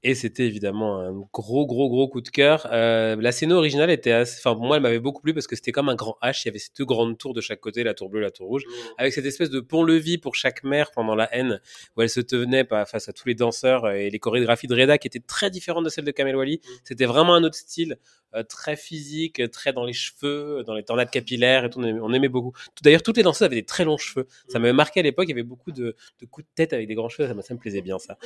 [0.05, 2.67] Et c'était évidemment un gros, gros, gros coup de cœur.
[2.73, 5.55] Euh, la scène originale était assez, enfin, pour moi, elle m'avait beaucoup plu parce que
[5.55, 6.41] c'était comme un grand H.
[6.43, 8.47] Il y avait ces deux grandes tours de chaque côté, la tour bleue, la tour
[8.47, 8.65] rouge,
[8.97, 11.61] avec cette espèce de pont-levis pour chaque mère pendant la haine,
[11.95, 15.07] où elle se tenait face à tous les danseurs et les chorégraphies de Reda qui
[15.07, 16.59] étaient très différentes de celles de Kamel Wally.
[16.83, 17.97] C'était vraiment un autre style,
[18.35, 21.79] euh, très physique, très dans les cheveux, dans les tornades capillaires et tout.
[21.79, 22.51] On aimait, on aimait beaucoup.
[22.81, 24.27] D'ailleurs, toutes les danseuses avaient des très longs cheveux.
[24.47, 25.25] Ça m'avait marqué à l'époque.
[25.27, 27.27] Il y avait beaucoup de, de coups de tête avec des grands cheveux.
[27.27, 28.17] Ça, me- ça me plaisait bien, ça.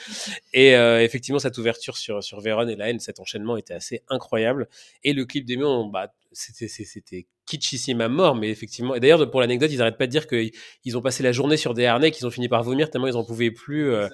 [0.54, 4.68] Et euh, effectivement, cette sur, sur Vérone et la haine, cet enchaînement était assez incroyable.
[5.04, 8.94] Et le clip on- bah, c'était, kitschissime à mort, mais effectivement.
[8.96, 10.52] Et d'ailleurs, pour l'anecdote, ils arrêtent pas de dire qu'ils
[10.84, 13.16] ils ont passé la journée sur des harnais, qu'ils ont fini par vomir tellement ils
[13.16, 13.90] en pouvaient plus.
[13.90, 14.08] euh.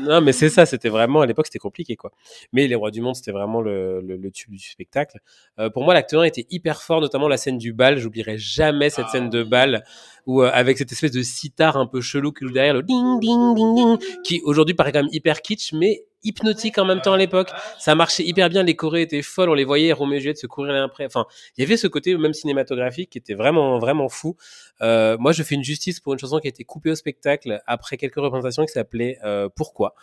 [0.00, 2.12] Non, non, mais c'est ça, c'était vraiment, à l'époque, c'était compliqué, quoi.
[2.52, 5.18] Mais Les Rois du Monde, c'était vraiment le, le, le tube du spectacle.
[5.58, 7.98] Euh, pour moi, l'acte 1 était hyper fort, notamment la scène du bal.
[7.98, 9.84] J'oublierai jamais cette scène de bal
[10.30, 13.20] où, euh, avec cette espèce de sitar un peu chelou qui joue derrière, le ding,
[13.20, 17.14] ding, ding, ding, qui aujourd'hui paraît quand même hyper kitsch, mais hypnotique en même temps
[17.14, 17.50] à l'époque.
[17.78, 20.46] Ça marchait hyper bien, les chorés étaient folles, on les voyait, Roméo et Juliette se
[20.46, 21.06] courir l'un après.
[21.06, 21.26] Enfin,
[21.56, 24.36] il y avait ce côté même cinématographique qui était vraiment, vraiment fou.
[24.82, 27.60] Euh, moi, je fais une justice pour une chanson qui a été coupée au spectacle
[27.66, 29.94] après quelques représentations qui s'appelait euh, Pourquoi?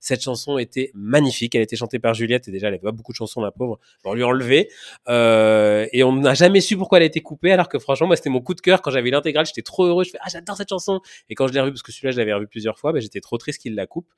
[0.00, 1.54] Cette chanson était magnifique.
[1.54, 3.78] Elle était chantée par Juliette et déjà elle avait pas beaucoup de chansons la pauvre.
[4.04, 4.68] On lui a enlevé
[5.08, 8.16] euh, et on n'a jamais su pourquoi elle a été coupée alors que franchement moi
[8.16, 9.46] c'était mon coup de cœur quand j'avais l'intégrale.
[9.46, 10.04] J'étais trop heureux.
[10.04, 12.18] Je fais ah j'adore cette chanson et quand je l'ai revu parce que celui-là je
[12.18, 14.08] l'avais revu plusieurs fois, ben, j'étais trop triste qu'il la coupe.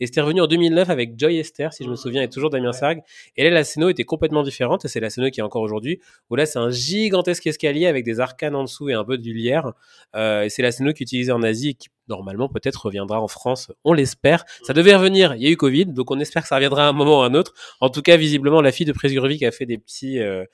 [0.00, 2.72] Et c'était revenu en 2009 avec Joy Esther si je me souviens et toujours Damien
[2.72, 3.00] Sargue.
[3.36, 6.00] Et là la scéno était complètement différente et c'est la scéno qui est encore aujourd'hui
[6.30, 9.30] où là c'est un gigantesque escalier avec des arcanes en dessous et un peu de
[9.30, 9.72] lierre.
[10.16, 13.72] Euh, et c'est la scéno qu'utilisait en Asie et qui normalement peut-être reviendra en France,
[13.84, 14.44] on l'espère.
[14.62, 16.88] Ça devait revenir, il y a eu Covid, donc on espère que ça reviendra à
[16.88, 17.54] un moment ou à un autre.
[17.80, 20.44] En tout cas, visiblement, la fille de Presurvic a fait des petits, euh,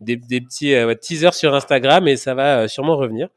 [0.00, 3.28] des, des petits euh, teasers sur Instagram et ça va euh, sûrement revenir.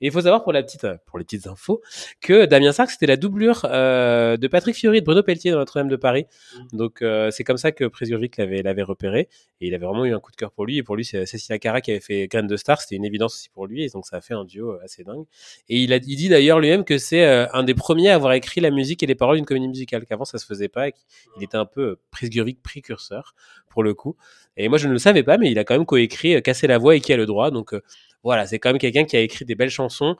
[0.00, 1.80] Et il faut savoir pour la petite, euh, pour les petites infos,
[2.20, 5.58] que Damien Sark c'était la doublure euh, de Patrick Fiori et de Bruno Pelletier dans
[5.58, 6.26] Notre-Dame de Paris.
[6.72, 9.28] Donc euh, c'est comme ça que Presurvic l'avait l'avait repéré
[9.60, 10.78] et il avait vraiment eu un coup de cœur pour lui.
[10.78, 13.34] Et pour lui, c'est Cécilia Cara qui avait fait Graine de Star, c'était une évidence
[13.34, 13.84] aussi pour lui.
[13.84, 15.24] Et donc ça a fait un duo euh, assez dingue.
[15.68, 18.32] Et il a il dit d'ailleurs lui-même que c'est euh, un des premiers à avoir
[18.32, 20.88] écrit la musique et les paroles d'une comédie musicale, qu'avant ça se faisait pas.
[20.88, 23.34] Et qu'il était un peu euh, Presurvic précurseur
[23.68, 24.16] pour le coup.
[24.56, 26.78] Et moi je ne le savais pas, mais il a quand même coécrit Casser la
[26.78, 27.50] voix et qui a le droit.
[27.50, 27.82] Donc euh,
[28.22, 30.16] voilà, c'est quand même quelqu'un qui a écrit des belles chansons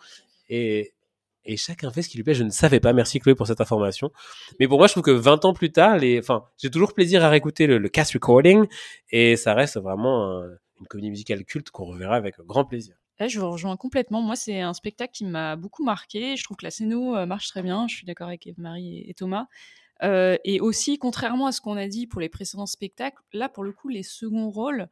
[0.49, 0.93] et,
[1.45, 2.35] et chacun fait ce qui lui plaît.
[2.35, 2.93] Je ne savais pas.
[2.93, 4.11] Merci Chloé pour cette information.
[4.61, 7.25] Mais pour moi, je trouve que 20 ans plus tard, les, enfin, j'ai toujours plaisir
[7.25, 8.67] à réécouter le, le cast recording
[9.11, 10.49] et ça reste vraiment un-
[10.81, 12.95] une comédie musicale culte qu'on reverra avec grand plaisir.
[13.21, 14.23] Je vous rejoins complètement.
[14.23, 16.37] Moi, c'est un spectacle qui m'a beaucoup marqué.
[16.37, 17.89] Je trouve que la scéno euh, marche très bien.
[17.89, 19.47] Je suis d'accord avec Eve-Marie et, et Thomas.
[20.05, 23.65] Euh, et aussi, contrairement à ce qu'on a dit pour les précédents spectacles, là, pour
[23.65, 24.87] le coup, les seconds rôles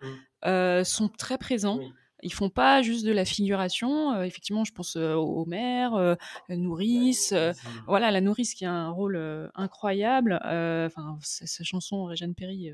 [0.44, 1.78] euh, sont très présents.
[1.78, 1.92] Oui.
[2.22, 4.12] Ils font pas juste de la figuration.
[4.14, 6.14] Euh, effectivement, je pense euh, au maire, euh,
[6.48, 7.32] nourrice.
[7.32, 7.52] euh,
[7.86, 10.34] voilà, la nourrice qui a un rôle euh, incroyable.
[10.42, 12.70] Enfin, sa, sa chanson Régine Perry,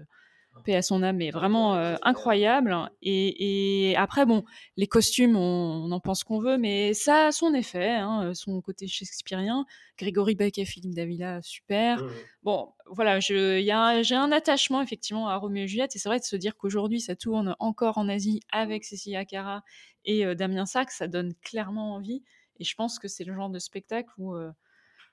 [0.64, 2.76] paix à son âme, est vraiment euh, incroyable.
[3.00, 4.44] Et, et après, bon,
[4.76, 8.60] les costumes, on, on en pense qu'on veut, mais ça a son effet, hein, son
[8.60, 9.66] côté shakespearien.
[9.98, 12.02] Grégory Beck et Philippe Davila, super.
[12.42, 16.36] Bon, voilà, j'ai un attachement effectivement à Roméo et Juliette, et c'est vrai de se
[16.36, 19.62] dire qu'aujourd'hui ça tourne encore en Asie avec Cecilia Cara
[20.04, 22.22] et euh, Damien Sac, ça donne clairement envie.
[22.58, 24.50] Et je pense que c'est le genre de spectacle où, euh,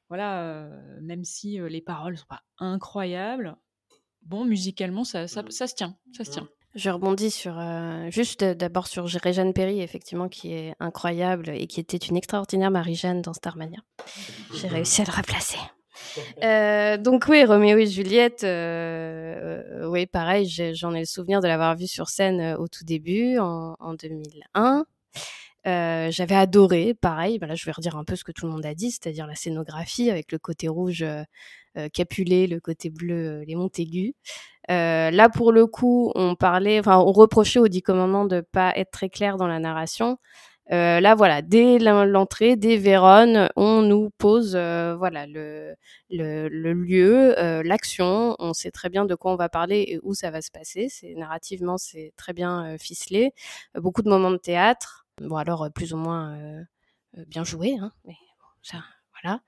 [0.07, 3.55] voilà, euh, même si euh, les paroles sont pas incroyables,
[4.23, 6.47] bon, musicalement ça, ça, ça se tient, ça se tient.
[6.75, 11.65] Je rebondis sur euh, juste euh, d'abord sur Réjeanne Perry, effectivement, qui est incroyable et
[11.65, 13.79] qui était une extraordinaire Marie-Jeanne dans Starmania.
[14.53, 15.57] J'ai réussi à le replacer.
[16.43, 21.47] Euh, donc oui, Roméo et Juliette, euh, euh, oui, pareil, j'en ai le souvenir de
[21.47, 24.85] l'avoir vu sur scène au tout début, en, en 2001.
[26.11, 28.65] J'avais adoré, pareil, bah là je vais redire un peu ce que tout le monde
[28.65, 31.23] a dit, c'est-à-dire la scénographie avec le côté rouge euh,
[31.77, 34.13] euh, capulé, le côté bleu, euh, les Montaigus.
[34.71, 38.73] Euh, là, pour le coup, on parlait, enfin, on reprochait aux Dix Commandements de pas
[38.75, 40.17] être très clair dans la narration.
[40.71, 45.75] Là, voilà, dès l'en- l'entrée, dès Vérone, on nous pose, voilà, le,
[46.09, 47.33] lieu,
[47.63, 48.35] l'action.
[48.39, 50.87] On sait très bien de quoi on va parler et où ça va se passer.
[50.89, 53.31] C'est narrativement, c'est très bien ficelé.
[53.75, 55.07] Beaucoup de moments de théâtre.
[55.21, 56.61] Bon, alors euh, plus ou moins euh,
[57.17, 58.77] euh, bien joué, hein, mais bon, ça,
[59.21, 59.39] voilà,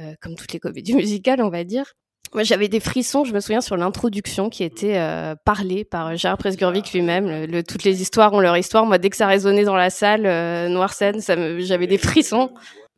[0.00, 1.92] Euh, comme toutes les comédies musicales, on va dire.
[2.32, 6.38] Moi, j'avais des frissons, je me souviens, sur l'introduction qui était euh, parlée par Gérard
[6.38, 7.26] Presgurvic lui-même.
[7.28, 8.86] Le, le- toutes les histoires ont leur histoire.
[8.86, 11.98] Moi, dès que ça résonnait dans la salle, euh, noire scène, ça me, j'avais des
[11.98, 12.52] frissons.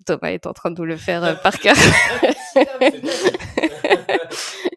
[0.05, 1.77] Thomas est en train de nous le faire euh, par cœur.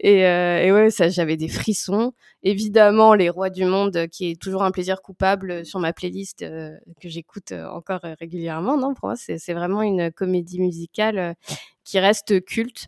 [0.00, 2.12] et, euh, et ouais, ça, j'avais des frissons.
[2.42, 6.72] Évidemment, Les Rois du Monde, qui est toujours un plaisir coupable sur ma playlist euh,
[7.00, 8.76] que j'écoute euh, encore régulièrement.
[8.76, 11.34] Non, pour moi, c'est vraiment une comédie musicale
[11.84, 12.86] qui reste culte.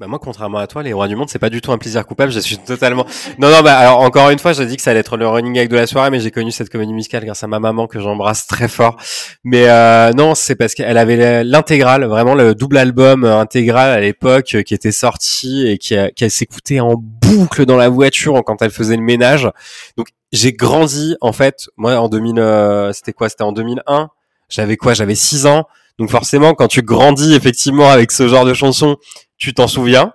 [0.00, 2.06] Bah moi, contrairement à toi, les rois du monde, c'est pas du tout un plaisir
[2.06, 2.32] coupable.
[2.32, 3.04] Je suis totalement.
[3.38, 3.60] Non, non.
[3.60, 5.76] Bah alors encore une fois, j'ai dit que ça allait être le running gag de
[5.76, 8.66] la soirée, mais j'ai connu cette comédie musicale grâce à ma maman que j'embrasse très
[8.66, 8.96] fort.
[9.44, 14.00] Mais euh, non, c'est parce qu'elle avait l'intégrale, vraiment le double album euh, intégral à
[14.00, 18.62] l'époque euh, qui était sorti et qui, qui s'écoutait en boucle dans la voiture quand
[18.62, 19.50] elle faisait le ménage.
[19.98, 21.68] Donc j'ai grandi en fait.
[21.76, 23.28] Moi, en 2000, euh, c'était quoi?
[23.28, 24.08] C'était en 2001.
[24.48, 24.94] J'avais quoi?
[24.94, 25.66] J'avais 6 ans.
[26.00, 28.96] Donc forcément, quand tu grandis effectivement avec ce genre de chansons,
[29.36, 30.12] tu t'en souviens.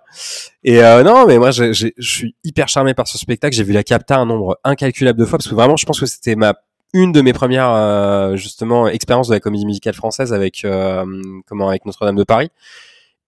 [0.63, 3.55] Et euh, non, mais moi, je suis hyper charmé par ce spectacle.
[3.55, 6.07] J'ai vu la capta un nombre incalculable de fois parce que vraiment, je pense que
[6.07, 6.55] c'était ma
[6.93, 11.05] une de mes premières euh, justement expériences de la comédie musicale française avec euh,
[11.47, 12.49] comment avec Notre-Dame de Paris.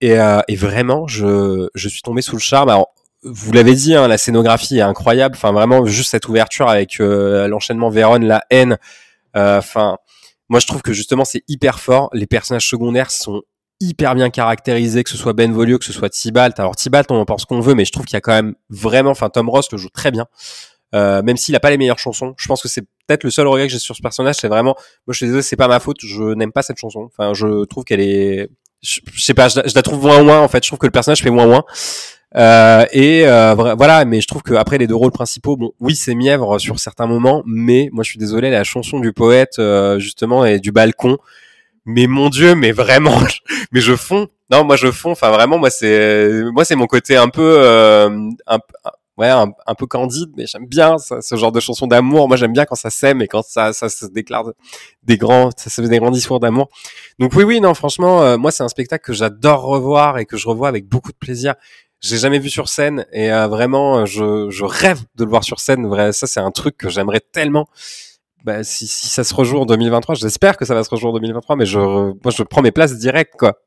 [0.02, 2.70] Et, euh, et vraiment, je je suis tombé sous le charme.
[2.70, 2.88] Alors,
[3.24, 5.36] vous l'avez dit, hein, la scénographie est incroyable.
[5.36, 8.78] Enfin, vraiment, juste cette ouverture avec euh, l'enchaînement Vérone, la haine.
[9.36, 9.98] euh, Enfin,
[10.50, 12.10] moi, je trouve que justement, c'est hyper fort.
[12.14, 13.42] Les personnages secondaires sont
[13.80, 16.60] hyper bien caractérisés, que ce soit Benvolio, que ce soit Tybalt.
[16.60, 18.56] Alors Tybalt, on en pense qu'on veut, mais je trouve qu'il y a quand même
[18.70, 20.26] vraiment, enfin Tom Ross le joue très bien.
[20.96, 23.46] Euh, même s'il a pas les meilleures chansons, je pense que c'est peut-être le seul
[23.46, 24.74] regret que j'ai sur ce personnage, c'est vraiment,
[25.06, 27.02] moi je suis désolé, c'est pas ma faute, je n'aime pas cette chanson.
[27.02, 28.50] Enfin, je trouve qu'elle est,
[28.82, 30.64] je, je sais pas, je, je la trouve moins moins en fait.
[30.64, 31.64] Je trouve que le personnage fait moins moins.
[32.38, 35.96] Euh, et euh, voilà, mais je trouve que après les deux rôles principaux, bon, oui,
[35.96, 39.98] c'est mièvre sur certains moments, mais moi je suis désolé, la chanson du poète euh,
[40.00, 41.18] justement et du balcon,
[41.86, 43.18] mais mon Dieu, mais vraiment,
[43.72, 44.28] mais je fonds.
[44.52, 45.12] Non, moi je fonds.
[45.12, 48.60] Enfin vraiment, moi c'est moi c'est mon côté un peu euh, un,
[49.18, 52.28] ouais un, peu candide, mais j'aime bien ce genre de chanson d'amour.
[52.28, 54.52] Moi j'aime bien quand ça s'aime et quand ça ça se déclare
[55.04, 56.70] des grands ça se fait des grands discours d'amour.
[57.20, 60.38] Donc oui oui non franchement euh, moi c'est un spectacle que j'adore revoir et que
[60.38, 61.56] je revois avec beaucoup de plaisir.
[62.00, 65.60] J'ai jamais vu sur scène et euh, vraiment je, je rêve de le voir sur
[65.60, 65.88] scène.
[65.88, 67.68] Vrai, ça c'est un truc que j'aimerais tellement.
[68.44, 71.14] Bah, si, si ça se rejoue en 2023, j'espère que ça va se rejouer en
[71.14, 73.60] 2023, mais je, moi je prends mes places direct quoi.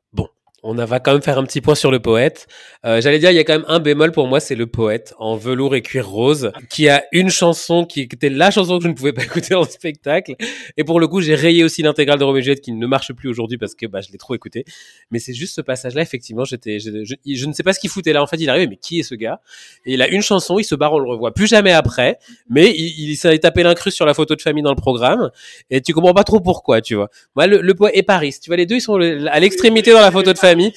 [0.63, 2.47] On va quand même faire un petit point sur le poète.
[2.85, 5.15] Euh, J'allais dire, il y a quand même un bémol pour moi, c'est le poète
[5.17, 8.89] en velours et cuir rose, qui a une chanson qui était la chanson que je
[8.89, 10.35] ne pouvais pas écouter en spectacle.
[10.77, 13.11] Et pour le coup, j'ai rayé aussi l'intégrale de Roméo et Juliette qui ne marche
[13.13, 14.63] plus aujourd'hui parce que bah, je l'ai trop écouté.
[15.09, 18.21] Mais c'est juste ce passage-là, effectivement, j'étais, je, ne sais pas ce qu'il foutait là.
[18.21, 19.41] En fait, il arrivait, mais qui est ce gars?
[19.85, 22.19] Et il a une chanson, il se barre, on le revoit plus jamais après.
[22.51, 25.31] Mais il, il s'est tapé l'incruste sur la photo de famille dans le programme.
[25.71, 27.09] Et tu comprends pas trop pourquoi, tu vois.
[27.35, 30.11] Moi, le, poète et Paris, tu vois, les deux, ils sont à l'extrémité dans la
[30.11, 30.73] photo de famille ami.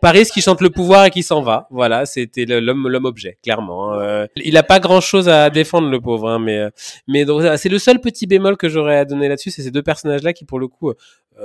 [0.00, 1.66] Paris qui chante le pouvoir et qui s'en va.
[1.70, 3.94] Voilà, c'était l'homme l'homme objet, clairement.
[3.94, 6.70] Euh, il a pas grand chose à défendre le pauvre, hein, mais euh,
[7.08, 9.82] mais donc c'est le seul petit bémol que j'aurais à donner là-dessus, c'est ces deux
[9.82, 10.94] personnages-là qui pour le coup, euh,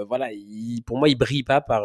[0.07, 0.27] voilà,
[0.85, 1.83] pour moi ils brillent pas par.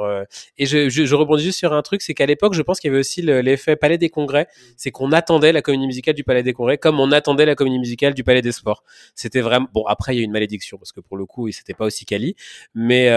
[0.58, 2.90] Et je, je, rebondis juste sur un truc, c'est qu'à l'époque, je pense qu'il y
[2.90, 4.46] avait aussi le- l'effet Palais des Congrès,
[4.76, 7.78] c'est qu'on attendait la comédie musicale du Palais des Congrès comme on attendait la comédie
[7.78, 8.84] musicale du Palais des Sports.
[9.14, 9.84] C'était vraiment bon.
[9.86, 12.36] Après, il y a une malédiction parce que pour le coup, c'était pas aussi quali,
[12.74, 13.08] mais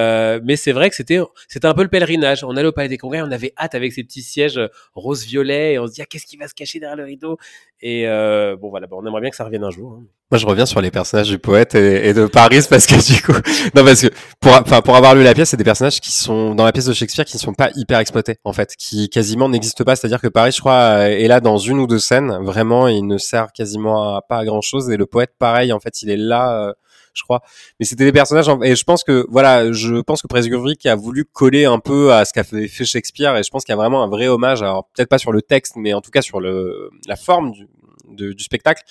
[0.43, 2.43] mais c'est vrai que c'était c'était un peu le pèlerinage.
[2.43, 5.25] On allait au Palais des Congrès, on avait hâte avec ces petits sièges euh, rose
[5.25, 7.37] violet et on se dit ah, qu'est-ce qui va se cacher derrière le rideau?
[7.81, 9.97] Et euh, bon voilà, bah, on aimerait bien que ça revienne un jour.
[9.99, 10.03] hein.
[10.31, 13.33] Moi, je reviens sur les personnages du poète et, de Paris parce que du coup,
[13.75, 14.07] non parce que
[14.39, 16.85] pour, enfin pour avoir lu la pièce, c'est des personnages qui sont dans la pièce
[16.85, 19.95] de Shakespeare qui ne sont pas hyper exploités en fait, qui quasiment n'existent pas.
[19.97, 22.37] C'est-à-dire que Paris, je crois, est là dans une ou deux scènes.
[22.43, 24.89] Vraiment, il ne sert quasiment pas à grand chose.
[24.89, 26.67] Et le poète, pareil, en fait, il est là.
[26.69, 26.73] euh,
[27.13, 27.41] je crois.
[27.79, 31.25] Mais c'était des personnages, et je pense que, voilà, je pense que Presgurvic a voulu
[31.25, 34.03] coller un peu à ce qu'a fait Shakespeare, et je pense qu'il y a vraiment
[34.03, 36.89] un vrai hommage, alors peut-être pas sur le texte, mais en tout cas sur le,
[37.07, 37.67] la forme du,
[38.09, 38.83] de- du spectacle.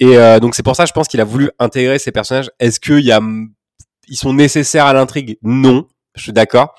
[0.00, 2.50] Et euh, donc c'est pour ça, je pense qu'il a voulu intégrer ces personnages.
[2.58, 3.20] Est-ce qu'il y a,
[4.08, 5.38] ils sont nécessaires à l'intrigue?
[5.42, 5.86] Non,
[6.16, 6.74] je suis d'accord.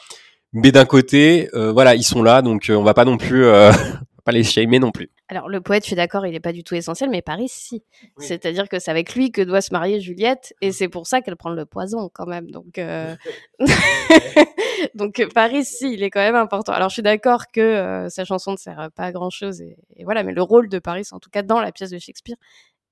[0.52, 3.46] Mais d'un côté, euh, voilà, ils sont là, donc euh, on va pas non plus,
[3.46, 3.72] euh,
[4.26, 5.10] pas les shamer non plus.
[5.30, 7.84] Alors, le poète, je suis d'accord, il n'est pas du tout essentiel, mais Paris, si.
[8.18, 11.38] C'est-à-dire que c'est avec lui que doit se marier Juliette, et c'est pour ça qu'elle
[11.38, 12.52] prend le poison, quand même.
[12.52, 13.16] Donc, euh...
[14.96, 16.74] Donc euh, Paris, si, il est quand même important.
[16.74, 20.04] Alors, je suis d'accord que euh, sa chanson ne sert pas à grand-chose, et, et
[20.04, 22.38] voilà, mais le rôle de Paris, en tout cas dans la pièce de Shakespeare,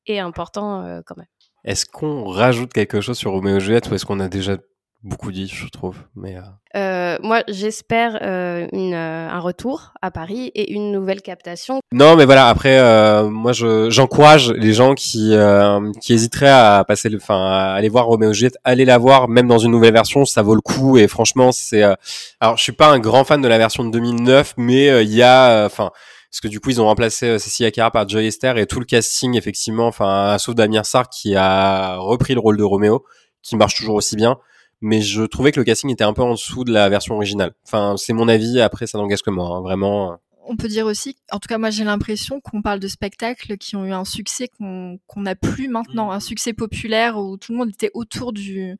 [0.05, 1.27] est important euh, quand même.
[1.63, 4.57] Est-ce qu'on rajoute quelque chose sur Roméo et Juliette ou est-ce qu'on a déjà
[5.03, 6.41] beaucoup dit, je trouve Mais euh,
[6.75, 11.81] Euh, moi, j'espère euh, une, euh, un retour à Paris et une nouvelle captation.
[11.91, 12.47] Non, mais voilà.
[12.47, 17.45] Après, euh, moi, je j'encourage les gens qui euh, qui hésiteraient à passer, le, enfin,
[17.51, 20.41] à aller voir Roméo et Juliette, allez la voir, même dans une nouvelle version, ça
[20.41, 20.97] vaut le coup.
[20.97, 21.83] Et franchement, c'est.
[21.83, 21.93] euh,
[22.39, 25.13] alors, je suis pas un grand fan de la version de 2009, mais euh, il
[25.13, 25.91] y a, enfin.
[26.31, 28.79] parce que du coup, ils ont remplacé euh, Cécilia Cara par Joy Esther et tout
[28.79, 33.03] le casting, effectivement, enfin, sauf Damien Sarr qui a repris le rôle de Roméo,
[33.43, 34.37] qui marche toujours aussi bien.
[34.83, 37.53] Mais je trouvais que le casting était un peu en dessous de la version originale.
[37.65, 38.59] Enfin, c'est mon avis.
[38.59, 40.17] Après, ça n'engage que moi, hein, vraiment.
[40.45, 43.77] On peut dire aussi, en tout cas moi j'ai l'impression qu'on parle de spectacles qui
[43.77, 47.69] ont eu un succès qu'on n'a plus maintenant, un succès populaire où tout le monde
[47.69, 48.77] était autour du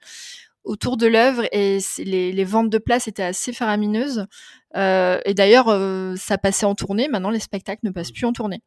[0.65, 4.27] autour de l'œuvre et les, les ventes de places étaient assez faramineuses.
[4.75, 7.07] Euh, et d'ailleurs, euh, ça passait en tournée.
[7.07, 8.61] Maintenant, les spectacles ne passent plus en tournée,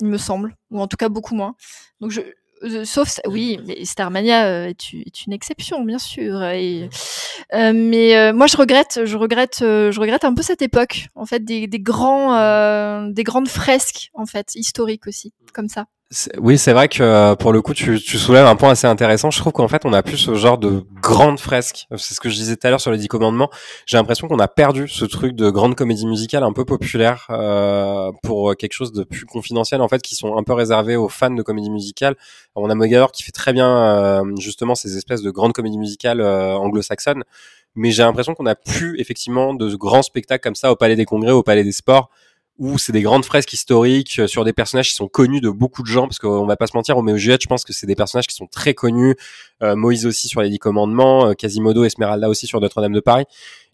[0.00, 1.56] il me semble, ou en tout cas beaucoup moins.
[2.00, 2.32] Donc je euh,
[2.84, 6.42] sauf oui, mais Starmania euh, est, une exception bien sûr.
[6.44, 6.88] Et,
[7.54, 11.08] euh, mais euh, moi je regrette, je regrette, euh, je regrette un peu cette époque
[11.14, 15.86] en fait des, des grands, euh, des grandes fresques en fait historiques aussi comme ça.
[16.38, 19.30] Oui, c'est vrai que euh, pour le coup, tu, tu soulèves un point assez intéressant.
[19.30, 21.86] Je trouve qu'en fait, on a plus ce genre de grandes fresques.
[21.96, 23.48] C'est ce que je disais tout à l'heure sur les Dix Commandements.
[23.86, 28.10] J'ai l'impression qu'on a perdu ce truc de grande comédie musicale un peu populaire euh,
[28.24, 31.30] pour quelque chose de plus confidentiel, en fait, qui sont un peu réservés aux fans
[31.30, 32.16] de comédie musicale.
[32.56, 36.20] On a Mogador qui fait très bien euh, justement ces espèces de grandes comédies musicales
[36.20, 37.22] euh, anglo-saxonnes.
[37.76, 41.04] Mais j'ai l'impression qu'on a plus effectivement de grands spectacles comme ça au Palais des
[41.04, 42.10] Congrès, au Palais des Sports
[42.60, 45.82] où c'est des grandes fresques historiques euh, sur des personnages qui sont connus de beaucoup
[45.82, 47.86] de gens, parce qu'on va pas se mentir, Roméo et Juliette, je pense que c'est
[47.86, 49.16] des personnages qui sont très connus,
[49.62, 53.24] euh, Moïse aussi sur les Dix Commandements, euh, Quasimodo, Esmeralda aussi sur Notre-Dame de Paris,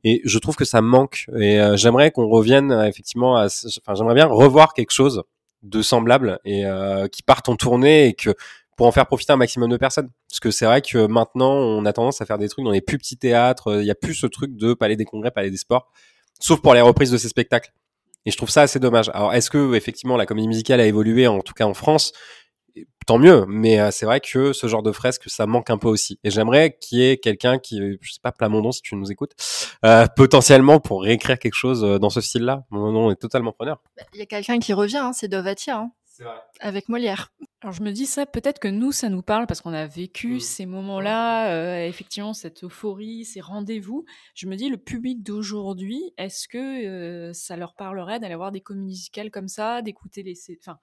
[0.05, 3.95] et je trouve que ça manque, et euh, j'aimerais qu'on revienne euh, effectivement, à, enfin
[3.97, 5.25] j'aimerais bien revoir quelque chose
[5.65, 8.37] de semblable, et euh, qui parte en tournée, et que
[8.77, 10.11] pour en faire profiter un maximum de personnes.
[10.29, 12.83] Parce que c'est vrai que maintenant, on a tendance à faire des trucs dans les
[12.83, 15.57] plus petits théâtres, il y a plus ce truc de Palais des Congrès, Palais des
[15.57, 15.91] Sports,
[16.39, 17.73] sauf pour les reprises de ces spectacles.
[18.27, 19.09] Et je trouve ça assez dommage.
[19.15, 22.13] Alors, est-ce que effectivement la comédie musicale a évolué, en tout cas en France?
[23.07, 25.87] Tant mieux, mais euh, c'est vrai que ce genre de fresque, ça manque un peu
[25.89, 26.19] aussi.
[26.25, 29.31] Et j'aimerais qu'il y ait quelqu'un qui, je sais pas, Plamondon, si tu nous écoutes,
[29.85, 32.65] euh, potentiellement pour réécrire quelque chose euh, dans ce style-là.
[32.71, 33.81] Mon nom est totalement preneur.
[33.97, 36.35] Bah, Il y a quelqu'un qui revient, hein, c'est Dovatia, hein, C'est vrai.
[36.61, 37.33] avec Molière.
[37.63, 40.35] Alors je me dis ça, peut-être que nous, ça nous parle parce qu'on a vécu
[40.35, 40.41] Mm.
[40.41, 44.05] ces moments-là, euh, effectivement, cette euphorie, ces rendez-vous.
[44.35, 48.61] Je me dis, le public d'aujourd'hui, est-ce que euh, ça leur parlerait d'aller voir des
[48.61, 50.35] comédies musicales comme ça, d'écouter les...
[50.61, 50.79] Enfin,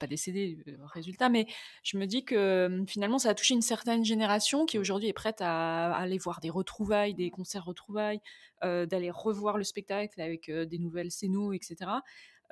[0.00, 1.46] pas des CD, euh, résultat, mais
[1.84, 5.12] je me dis que euh, finalement, ça a touché une certaine génération qui aujourd'hui est
[5.12, 8.20] prête à, à aller voir des retrouvailles, des concerts retrouvailles,
[8.62, 11.90] d'aller revoir le spectacle avec des nouvelles scénos, etc.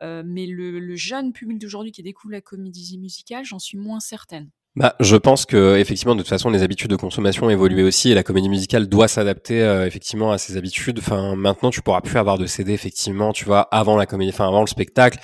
[0.02, 4.00] Euh, mais le, le jeune public d'aujourd'hui qui découvre la comédie musicale, j'en suis moins
[4.00, 4.50] certaine.
[4.76, 8.14] Bah, je pense que effectivement, de toute façon, les habitudes de consommation évolué aussi, et
[8.14, 10.98] la comédie musicale doit s'adapter euh, effectivement à ces habitudes.
[10.98, 14.48] Enfin, maintenant, tu pourras plus avoir de CD effectivement, tu vois, avant la comédie, enfin
[14.48, 15.20] avant le spectacle,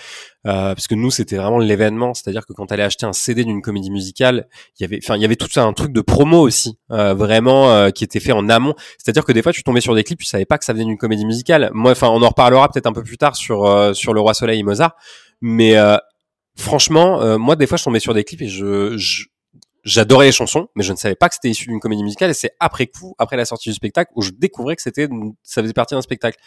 [0.46, 2.14] euh, parce que nous, c'était vraiment l'événement.
[2.14, 4.48] C'est-à-dire que quand tu allais acheter un CD d'une comédie musicale,
[4.78, 7.72] il y avait, enfin, il y avait tout un truc de promo aussi, euh, vraiment
[7.72, 8.74] euh, qui était fait en amont.
[8.98, 10.84] C'est-à-dire que des fois, tu tombais sur des clips, tu savais pas que ça venait
[10.84, 11.70] d'une comédie musicale.
[11.74, 14.32] Moi, enfin, on en reparlera peut-être un peu plus tard sur euh, sur le Roi
[14.32, 14.94] Soleil et Mozart,
[15.40, 15.96] mais euh,
[16.56, 19.24] franchement, moi, des fois, je tombais sur des clips et je, je
[19.84, 22.30] j'adorais les chansons, mais je ne savais pas que c'était issu d'une comédie musicale.
[22.30, 25.08] Et c'est après coup, après la sortie du spectacle, où je découvrais que c'était,
[25.42, 26.38] ça faisait partie d'un spectacle.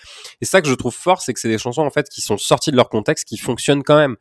[0.41, 2.37] Et ça que je trouve fort, c'est que c'est des chansons en fait qui sont
[2.37, 4.15] sorties de leur contexte, qui fonctionnent quand même.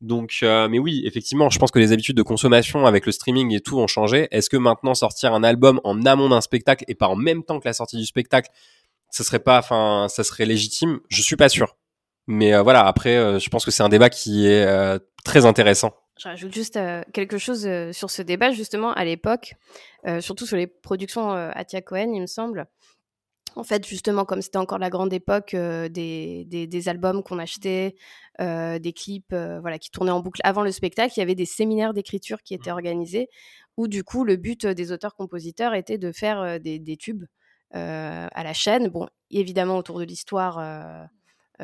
[0.00, 3.54] Donc, euh, mais oui, effectivement, je pense que les habitudes de consommation avec le streaming
[3.54, 4.28] et tout ont changé.
[4.30, 7.58] Est-ce que maintenant sortir un album en amont d'un spectacle et pas en même temps
[7.60, 8.50] que la sortie du spectacle,
[9.10, 11.00] ça serait pas, enfin, ça serait légitime?
[11.08, 11.76] Je suis pas sûr.
[12.26, 15.44] Mais euh, voilà, après, euh, je pense que c'est un débat qui est euh, très
[15.46, 15.94] intéressant.
[16.18, 19.54] Je rajoute juste euh, quelque chose euh, sur ce débat, justement, à l'époque,
[20.06, 22.66] euh, surtout sur les productions Atia Cohen, il me semble.
[23.56, 27.94] En fait, justement, comme c'était encore la grande époque des, des, des albums qu'on achetait,
[28.40, 31.94] des clips voilà, qui tournaient en boucle avant le spectacle, il y avait des séminaires
[31.94, 33.28] d'écriture qui étaient organisés,
[33.76, 37.26] où du coup, le but des auteurs-compositeurs était de faire des, des tubes
[37.70, 38.88] à la chaîne.
[38.88, 41.08] Bon, évidemment, autour de l'histoire.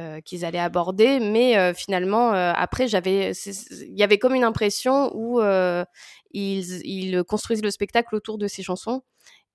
[0.00, 4.44] Euh, qu'ils allaient aborder, mais euh, finalement, euh, après, j'avais, il y avait comme une
[4.44, 5.40] impression où
[6.32, 9.02] ils, ils construisent le spectacle autour de ces chansons.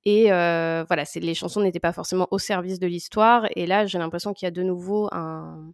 [0.06, 3.48] Et voilà, les chansons n'étaient pas forcément au service de l'histoire.
[3.56, 5.74] Et là, j'ai l'impression qu'il y a de nouveau un,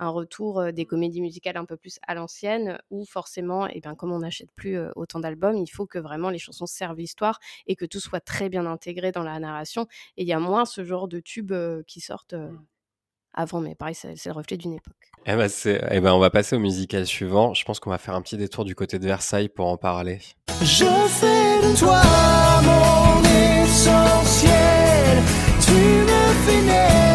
[0.00, 4.18] retour des comédies musicales un peu plus à l'ancienne, où forcément, et bien, comme on
[4.18, 8.00] n'achète plus autant d'albums, il faut que vraiment les chansons servent l'histoire et que tout
[8.00, 9.86] soit très bien intégré dans la narration.
[10.18, 11.54] Et il y a moins ce genre de tubes
[11.86, 12.50] qui sortent euh,
[13.34, 14.94] avant, mais pareil, c'est, c'est le reflet d'une époque.
[15.26, 17.54] Eh ben, c'est, eh ben, on va passer au musical suivant.
[17.54, 20.18] Je pense qu'on va faire un petit détour du côté de Versailles pour en parler.
[20.62, 22.00] Je fais de toi
[22.62, 25.22] mon essentiel.
[25.60, 27.09] Tu me fais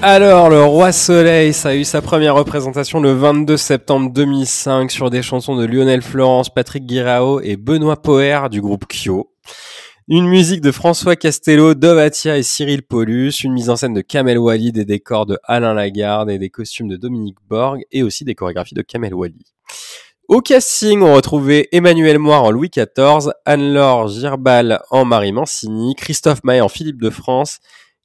[0.00, 5.10] Alors, le Roi Soleil, ça a eu sa première représentation le 22 septembre 2005 sur
[5.10, 9.32] des chansons de Lionel Florence, Patrick Guirao et Benoît Poher du groupe Kyo.
[10.06, 14.38] Une musique de François Castello, Dovatia et Cyril Paulus, une mise en scène de Kamel
[14.38, 18.36] Wally, des décors de Alain Lagarde et des costumes de Dominique Borg et aussi des
[18.36, 19.44] chorégraphies de Kamel Wally.
[20.28, 26.44] Au casting, on retrouvait Emmanuel Moire en Louis XIV, Anne-Laure Girbal en Marie Mancini, Christophe
[26.44, 27.58] Maé en Philippe de France,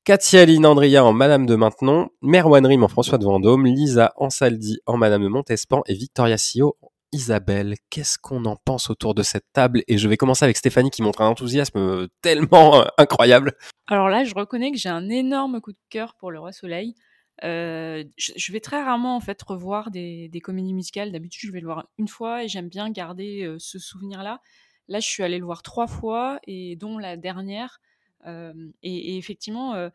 [0.06, 4.98] Katia Andria en Madame de Maintenon, Merwan Rim en François de Vendôme, Lisa Ansaldi en
[4.98, 7.76] Madame de Montespan et Victoria Sio en Isabelle.
[7.90, 9.82] Qu'est-ce qu'on en pense autour de cette table?
[9.88, 13.54] Et je vais commencer avec Stéphanie qui montre un enthousiasme euh, tellement euh, incroyable.
[13.88, 16.96] Alors là, je reconnais que j'ai un énorme coup de cœur pour Le Roi Soleil.
[17.46, 21.14] Euh, je, vais très rarement en fait revoir des, comédies musicales.
[21.14, 24.42] D'habitude, je vais le voir une fois et j'aime bien garder ce souvenir-là.
[24.90, 27.80] Là, je suis allée le voir trois fois et dont la dernière.
[28.26, 29.90] Et, et effectivement,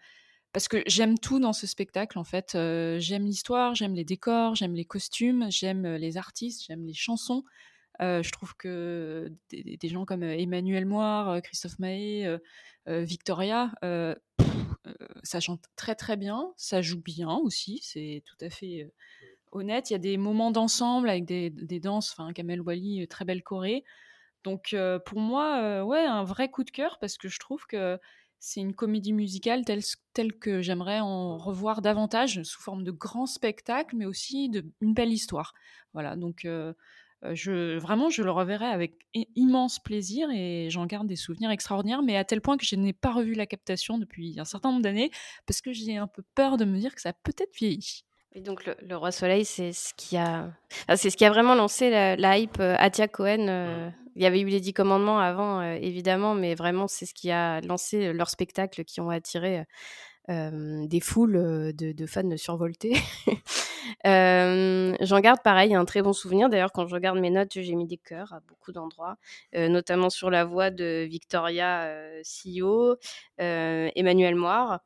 [0.52, 2.54] parce que j'aime tout dans ce spectacle en fait.
[2.54, 7.44] Euh, j'aime l'histoire, j'aime les décors, j'aime les costumes, j'aime les artistes, j'aime les chansons.
[8.00, 13.72] Euh, je trouve que des, des gens comme Emmanuel Moire, euh, Christophe Mahé, euh, Victoria,
[13.80, 14.48] pff,
[15.22, 18.90] ça chante très très bien, ça joue bien aussi, c'est tout à fait
[19.52, 19.90] honnête.
[19.90, 23.42] Il y a des moments d'ensemble avec des, des danses, enfin Kamel Wally, très belle
[23.42, 23.84] choré.
[24.44, 24.74] Donc
[25.06, 27.98] pour moi, ouais, un vrai coup de cœur parce que je trouve que
[28.38, 33.96] c'est une comédie musicale telle, que j'aimerais en revoir davantage sous forme de grand spectacle,
[33.96, 35.54] mais aussi de une belle histoire.
[35.92, 36.46] Voilà, donc
[37.32, 42.16] je, vraiment, je le reverrai avec immense plaisir et j'en garde des souvenirs extraordinaires, mais
[42.16, 45.10] à tel point que je n'ai pas revu la captation depuis un certain nombre d'années
[45.46, 48.04] parce que j'ai un peu peur de me dire que ça a peut-être vieilli.
[48.34, 50.50] Et donc le, le Roi Soleil, c'est ce qui a,
[50.86, 52.60] enfin, c'est ce qui a vraiment lancé la, la hype.
[52.60, 56.54] euh, Atia Cohen, euh, il y avait eu les Dix Commandements avant, euh, évidemment, mais
[56.54, 59.64] vraiment c'est ce qui a lancé leurs spectacles qui ont attiré
[60.30, 62.94] euh, des foules de, de fans survoltés.
[64.04, 66.50] J'en garde pareil un très bon souvenir.
[66.50, 69.16] D'ailleurs, quand je regarde mes notes, j'ai mis des cœurs à beaucoup d'endroits,
[69.54, 71.90] notamment sur la voix de Victoria
[72.22, 72.96] CEO,
[73.40, 74.80] euh, Emmanuel Moire.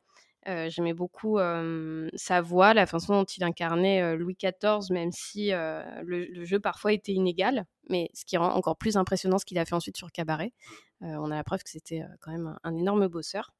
[0.49, 5.13] Euh, J'aimais beaucoup euh, sa voix, la façon dont il incarnait euh, Louis XIV, même
[5.13, 7.65] si le, le jeu parfois était inégal.
[7.89, 10.53] Mais ce qui rend encore plus impressionnant ce qu'il a fait ensuite sur Cabaret.
[11.01, 13.53] On a la preuve que c'était quand même un, un énorme bosseur.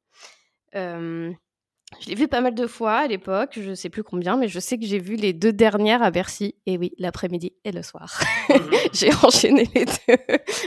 [2.01, 4.59] Je l'ai vu pas mal de fois à l'époque, je sais plus combien, mais je
[4.59, 6.55] sais que j'ai vu les deux dernières à Bercy.
[6.67, 8.21] Et oui, l'après-midi et le soir.
[8.93, 10.17] j'ai enchaîné les deux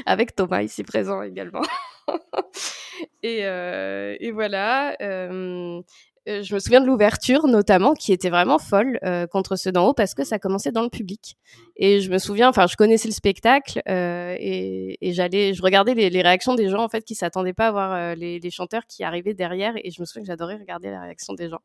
[0.06, 1.62] avec Thomas ici présent également.
[3.24, 4.96] et, euh, et voilà.
[5.02, 5.82] euh,
[6.28, 9.94] je me souviens de l'ouverture notamment qui était vraiment folle euh, contre ceux d'en haut
[9.94, 11.38] parce que ça commençait dans le public.
[11.76, 16.10] Et je me souviens enfin je connaissais le spectacle et, et j'allais je regardais les,
[16.10, 19.04] les réactions des gens en fait qui s'attendaient pas à voir les, les chanteurs qui
[19.04, 21.62] arrivaient derrière et je me souviens que j'adorais regarder la réaction des gens.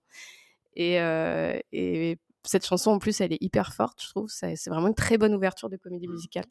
[0.76, 4.28] Et, euh, et cette chanson en plus elle est hyper forte je trouve.
[4.28, 6.44] C'est vraiment une très bonne ouverture de comédie musicale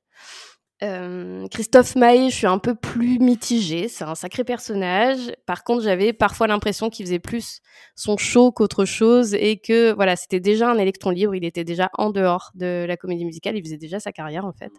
[0.82, 3.88] euh, Christophe Maé, je suis un peu plus mitigée.
[3.88, 5.32] C'est un sacré personnage.
[5.46, 7.62] Par contre, j'avais parfois l'impression qu'il faisait plus
[7.96, 11.36] son show qu'autre chose et que voilà, c'était déjà un électron libre.
[11.36, 13.58] Il était déjà en dehors de la comédie musicale.
[13.58, 14.72] Il faisait déjà sa carrière en fait.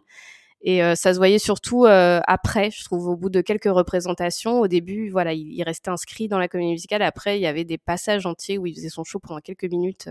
[0.62, 4.60] Et euh, ça se voyait surtout euh, après, je trouve, au bout de quelques représentations.
[4.60, 7.02] Au début, voilà, il, il restait inscrit dans la comédie musicale.
[7.02, 10.08] Après, il y avait des passages entiers où il faisait son show pendant quelques minutes.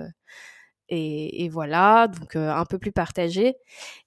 [0.89, 3.55] Et, et voilà, donc euh, un peu plus partagé.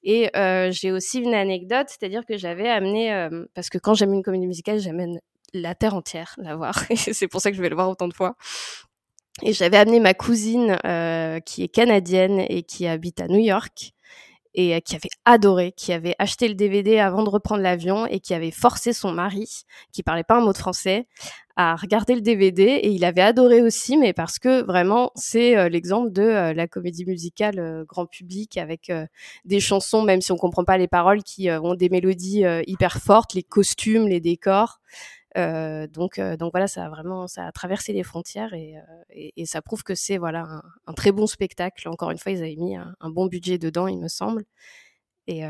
[0.02, 4.12] Et euh, j'ai aussi une anecdote, c'est-à-dire que j'avais amené, euh, parce que quand j'aime
[4.12, 5.20] une comédie musicale, j'amène
[5.54, 6.84] la terre entière la voir.
[6.96, 8.36] C'est pour ça que je vais le voir autant de fois.
[9.42, 10.76] Et j'avais amené ma cousine
[11.46, 13.94] qui est canadienne et qui habite à New York
[14.54, 18.20] et euh, qui avait adoré, qui avait acheté le DVD avant de reprendre l'avion et
[18.20, 21.06] qui avait forcé son mari, qui parlait pas un mot de français,
[21.56, 25.68] à regarder le DVD et il avait adoré aussi, mais parce que vraiment c'est euh,
[25.68, 28.90] l'exemple de euh, la comédie musicale grand public avec
[29.44, 33.34] des chansons, même si on comprend pas les paroles, qui ont des mélodies hyper fortes,
[33.34, 34.80] les costumes, les décors.
[35.38, 39.44] Euh, donc, euh, donc voilà, ça a vraiment, ça a traversé les frontières et, euh,
[39.46, 41.88] ça prouve que c'est voilà un, très bon spectacle.
[41.88, 44.44] Encore une fois, ils avaient mis un, bon budget dedans, il me semble.
[45.28, 45.42] Et,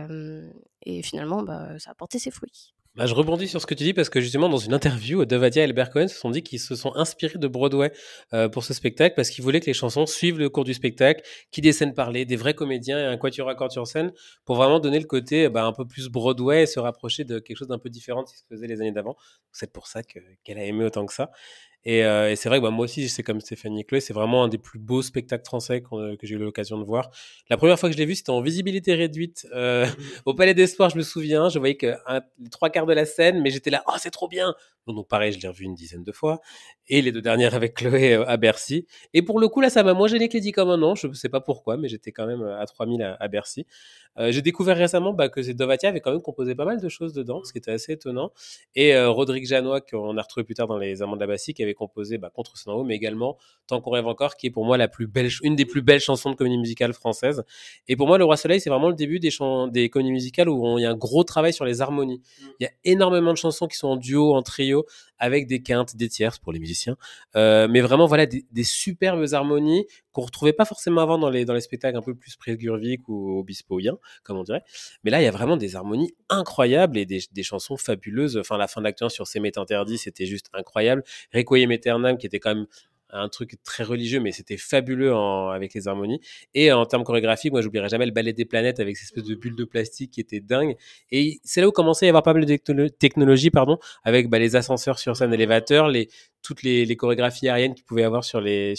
[0.83, 2.75] et finalement, bah, ça a porté ses fruits.
[2.95, 5.63] Bah, je rebondis sur ce que tu dis parce que justement dans une interview, Devadia
[5.63, 7.91] et Albert Cohen se sont dit qu'ils se sont inspirés de Broadway
[8.35, 11.23] euh, pour ce spectacle parce qu'ils voulaient que les chansons suivent le cours du spectacle,
[11.51, 14.13] qu'il y ait des vrais comédiens et un quatuor à sur scène
[14.45, 17.57] pour vraiment donner le côté bah, un peu plus Broadway et se rapprocher de quelque
[17.57, 19.17] chose d'un peu différent de ce qui se les années d'avant.
[19.53, 21.31] C'est pour ça que- qu'elle a aimé autant que ça.
[21.85, 24.45] Et, euh, et c'est vrai que bah, moi aussi, c'est comme Stéphanie Chloé, c'est vraiment
[24.45, 27.11] un des plus beaux spectacles français qu'on- que j'ai eu l'occasion de voir.
[27.51, 29.85] La première fois que je l'ai vu, c'était en visibilité réduite euh,
[30.27, 31.49] au Palais des Sports, je me souviens.
[31.49, 34.11] Je voyais que un- les trois quarts de la scène, mais j'étais là, oh, c'est
[34.13, 34.55] trop bien.
[34.87, 36.41] Donc, donc, pareil, je l'ai revu une dizaine de fois.
[36.89, 38.87] Et les deux dernières avec Chloé euh, à Bercy.
[39.15, 40.95] Et pour le coup, là, ça m'a moins gêné que les 10 comme un an.
[40.97, 43.65] Je ne sais pas pourquoi, mais j'étais quand même euh, à 3000 à, à Bercy.
[44.19, 47.13] Euh, j'ai découvert récemment bah, que Dovatia avait quand même composé pas mal de choses
[47.15, 48.33] dedans, ce qui était assez étonnant.
[48.75, 51.55] Et euh, Rodrigue Janois, qu'on a retrouvé plus tard dans Les Amants de la Bassie,
[51.55, 53.37] qui avait composé bah, Contre haut, mais également
[53.67, 56.01] Tant qu'on rêve encore, qui est pour moi la plus belle, une des plus belles
[56.01, 57.45] chansons de comédie musicale française.
[57.89, 59.31] Et pour moi, Le Roi Soleil, c'est vraiment le début des,
[59.71, 62.21] des comédies musicales où il y a un gros travail sur les harmonies.
[62.61, 64.85] Il y a énormément de chansons qui sont en duo, en trio,
[65.23, 66.97] avec des quintes, des tierces pour les musiciens.
[67.37, 71.55] Euh, mais vraiment, voilà, des, superbes harmonies qu'on retrouvait pas forcément avant dans les, dans
[71.55, 74.65] les spectacles un peu plus prégurviques ou obispoïens, comme on dirait.
[75.05, 78.37] Mais là, il y a vraiment des harmonies incroyables et des, des chansons fabuleuses.
[78.37, 81.05] Enfin, la fin de l'acte 1 sur C'est interdit, c'était juste incroyable.
[81.33, 82.67] Requiem Aeternam, qui était quand même
[83.13, 86.21] un truc très religieux, mais c'était fabuleux avec les harmonies.
[86.55, 89.35] Et en termes chorégraphiques, moi, j'oublierai jamais le ballet des planètes avec ces espèces de
[89.35, 90.77] bulles de plastique qui étaient dingues.
[91.11, 94.29] Et c'est là où commençait à y avoir pas mal de technolo- technologies, pardon, avec
[94.29, 95.91] bah, les ascenseurs sur scène élévateur,
[96.43, 98.75] toutes les, chorégraphies aériennes qu'il pouvait avoir sur les,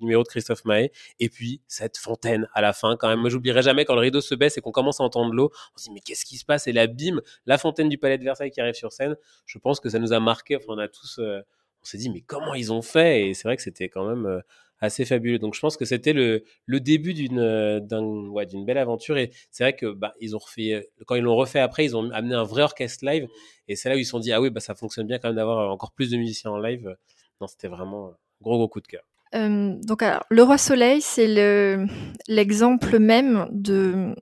[0.00, 0.90] numéros de Christophe Maé.
[1.20, 3.20] Et puis, cette fontaine à la fin, quand même.
[3.20, 5.50] Moi, j'oublierai jamais quand le rideau se baisse et qu'on commence à entendre l'eau.
[5.74, 6.66] On se dit, mais qu'est-ce qui se passe?
[6.66, 9.16] Et là, bim, la fontaine du palais de Versailles qui arrive sur scène.
[9.46, 10.58] Je pense que ça nous a marqué.
[10.68, 11.40] On a tous, euh,
[11.82, 13.28] on s'est dit, mais comment ils ont fait?
[13.28, 14.42] Et c'est vrai que c'était quand même
[14.80, 15.38] assez fabuleux.
[15.38, 19.16] Donc, je pense que c'était le, le début d'une d'un- ouais, d'une belle aventure.
[19.18, 22.10] Et c'est vrai que bah, ils ont refait, quand ils l'ont refait après, ils ont
[22.12, 23.26] amené un vrai orchestre live.
[23.66, 25.28] Et c'est là où ils se sont dit, ah oui, bah, ça fonctionne bien quand
[25.28, 26.96] même d'avoir encore plus de musiciens en live.
[27.40, 29.02] Non, c'était vraiment un gros, gros coup de cœur.
[29.34, 31.86] Euh, donc, alors, le roi soleil, c'est le
[32.28, 34.14] l'exemple même de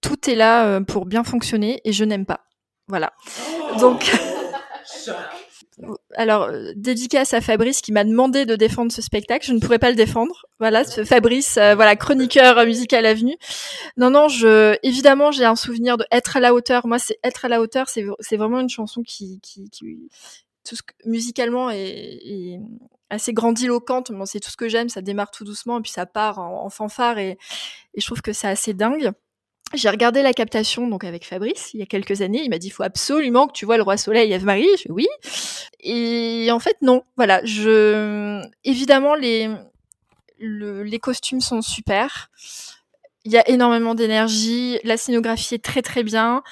[0.00, 2.44] tout est là pour bien fonctionner et je n'aime pas.
[2.88, 3.12] Voilà.
[3.80, 4.10] Donc,
[6.14, 9.46] alors, euh, dédicace à Fabrice qui m'a demandé de défendre ce spectacle.
[9.46, 10.46] Je ne pourrais pas le défendre.
[10.58, 13.36] Voilà, ce Fabrice, euh, voilà, chroniqueur musical avenue.
[13.96, 16.86] Non, non, je, évidemment, j'ai un souvenir de être à la hauteur.
[16.86, 17.88] Moi, c'est être à la hauteur.
[17.88, 20.08] C'est, c'est vraiment une chanson qui, qui, qui
[20.64, 22.60] tout ce que, musicalement est, est
[23.10, 24.10] assez grandiloquente.
[24.24, 24.88] C'est tout ce que j'aime.
[24.88, 27.38] Ça démarre tout doucement et puis ça part en, en fanfare et,
[27.94, 29.12] et je trouve que c'est assez dingue.
[29.74, 32.42] J'ai regardé la captation donc avec Fabrice il y a quelques années.
[32.42, 34.68] Il m'a dit il faut absolument que tu vois le roi soleil Eve Marie.
[34.76, 35.06] Je fais oui.
[35.80, 37.02] Et en fait non.
[37.16, 37.40] Voilà.
[37.44, 39.50] Je évidemment les
[40.38, 42.30] le- les costumes sont super.
[43.24, 44.78] Il y a énormément d'énergie.
[44.84, 46.42] La scénographie est très très bien.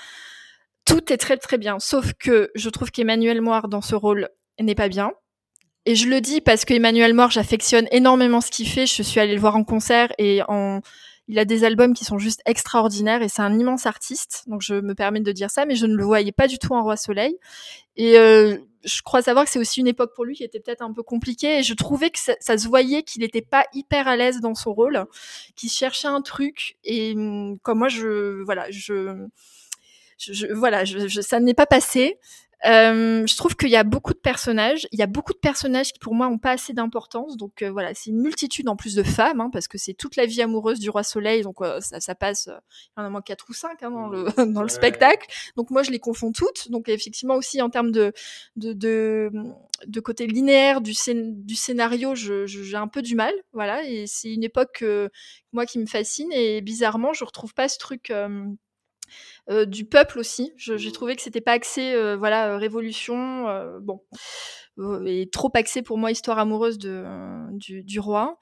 [0.84, 1.78] Tout est très très bien.
[1.78, 4.28] Sauf que je trouve qu'Emmanuel Moir dans ce rôle
[4.60, 5.12] n'est pas bien.
[5.86, 8.86] Et je le dis parce qu'Emmanuel Moir, j'affectionne énormément ce qu'il fait.
[8.86, 10.80] Je suis allée le voir en concert et en
[11.28, 14.44] il a des albums qui sont juste extraordinaires et c'est un immense artiste.
[14.46, 16.72] Donc je me permets de dire ça, mais je ne le voyais pas du tout
[16.74, 17.36] en Roi Soleil.
[17.96, 20.82] Et euh, je crois savoir que c'est aussi une époque pour lui qui était peut-être
[20.82, 21.58] un peu compliquée.
[21.60, 24.74] Et je trouvais que ça, se voyait qu'il n'était pas hyper à l'aise dans son
[24.74, 25.06] rôle,
[25.56, 26.76] qu'il cherchait un truc.
[26.84, 29.26] Et hum, comme moi, je voilà, je,
[30.18, 32.18] je, je- voilà, je, je- ça n'est pas passé.
[32.66, 34.86] Euh, je trouve qu'il y a beaucoup de personnages.
[34.90, 37.36] Il y a beaucoup de personnages qui, pour moi, ont pas assez d'importance.
[37.36, 40.16] Donc euh, voilà, c'est une multitude en plus de femmes, hein, parce que c'est toute
[40.16, 41.42] la vie amoureuse du roi Soleil.
[41.42, 42.48] Donc euh, ça, ça passe.
[42.48, 44.68] Il y en a moins quatre ou cinq hein, dans le dans le Ouais.
[44.68, 45.26] spectacle.
[45.56, 46.70] Donc moi, je les confonds toutes.
[46.70, 48.12] Donc effectivement aussi en termes de
[48.56, 49.30] de de,
[49.86, 53.34] de côté linéaire du, scén- du scénario, j'ai un peu du mal.
[53.52, 54.82] Voilà, et c'est une époque
[55.52, 56.32] moi qui me fascine.
[56.32, 58.10] Et bizarrement, je retrouve pas ce truc.
[59.50, 60.52] Euh, du peuple aussi.
[60.56, 64.02] J'ai trouvé que c'était pas axé, euh, voilà, euh, révolution, euh, bon,
[65.06, 67.04] et trop axé pour moi histoire amoureuse de,
[67.52, 68.38] du, du roi.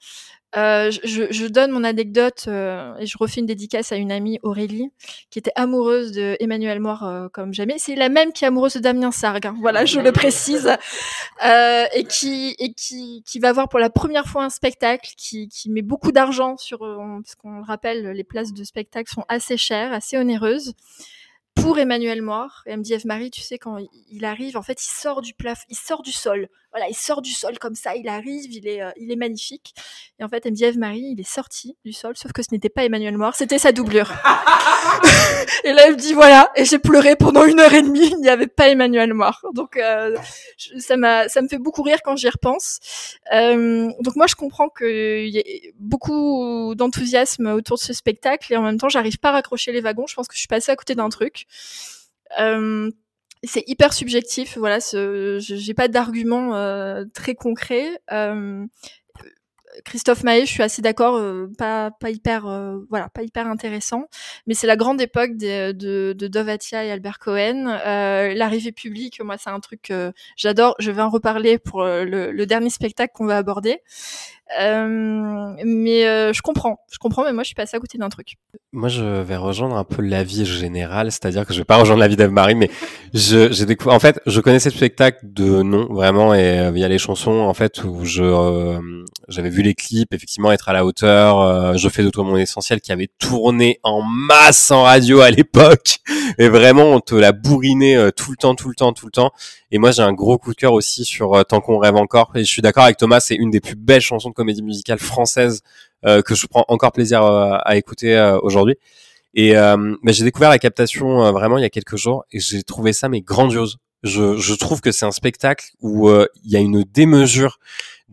[0.55, 4.37] Euh, je- je, donne mon anecdote euh, et je refais une dédicace à une amie
[4.43, 4.91] Aurélie
[5.31, 7.79] qui était amoureuse de Emmanuel Moir euh, comme jamais.
[7.79, 9.47] C'est la même qui est amoureuse de Damien Sargue.
[9.47, 9.55] hein.
[9.61, 10.69] Voilà, je le précise.
[11.43, 15.47] Euh, et qui et qui qui va voir pour la première fois un spectacle, qui
[15.49, 19.11] qui met beaucoup d'argent sur euh, on- parce qu'on le rappelle, les places de spectacle
[19.11, 20.73] sont assez chères, assez onéreuses
[21.55, 22.63] pour Emmanuel Moir.
[22.65, 23.77] Et elle me dit, Eve Marie, tu sais, quand
[24.09, 26.47] il- arrive, en fait, il sort du plaf, il sort du sol.
[26.71, 29.75] Voilà, il sort du sol comme ça, il arrive, il est, euh, il est magnifique.
[30.19, 32.41] Et en fait, elle me dit, Eve Marie, il est sorti du sol, sauf que
[32.41, 34.11] ce n'était pas Emmanuel Moir, c'était sa doublure.
[35.63, 38.17] et là, elle me dit, voilà, et j'ai pleuré pendant une heure et demie, il
[38.21, 39.43] n'y avait pas Emmanuel Moir.
[39.53, 40.17] Donc, euh,
[40.57, 42.79] je- ça m'a, ça me fait beaucoup rire quand j'y repense.
[43.33, 48.57] Euh, donc moi, je comprends qu'il y ait beaucoup d'enthousiasme autour de ce spectacle, et
[48.57, 50.07] en même temps, j'arrive pas à raccrocher les wagons.
[50.07, 51.42] Je pense que je suis passée à côté d'un truc.
[52.39, 52.89] Euh,
[53.43, 54.79] c'est hyper subjectif, voilà.
[55.39, 58.01] J'ai pas d'argument euh, très concret.
[59.85, 64.05] Christophe Maé, je suis assez d'accord, euh, pas pas hyper euh, voilà, pas hyper intéressant,
[64.47, 67.67] mais c'est la grande époque de de Dovatia et Albert Cohen.
[67.85, 70.75] Euh, L'arrivée publique, moi c'est un truc que j'adore.
[70.79, 73.79] Je vais en reparler pour euh, le, le dernier spectacle qu'on va aborder.
[74.59, 78.09] Euh, mais euh, je comprends, je comprends, mais moi je suis passée à côté d'un
[78.09, 78.35] truc.
[78.71, 82.15] Moi, je vais rejoindre un peu l'avis général, c'est-à-dire que je vais pas rejoindre l'avis
[82.15, 82.69] d'Eve-Marie, mais
[83.13, 86.87] j'ai découvert, en fait, je connaissais le spectacle de nom, vraiment, et il y a
[86.87, 88.79] les chansons, en fait, où je,
[89.27, 92.37] j'avais vu les clips, effectivement, être à la hauteur, euh, je fais de toi mon
[92.37, 95.97] essentiel, qui avait tourné en masse en radio à l'époque,
[96.37, 99.11] et vraiment, on te l'a bourriné euh, tout le temps, tout le temps, tout le
[99.11, 99.31] temps,
[99.71, 102.31] et moi, j'ai un gros coup de cœur aussi sur euh, Tant qu'on rêve encore,
[102.35, 104.99] et je suis d'accord avec Thomas, c'est une des plus belles chansons de comédie musicale
[104.99, 105.61] française
[106.25, 108.75] que je prends encore plaisir à écouter aujourd'hui.
[109.35, 109.53] Et
[110.01, 113.07] mais j'ai découvert la captation vraiment il y a quelques jours et j'ai trouvé ça
[113.07, 113.77] mais grandiose.
[114.03, 117.59] Je, trouve que c'est un spectacle où il y a une démesure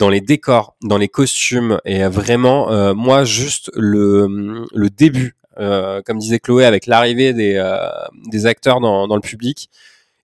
[0.01, 6.01] dans les décors, dans les costumes et vraiment euh, moi juste le le début, euh,
[6.05, 7.89] comme disait Chloé, avec l'arrivée des euh,
[8.27, 9.71] des acteurs dans dans le public.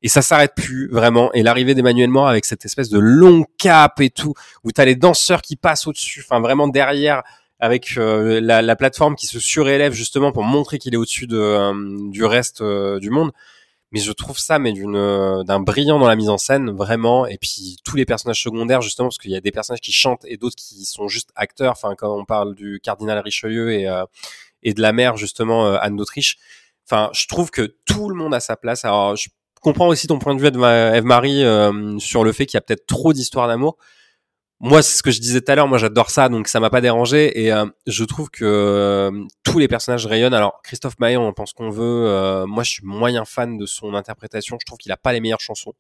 [0.03, 1.33] Et ça s'arrête plus vraiment.
[1.33, 4.35] Et l'arrivée d'Emmanuel Moore avec cette espèce de long cap et tout,
[4.65, 7.23] où t'as les danseurs qui passent au-dessus, enfin vraiment derrière,
[7.61, 11.39] avec euh, la, la plateforme qui se surélève justement pour montrer qu'il est au-dessus de,
[11.39, 11.73] euh,
[12.11, 13.33] du reste euh, du monde.
[13.93, 17.27] Mais je trouve ça mais d'une euh, d'un brillant dans la mise en scène vraiment.
[17.27, 20.25] Et puis tous les personnages secondaires justement parce qu'il y a des personnages qui chantent
[20.25, 21.73] et d'autres qui sont juste acteurs.
[21.73, 24.05] Enfin quand on parle du cardinal Richelieu et euh,
[24.63, 26.37] et de la mère justement euh, Anne d'Autriche.
[26.89, 28.85] Enfin je trouve que tout le monde a sa place.
[28.85, 29.29] Alors je
[29.61, 32.87] comprends aussi ton point de vue Eve-Marie euh, sur le fait qu'il y a peut-être
[32.87, 33.77] trop d'histoires d'amour
[34.59, 35.69] moi, c'est ce que je disais tout à l'heure.
[35.69, 37.41] Moi, j'adore ça, donc ça m'a pas dérangé.
[37.43, 39.11] Et euh, je trouve que euh,
[39.45, 40.35] tous les personnages rayonnent.
[40.35, 42.07] Alors, Christophe Maé, on pense qu'on veut.
[42.07, 44.57] Euh, moi, je suis moyen fan de son interprétation.
[44.61, 45.75] Je trouve qu'il a pas les meilleures chansons.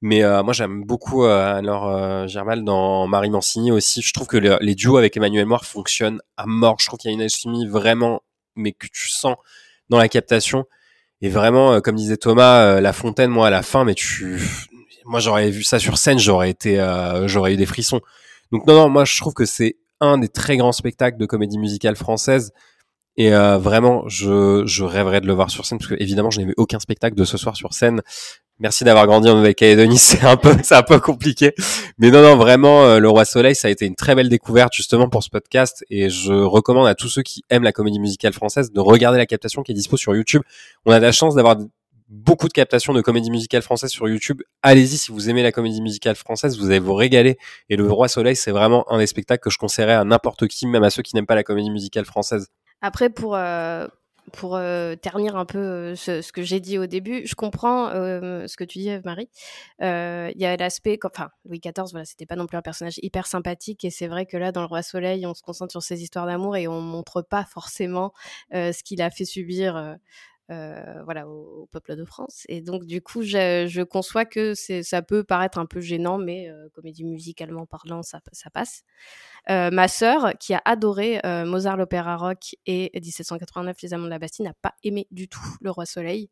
[0.00, 4.00] Mais euh, moi, j'aime beaucoup euh, alors euh, Germal dans Marie Mancini aussi.
[4.00, 6.76] Je trouve que le- les duos avec Emmanuel Moir fonctionnent à mort.
[6.78, 8.22] Je trouve qu'il y a une alchimie vraiment,
[8.54, 9.34] mais que tu sens
[9.88, 10.66] dans la captation.
[11.20, 14.40] Et vraiment, comme disait Thomas, La Fontaine, moi à la fin, mais tu,
[15.08, 18.00] moi j'aurais vu ça sur scène, j'aurais été, euh, j'aurais eu des frissons.
[18.52, 21.58] Donc non, non, moi je trouve que c'est un des très grands spectacles de comédie
[21.58, 22.52] musicale française.
[23.16, 26.38] Et euh, vraiment, je, je rêverais de le voir sur scène parce que évidemment, je
[26.38, 28.00] n'ai vu aucun spectacle de ce soir sur scène.
[28.60, 31.52] Merci d'avoir grandi en Nouvelle-Calédonie, c'est un peu, c'est un peu compliqué.
[31.98, 34.72] Mais non, non, vraiment, euh, Le Roi Soleil, ça a été une très belle découverte
[34.72, 35.84] justement pour ce podcast.
[35.90, 39.26] Et je recommande à tous ceux qui aiment la comédie musicale française de regarder la
[39.26, 40.42] captation qui est dispo sur YouTube.
[40.86, 41.56] On a la chance d'avoir
[42.08, 44.42] beaucoup de captations de comédie musicale française sur YouTube.
[44.62, 47.38] Allez-y si vous aimez la comédie musicale française, vous allez vous régaler.
[47.68, 50.66] Et Le Roi Soleil, c'est vraiment un des spectacles que je conseillerais à n'importe qui,
[50.66, 52.48] même à ceux qui n'aiment pas la comédie musicale française.
[52.80, 53.88] Après, pour, euh,
[54.32, 58.56] pour euh, ternir un peu euh, ce, que j'ai dit au début, je comprends ce
[58.56, 59.28] que tu dis, Eve-Marie.
[59.80, 63.26] Il y a l'aspect, enfin, Louis XIV, voilà, c'était pas non plus un personnage hyper
[63.26, 66.02] sympathique, et c'est vrai que là, dans Le Roi Soleil, on se concentre sur ses
[66.02, 68.12] histoires d'amour et on montre pas forcément
[68.52, 69.98] ce qu'il a fait subir.
[70.50, 75.22] Euh, voilà au, peuple de France et donc du coup je, conçois que ça peut
[75.22, 78.82] paraître un peu gênant mais euh, comédie musicalement parlant ça, ça passe
[79.50, 84.18] euh, ma sœur, qui a adoré Mozart l'opéra rock et 1789 Les Amants de la
[84.18, 86.30] Bastille, n'a pas aimé du tout Le Roi Soleil.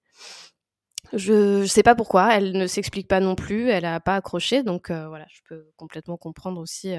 [1.12, 4.62] Je ne sais pas pourquoi, elle ne s'explique pas non plus, elle n'a pas accroché,
[4.62, 6.94] donc voilà, je peux complètement comprendre aussi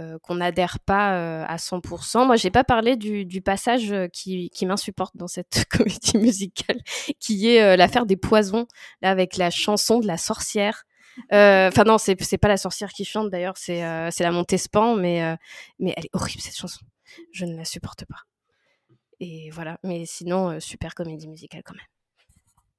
[0.00, 2.26] euh, qu'on n'adhère pas euh, à 100%.
[2.26, 6.80] Moi, j'ai pas parlé du, passage euh, qui, m'insupporte dans cette comédie musicale,
[7.20, 8.66] qui est l'affaire des poisons,
[9.02, 10.84] là, avec la chanson de la sorcière.
[11.30, 16.10] Enfin non, c'est pas la sorcière qui chante d'ailleurs, c'est la Montespan, mais elle est
[16.12, 16.84] horrible cette chanson.
[17.32, 18.22] Je ne la supporte pas.
[19.20, 19.78] Et voilà.
[19.84, 21.93] Mais sinon, super comédie musicale quand même.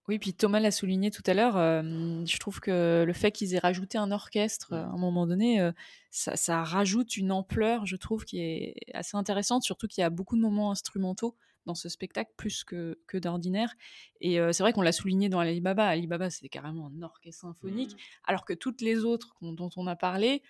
[0.08, 1.82] Oui, puis Thomas l'a souligné tout à l'heure, euh,
[2.26, 5.60] je trouve que le fait qu'ils aient rajouté un orchestre euh, à un moment donné,
[5.60, 5.72] euh,
[6.12, 10.12] ça, ça rajoute une ampleur, je trouve, qui est assez intéressante, surtout qu'il y a
[10.12, 13.74] beaucoup de moments instrumentaux dans ce spectacle, plus que, que d'ordinaire.
[14.22, 15.88] Et c'est vrai qu'on l'a souligné dans Alibaba.
[15.88, 20.44] Alibaba, c'était carrément un orchestre symphonique, alors que toutes les autres dont on a parlé,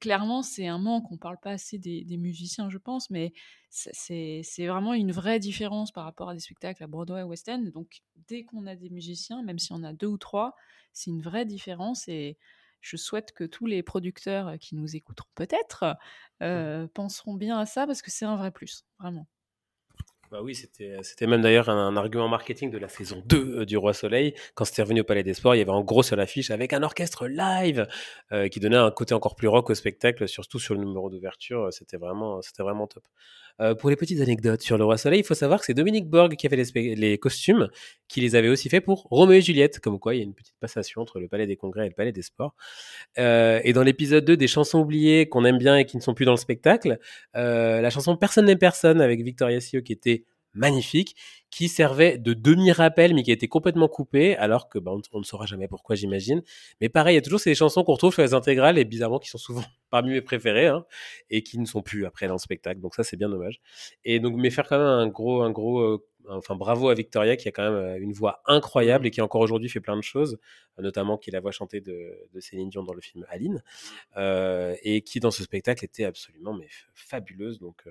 [0.00, 1.10] clairement, c'est un manque.
[1.12, 3.32] On parle pas assez des, des musiciens, je pense, mais
[3.70, 7.64] c'est- vraiment une vraie différence par rapport à des spectacles à Broadway, West End.
[7.74, 10.54] Donc, dès qu'on a des musiciens, même si on a deux ou trois,
[10.92, 12.08] c'est une vraie différence.
[12.08, 12.38] Et
[12.80, 15.96] je souhaite que tous les producteurs qui nous écouteront peut-être
[16.42, 19.26] euh, penseront bien à ça parce que c'est un vrai plus, vraiment.
[20.30, 23.66] Bah oui, c'était c'était même d'ailleurs un, un argument marketing de la saison 2 euh,
[23.66, 24.34] du Roi Soleil.
[24.54, 26.72] Quand c'était revenu au Palais des Sports, il y avait en gros sur l'affiche avec
[26.72, 27.86] un orchestre live
[28.32, 31.72] euh, qui donnait un côté encore plus rock au spectacle, surtout sur le numéro d'ouverture.
[31.72, 33.04] C'était vraiment, c'était vraiment top.
[33.60, 36.08] Euh, pour les petites anecdotes sur le Roi Soleil, il faut savoir que c'est Dominique
[36.08, 37.68] Borg qui avait les, les costumes,
[38.08, 40.34] qui les avait aussi fait pour Roméo et Juliette, comme quoi il y a une
[40.34, 42.54] petite passation entre le Palais des Congrès et le Palais des Sports.
[43.18, 46.14] Euh, et dans l'épisode 2 des chansons oubliées qu'on aime bien et qui ne sont
[46.14, 46.98] plus dans le spectacle,
[47.36, 50.24] euh, la chanson Personne n'est personne avec Victoria Sio qui était
[50.54, 51.16] magnifique,
[51.50, 55.24] qui servait de demi-rappel mais qui a été complètement coupé, alors que bah, on, ne
[55.24, 56.42] saura jamais pourquoi j'imagine.
[56.80, 59.18] Mais pareil, il y a toujours ces chansons qu'on retrouve sur les intégrales et bizarrement
[59.18, 60.84] qui sont souvent parmi mes préférées hein,
[61.30, 62.80] et qui ne sont plus après dans le spectacle.
[62.80, 63.60] Donc ça c'est bien dommage.
[64.04, 67.36] Et donc mais faire quand même un gros, un gros, euh, enfin bravo à Victoria
[67.36, 70.02] qui a quand même euh, une voix incroyable et qui encore aujourd'hui fait plein de
[70.02, 70.38] choses,
[70.78, 73.62] notamment qui est la voix chantée de, Céline Dion dans le film Aline
[74.16, 77.58] euh, et qui dans ce spectacle était absolument mais fabuleuse.
[77.58, 77.90] Donc euh,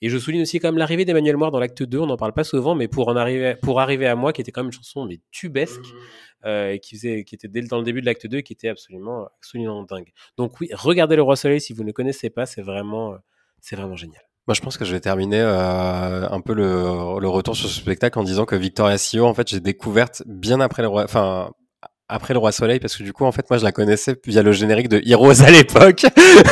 [0.00, 2.32] et je souligne aussi quand même l'arrivée d'Emmanuel Moir dans l'acte 2, on n'en parle
[2.32, 4.72] pas souvent, mais pour en arriver, pour arriver à moi, qui était quand même une
[4.72, 5.84] chanson mais tubesque,
[6.46, 9.28] et qui faisait, qui était dans le début de l'acte 2, et qui était absolument,
[9.38, 10.12] absolument dingue.
[10.36, 13.16] Donc oui, regardez le Roi Soleil si vous ne connaissez pas, c'est vraiment,
[13.60, 14.22] c'est vraiment génial.
[14.46, 17.76] Moi, je pense que je vais terminer euh, un peu le, le retour sur ce
[17.80, 21.50] spectacle en disant que Victoria Sio, en fait, j'ai découverte bien après le roi, enfin
[22.08, 24.42] après le roi Soleil, parce que du coup, en fait, moi, je la connaissais via
[24.42, 26.04] le générique de Heroes à l'époque,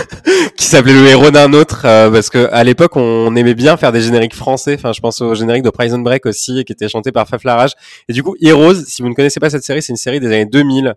[0.56, 3.92] qui s'appelait le héros d'un autre, euh, parce que à l'époque, on aimait bien faire
[3.92, 4.74] des génériques français.
[4.74, 7.72] Enfin, je pense au générique de Prison Break aussi, qui était chanté par Faf Larage.
[8.08, 10.28] Et du coup, Heroes, si vous ne connaissez pas cette série, c'est une série des
[10.28, 10.94] années 2000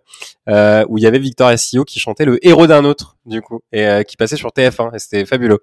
[0.48, 3.60] euh, où il y avait Victoria Sio qui chantait le héros d'un autre, du coup,
[3.74, 5.60] et euh, qui passait sur TF1, et c'était fabuleux.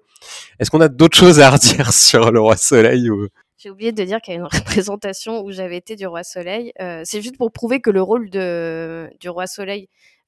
[0.59, 3.27] Est-ce qu'on a d'autres choses à redire sur le roi Soleil ou...
[3.63, 6.73] J'ai oublié de dire qu'il y a une représentation où j'avais été du Roi Soleil.
[6.81, 9.87] Euh, c'est juste pour prouver que le rôle du Roi Soleil,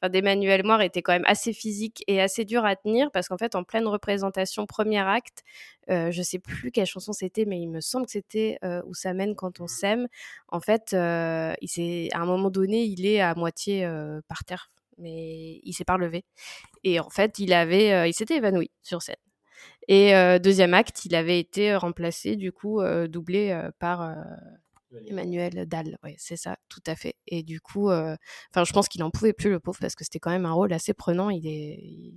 [0.09, 3.55] d'Emmanuel Moir, était quand même assez physique et assez dur à tenir parce qu'en fait,
[3.55, 5.43] en pleine représentation, premier acte,
[5.89, 8.93] euh, je sais plus quelle chanson c'était, mais il me semble que c'était euh, Où
[8.93, 10.07] ça mène quand on s'aime.
[10.47, 11.53] En fait, euh,
[12.13, 13.85] à un moment donné, il est à moitié
[14.29, 16.23] par terre, mais il s'est pas relevé.
[16.85, 19.24] Et en fait, il avait, il s'était évanoui sur scène.
[19.87, 24.15] Et euh, deuxième acte, il avait été remplacé, du coup, euh, doublé euh, par euh,
[25.07, 25.97] Emmanuel Dalle.
[26.03, 27.15] Oui, c'est ça, tout à fait.
[27.27, 28.15] Et du coup, euh,
[28.51, 30.53] enfin, je pense qu'il en pouvait plus, le pauvre, parce que c'était quand même un
[30.53, 31.29] rôle assez prenant.
[31.29, 32.13] Il est,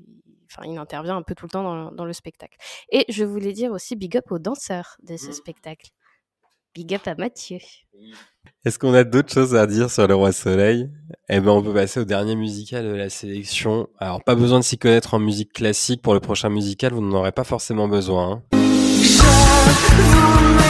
[0.50, 2.56] enfin, il intervient un peu tout le temps dans, dans le spectacle.
[2.90, 5.90] Et je voulais dire aussi big up aux danseurs de ce spectacle.
[6.74, 7.58] Big up à Mathieu.
[8.64, 10.90] Est-ce qu'on a d'autres choses à dire sur le Roi Soleil?
[11.28, 13.88] Eh ben, on peut passer au dernier musical de la sélection.
[13.98, 16.02] Alors, pas besoin de s'y connaître en musique classique.
[16.02, 18.42] Pour le prochain musical, vous n'en aurez pas forcément besoin.
[18.52, 20.67] hein.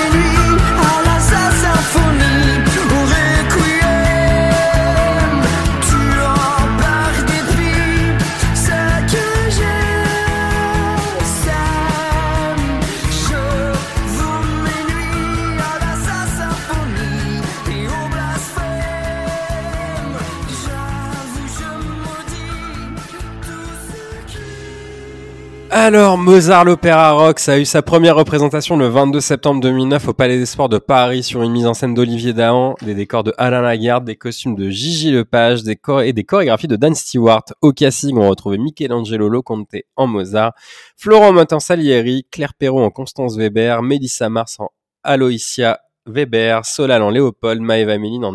[25.71, 30.13] Alors, Mozart l'Opéra Rock, ça a eu sa première représentation le 22 septembre 2009 au
[30.15, 33.35] Palais des Sports de Paris sur une mise en scène d'Olivier Dahan, des décors de
[33.37, 37.45] Alain Lagarde, des costumes de Gigi Lepage des et des chorégraphies de Dan Stewart.
[37.61, 40.55] Au casting, on retrouvait Michelangelo Loconte en Mozart,
[40.97, 44.71] Florent Mott en Salieri, Claire Perrault en Constance Weber, Mélissa Mars en
[45.05, 48.33] Aloysia Weber, Solal en Léopold, Maëva Méline en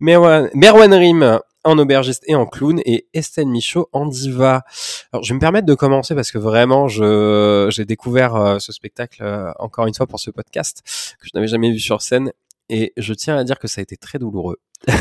[0.00, 4.64] Merwan, Merwan Rim en aubergiste et en clown et Estelle Michaud en diva.
[5.12, 8.72] Alors, je vais me permettre de commencer parce que vraiment, je j'ai découvert euh, ce
[8.72, 10.82] spectacle euh, encore une fois pour ce podcast
[11.20, 12.32] que je n'avais jamais vu sur scène
[12.68, 14.58] et je tiens à dire que ça a été très douloureux.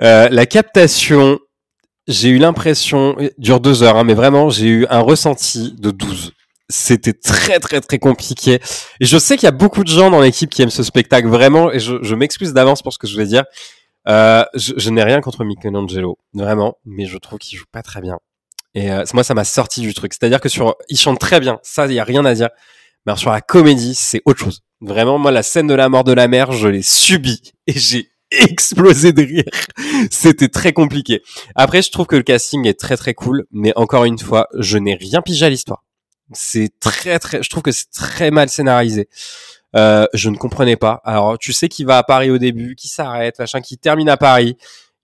[0.00, 1.38] Euh, la captation,
[2.08, 6.32] j'ai eu l'impression, dure deux heures, hein, mais vraiment, j'ai eu un ressenti de 12.
[6.70, 8.60] C'était très très très compliqué.
[8.98, 11.28] Et je sais qu'il y a beaucoup de gens dans l'équipe qui aiment ce spectacle
[11.28, 13.44] vraiment, et je, je m'excuse d'avance pour ce que je vais dire.
[14.08, 18.00] Euh, je, je n'ai rien contre Michelangelo, vraiment, mais je trouve qu'il joue pas très
[18.00, 18.18] bien.
[18.74, 20.12] Et euh, moi, ça m'a sorti du truc.
[20.14, 22.48] C'est-à-dire que sur, il chante très bien, ça, il y a rien à dire.
[23.04, 24.62] Mais alors, sur la comédie, c'est autre chose.
[24.80, 28.10] Vraiment, moi, la scène de la mort de la mère, je l'ai subie et j'ai
[28.30, 29.44] explosé de rire.
[30.10, 31.22] C'était très compliqué.
[31.54, 34.78] Après, je trouve que le casting est très très cool, mais encore une fois, je
[34.78, 35.84] n'ai rien pigé à l'histoire.
[36.32, 39.08] C'est très très, je trouve que c'est très mal scénarisé.
[39.74, 41.00] Euh, je ne comprenais pas.
[41.04, 44.16] Alors, tu sais qu'il va à Paris au début, qui s'arrête, machin, qui termine à
[44.16, 44.56] Paris,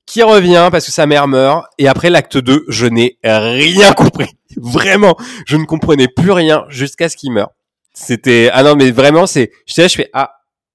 [0.07, 4.31] qui revient parce que sa mère meurt, et après l'acte 2, je n'ai rien compris.
[4.57, 5.17] Vraiment,
[5.47, 7.51] je ne comprenais plus rien jusqu'à ce qu'il meure.
[8.01, 10.31] C'était ah non mais vraiment c'est j'étais là je fais ah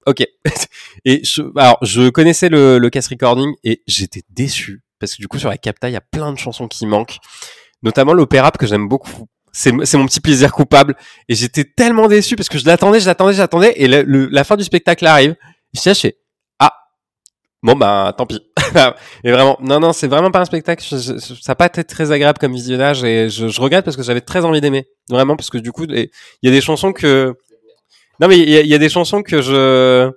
[0.06, 0.26] ok
[1.06, 5.26] et je, alors je connaissais le, le cast recording et j'étais déçu parce que du
[5.26, 7.16] coup sur la capta il y a plein de chansons qui manquent
[7.82, 10.96] notamment l'opéra que j'aime beaucoup c'est mon petit plaisir coupable.
[11.28, 13.72] Et j'étais tellement déçu parce que je l'attendais je l'attendais je l'attendais.
[13.76, 15.36] Et le, le- la fin du spectacle arrive.
[15.74, 16.16] Je fais
[16.58, 16.72] ah
[17.62, 18.40] bon bah tant pis.
[19.24, 20.84] Et vraiment non non c'est vraiment pas un spectacle.
[20.84, 21.14] Ça
[21.48, 24.44] n'a pas été très agréable comme visionnage et je, je regrette parce que j'avais très
[24.44, 24.86] envie d'aimer.
[25.08, 26.10] Vraiment parce que du coup il
[26.42, 27.34] y a des chansons que
[28.20, 30.10] non mais il y a, des chansons que je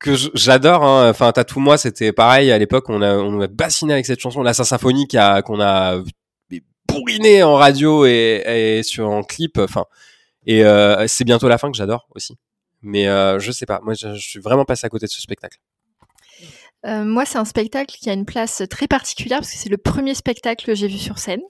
[0.00, 1.08] que j'adore hein.
[1.08, 2.84] enfin Tatou moi c'était pareil à l'époque.
[2.88, 5.98] On a on a bassiné avec cette chanson la Symphonie qu'on a
[6.88, 8.42] bourriné en radio et,
[8.78, 9.84] et sur en clip enfin
[10.46, 12.36] et euh, c'est bientôt la fin que j'adore aussi
[12.82, 15.20] mais euh, je sais pas moi je, je suis vraiment passé à côté de ce
[15.20, 15.58] spectacle
[16.86, 19.78] Euh, moi, c'est un spectacle qui a une place très particulière parce que c'est le
[19.78, 21.40] premier spectacle que j'ai vu sur scène.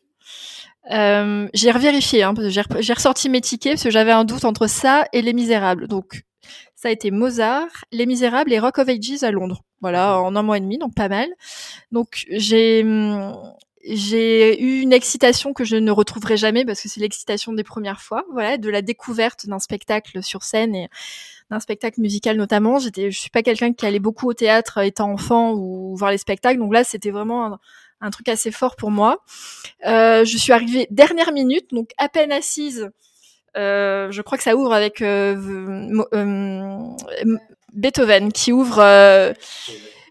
[0.93, 2.35] Euh, j'ai revérifié, hein,
[2.78, 5.89] j'ai ressorti mes tickets parce que j'avais un doute entre ça et Les Misérables.
[5.89, 6.23] Donc,
[6.77, 9.62] ça a été Mozart, Les Misérables et Rock of Ages à Londres.
[9.81, 11.28] Voilà, en un mois et demi, donc pas mal.
[11.90, 13.35] Donc, j'ai hum,
[13.86, 18.01] j'ai eu une excitation que je ne retrouverai jamais parce que c'est l'excitation des premières
[18.01, 20.89] fois, voilà, de la découverte d'un spectacle sur scène et
[21.51, 22.78] d'un spectacle musical notamment.
[22.78, 26.19] J'étais, je suis pas quelqu'un qui allait beaucoup au théâtre étant enfant ou voir les
[26.19, 27.59] spectacles, donc là c'était vraiment un,
[28.01, 29.23] un truc assez fort pour moi.
[29.86, 32.90] Euh, je suis arrivée dernière minute, donc à peine assise.
[33.56, 35.36] Euh, je crois que ça ouvre avec euh,
[36.12, 36.78] euh,
[37.73, 39.32] Beethoven qui ouvre, euh,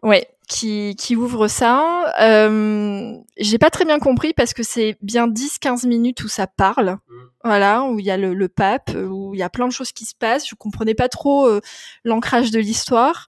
[0.01, 2.13] ouais, qui, qui ouvre ça.
[2.21, 6.97] Euh, j'ai pas très bien compris parce que c'est bien 10-15 minutes où ça parle,
[7.43, 9.91] voilà, où il y a le, le pape, où il y a plein de choses
[9.91, 10.47] qui se passent.
[10.47, 11.61] Je comprenais pas trop euh,
[12.03, 13.27] l'ancrage de l'histoire.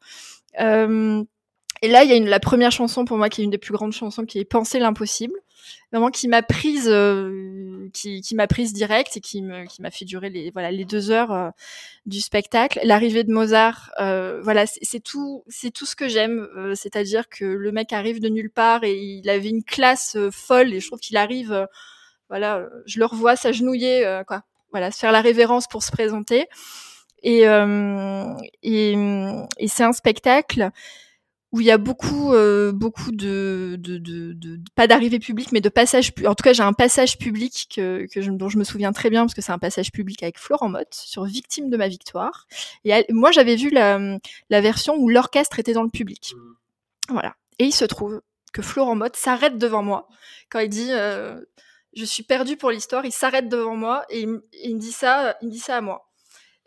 [0.60, 1.24] Euh,
[1.82, 3.58] et là, il y a une, la première chanson pour moi qui est une des
[3.58, 5.36] plus grandes chansons, qui est Penser l'impossible,
[5.92, 9.92] vraiment qui m'a prise, euh, qui, qui m'a prise direct et qui me, qui m'a
[9.92, 11.50] fait durer les, voilà, les deux heures euh,
[12.06, 12.80] du spectacle.
[12.84, 17.46] L'arrivée de Mozart, euh, voilà, c'est tout, c'est tout ce que j'aime, euh, c'est-à-dire que
[17.46, 20.88] le mec arrive de nulle part et il avait une classe euh, folle et je
[20.88, 21.68] trouve qu'il arrive,
[22.30, 26.48] voilà, je le revois s'agenouiller, quoi, voilà, se faire la révérence pour se présenter.
[27.24, 27.44] Et,
[28.64, 28.96] et,
[29.58, 30.70] et c'est un spectacle
[31.56, 35.61] où il y a beaucoup, euh, beaucoup de, de, de, de- pas d'arrivée publique, mais
[35.61, 36.11] de passage.
[36.26, 39.10] En tout cas, j'ai un passage public que, que je, dont je me souviens très
[39.10, 42.45] bien parce que c'est un passage public avec Florent Mott sur Victime de ma victoire.
[42.84, 44.18] Et elle- moi, j'avais vu la,
[44.49, 46.34] la version où l'orchestre était dans le public.
[47.10, 47.36] Voilà.
[47.57, 48.22] Et il se trouve
[48.52, 50.10] que Florent Mott s'arrête devant moi
[50.49, 51.40] quand il dit euh,
[51.95, 53.06] je suis perdu pour l'histoire.
[53.06, 54.27] Il s'arrête devant moi et il,
[54.76, 56.10] me dit ça, il me dit ça à moi.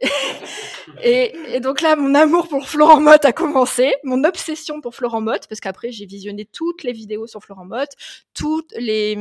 [1.03, 5.47] et, donc là, mon amour pour Florent Motte a commencé, mon obsession pour Florent Motte,
[5.49, 7.93] parce qu'après j'ai visionné toutes les vidéos sur Florent Motte,
[8.35, 9.17] toutes les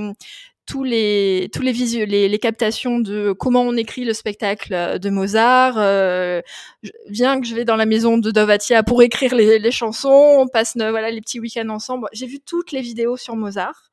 [0.68, 5.76] tous les tous les, captations de comment on écrit le spectacle de Mozart.
[5.78, 6.42] Euh,
[7.08, 10.10] viens que je vais dans la maison de Dovatia pour écrire les, chansons.
[10.10, 12.10] On passe euh, voilà les petits week-ends ensemble.
[12.12, 13.90] J'ai vu toutes les vidéos sur Mozart.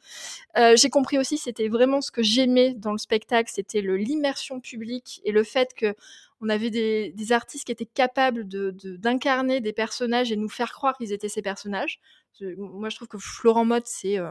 [0.58, 5.20] Euh, j'ai compris aussi c'était vraiment ce que j'aimais dans le spectacle, c'était l'immersion publique
[5.24, 5.94] et le fait que
[6.40, 10.48] on avait des, des artistes qui étaient capables de de- d'incarner des personnages et nous
[10.48, 12.00] faire croire qu'ils étaient ces personnages.
[12.40, 14.30] Je- moi, je trouve que Florent c'est euh,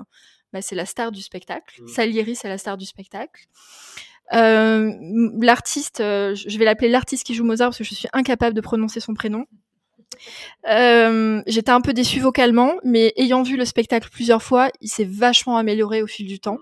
[0.52, 1.82] bah, c'est la star du spectacle.
[1.82, 1.88] Mm.
[1.88, 3.46] Salieri, c'est la star du spectacle.
[4.34, 4.92] Euh,
[5.42, 8.56] l'artiste, euh, je je vais l'appeler l'artiste qui joue Mozart parce que je suis incapable
[8.56, 9.46] de prononcer son prénom.
[10.70, 15.04] Euh, J'étais un peu déçue vocalement, mais ayant vu le spectacle plusieurs fois, il s'est
[15.06, 16.58] vachement amélioré au fil du temps.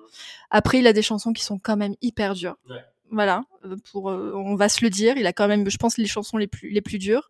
[0.49, 2.55] Après, il a des chansons qui sont quand même hyper dures.
[2.69, 2.77] Ouais.
[3.11, 5.97] Voilà, euh, pour, euh, on va se le dire, il a quand même, je pense,
[5.97, 7.29] les chansons les plus les plus dures.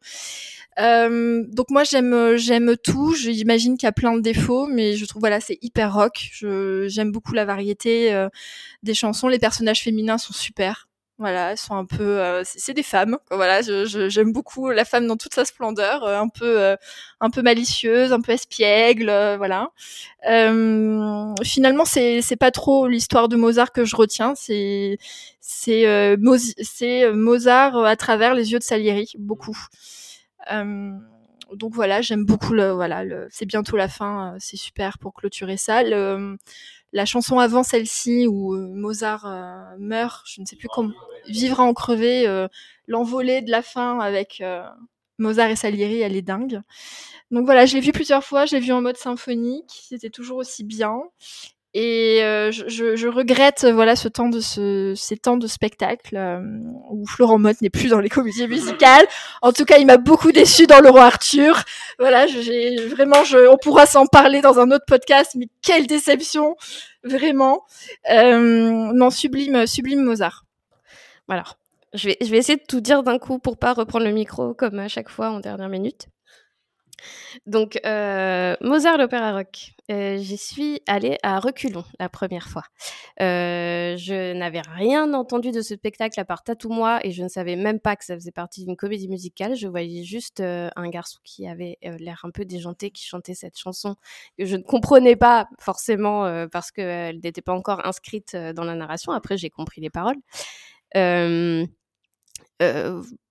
[0.80, 3.14] Euh, donc moi j'aime j'aime tout.
[3.16, 6.30] J'imagine qu'il y a plein de défauts, mais je trouve voilà c'est hyper rock.
[6.88, 8.30] J'aime beaucoup la variété euh,
[8.84, 9.28] des chansons.
[9.28, 10.88] Les personnages féminins sont super.
[11.22, 13.20] Voilà, elles sont un peu, euh, c'est des femmes.
[13.30, 16.76] Voilà, j'aime beaucoup la femme dans toute sa splendeur, euh, un peu, euh,
[17.20, 19.06] un peu malicieuse, un peu espiègle,
[19.38, 19.70] voilà.
[21.44, 24.34] Finalement, c'est c'est pas trop l'histoire de Mozart que je retiens.
[24.36, 24.98] C'est
[25.40, 25.86] c'est
[27.14, 29.58] Mozart à travers les yeux de Salieri, beaucoup.
[30.50, 35.84] Donc voilà, j'aime beaucoup voilà, c'est bientôt la fin, c'est super pour clôturer ça.
[36.94, 40.94] La chanson avant celle-ci où euh, Mozart euh, meurt, je ne sais plus comment,
[41.28, 42.48] vivre en crevé, euh,
[42.88, 44.64] l'envolée de la fin avec euh,
[45.18, 46.62] Mozart et Salieri, elle est dingue.
[47.32, 50.38] Donc voilà, je l'ai vu plusieurs fois, je l'ai vu en mode symphonique, c'était toujours
[50.38, 51.02] aussi bien.
[51.74, 56.18] Et euh, je, je, regrette euh, voilà ce temps de ce, ces temps de spectacle
[56.18, 56.42] euh,
[56.90, 59.08] où Florent Motte n'est plus dans les comédies musicales.
[59.42, 61.64] En tout cas, il m'a beaucoup déçu dans Le Roi Arthur.
[61.98, 66.58] Voilà, j'ai vraiment, je, on pourra s'en parler dans un autre podcast, mais quelle déception,
[67.06, 67.64] vraiment.
[68.12, 70.44] Euh, non, sublime, sublime Mozart.
[71.30, 71.46] Voilà.
[71.94, 74.54] Je vais, je vais essayer de tout dire d'un coup pour pas reprendre le micro
[74.54, 76.08] comme à chaque fois en dernière minute.
[77.46, 79.72] Donc, euh, Mozart, l'opéra rock.
[79.90, 82.64] Euh, J'y suis allée à reculons la première fois.
[83.20, 87.56] Euh, je n'avais rien entendu de ce spectacle à part Tatou-moi et je ne savais
[87.56, 89.56] même pas que ça faisait partie d'une comédie musicale.
[89.56, 93.96] Je voyais juste un garçon qui avait l'air un peu déjanté qui chantait cette chanson
[94.38, 99.12] que je ne comprenais pas forcément parce qu'elle n'était pas encore inscrite dans la narration.
[99.12, 100.18] Après, j'ai compris les paroles.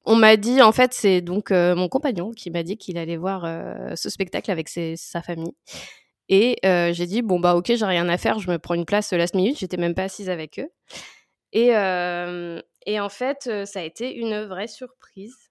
[0.05, 3.17] On m'a dit, en fait, c'est donc euh, mon compagnon qui m'a dit qu'il allait
[3.17, 5.53] voir euh, ce spectacle avec sa famille.
[6.29, 8.87] Et euh, j'ai dit, bon, bah, ok, j'ai rien à faire, je me prends une
[8.87, 9.59] place last minute.
[9.59, 10.69] J'étais même pas assise avec eux.
[11.53, 11.71] Et,
[12.87, 15.50] et en fait, ça a été une vraie surprise.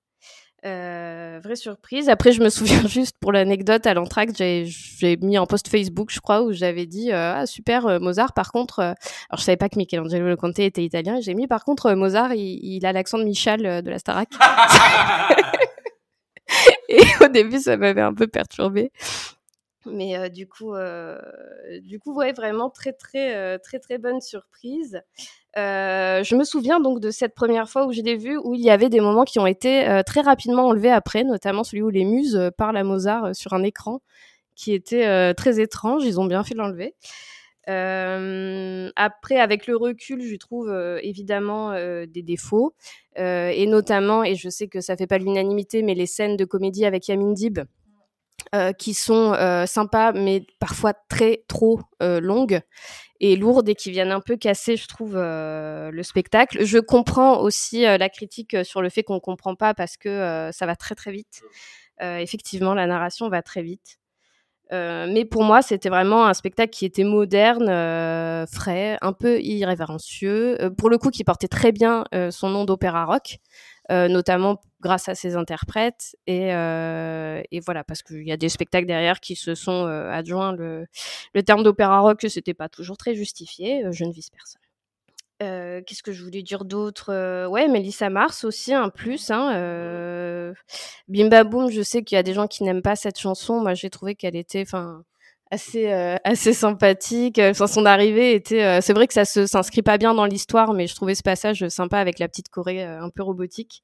[0.66, 2.10] Euh, vraie surprise.
[2.10, 6.20] Après, je me souviens juste pour l'anecdote à l'entracte, j'ai mis un post Facebook, je
[6.20, 8.34] crois, où j'avais dit euh, ah super euh, Mozart.
[8.34, 8.94] Par contre, euh,
[9.30, 11.20] alors je savais pas que Michelangelo Le Conte était italien.
[11.22, 14.00] J'ai mis par contre euh, Mozart, il, il a l'accent de Michel euh, de la
[14.00, 14.30] Starac.
[16.90, 18.92] Et au début, ça m'avait un peu perturbée.
[19.86, 20.74] Mais du coup,
[21.82, 25.02] du coup, ouais, vraiment très, très, très, très bonne surprise.
[25.56, 28.70] Je me souviens donc de cette première fois où je l'ai vu, où il y
[28.70, 32.52] avait des moments qui ont été très rapidement enlevés après, notamment celui où les muses
[32.58, 34.02] parlent à Mozart sur un écran,
[34.56, 36.04] qui était très étrange.
[36.04, 36.94] Ils ont bien fait l'enlever.
[37.68, 40.70] Après, avec le recul, je trouve
[41.02, 42.74] évidemment des défauts,
[43.16, 46.86] et notamment, et je sais que ça fait pas l'unanimité, mais les scènes de comédie
[46.86, 47.60] avec Yamin Dib,
[48.56, 52.62] euh, qui sont euh, sympas, mais parfois très trop euh, longues
[53.20, 56.66] et lourdes et qui viennent un peu casser, je trouve, le spectacle.
[56.66, 60.76] Je comprends aussi la critique sur le fait qu'on comprend pas parce que ça va
[60.76, 61.42] très très vite.
[62.00, 64.00] Effectivement, la narration va très vite.
[64.72, 67.66] Mais pour moi, c'était vraiment un spectacle qui était moderne,
[68.48, 70.58] frais, un peu irrévérencieux.
[70.78, 73.40] Pour le coup, qui portait très bien son nom d'opéra rock,
[73.90, 76.16] notamment grâce à ses interprètes.
[76.28, 80.10] Et, euh, et voilà, parce qu'il y a des spectacles derrière qui se sont euh,
[80.12, 80.86] adjoints le,
[81.34, 83.86] le terme d'opéra rock, c'était pas toujours très justifié.
[83.86, 84.62] Euh, je ne vise personne.
[85.42, 89.32] Euh, Qu'est-ce que je voulais dire d'autre Ouais, Mélissa Mars aussi, un plus.
[89.32, 90.54] Hein.
[91.08, 93.62] Bimba Boom, je sais qu'il y a des gens qui n'aiment pas cette chanson.
[93.62, 95.04] Moi, j'ai trouvé qu'elle était, enfin,
[95.52, 95.90] assez,
[96.26, 97.40] assez sympathique.
[97.40, 98.64] Enfin, son arrivée était.
[98.64, 101.24] euh, C'est vrai que ça se s'inscrit pas bien dans l'histoire, mais je trouvais ce
[101.24, 103.84] passage sympa avec la petite Corée un peu robotique.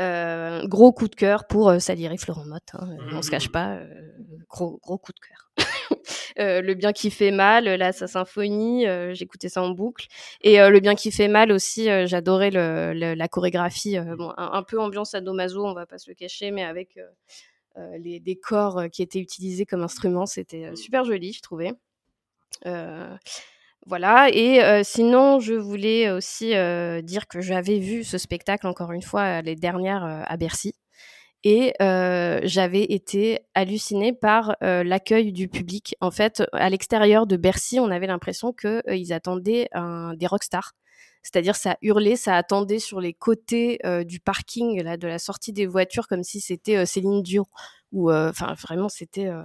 [0.00, 2.70] Euh, gros coup de cœur pour euh, Salieri Florent Motte.
[2.74, 3.74] Hein, on se cache pas.
[3.76, 3.86] euh,
[4.48, 5.50] gros, gros coup de cœur.
[6.38, 10.06] Euh, le bien qui fait mal, là, sa symphonie, euh, j'écoutais ça en boucle.
[10.40, 14.16] Et euh, le bien qui fait mal aussi, euh, j'adorais le, le- la chorégraphie, euh,
[14.16, 17.02] bon, un, un peu ambiance Sadomaso, on va pas se le cacher, mais avec euh,
[17.78, 21.72] euh, les décors euh, qui étaient utilisés comme instruments, c'était euh, super joli, je trouvais.
[23.82, 28.66] Euh, voilà, et euh, sinon, je voulais aussi euh, dire que j'avais vu ce spectacle,
[28.66, 30.74] encore une fois, les dernières euh, à Bercy.
[31.44, 35.96] Et euh, j'avais été hallucinée par euh, l'accueil du public.
[36.00, 40.72] En fait, à l'extérieur de Bercy, on avait l'impression qu'ils attendaient un, des rockstars.
[41.24, 45.52] C'est-à-dire, ça hurlait, ça attendait sur les côtés euh, du parking, là, de la sortie
[45.52, 47.46] des voitures, comme si c'était euh, Céline Dion.
[47.92, 49.42] Ou, euh, enfin, vraiment, c'était euh,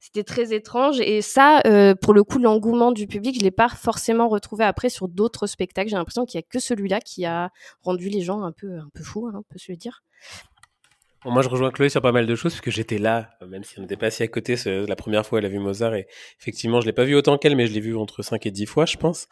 [0.00, 0.98] c'était très étrange.
[1.00, 4.88] Et ça, euh, pour le coup, l'engouement du public, je l'ai pas forcément retrouvé après
[4.88, 5.90] sur d'autres spectacles.
[5.90, 7.50] J'ai l'impression qu'il y a que celui-là qui a
[7.82, 10.02] rendu les gens un peu un peu fous, hein, on peut se le dire.
[11.26, 13.78] Moi, je rejoins Chloé sur pas mal de choses, puisque j'étais là, euh, même si
[13.78, 16.06] on n'était pas assis à côté, c'est la première fois elle a vu Mozart, et
[16.40, 18.64] effectivement, je l'ai pas vu autant qu'elle, mais je l'ai vu entre 5 et 10
[18.64, 19.28] fois, je pense.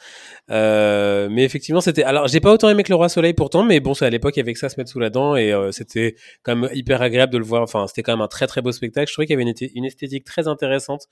[0.50, 2.02] Euh, mais effectivement, c'était...
[2.02, 4.36] Alors, j'ai pas autant aimé que Le Roi Soleil, pourtant, mais bon, c'est à l'époque,
[4.36, 6.54] il y avait que ça à se mettre sous la dent, et euh, c'était quand
[6.54, 7.62] même hyper agréable de le voir.
[7.62, 9.08] Enfin, c'était quand même un très très beau spectacle.
[9.08, 11.06] Je trouvais qu'il y avait une, une esthétique très intéressante.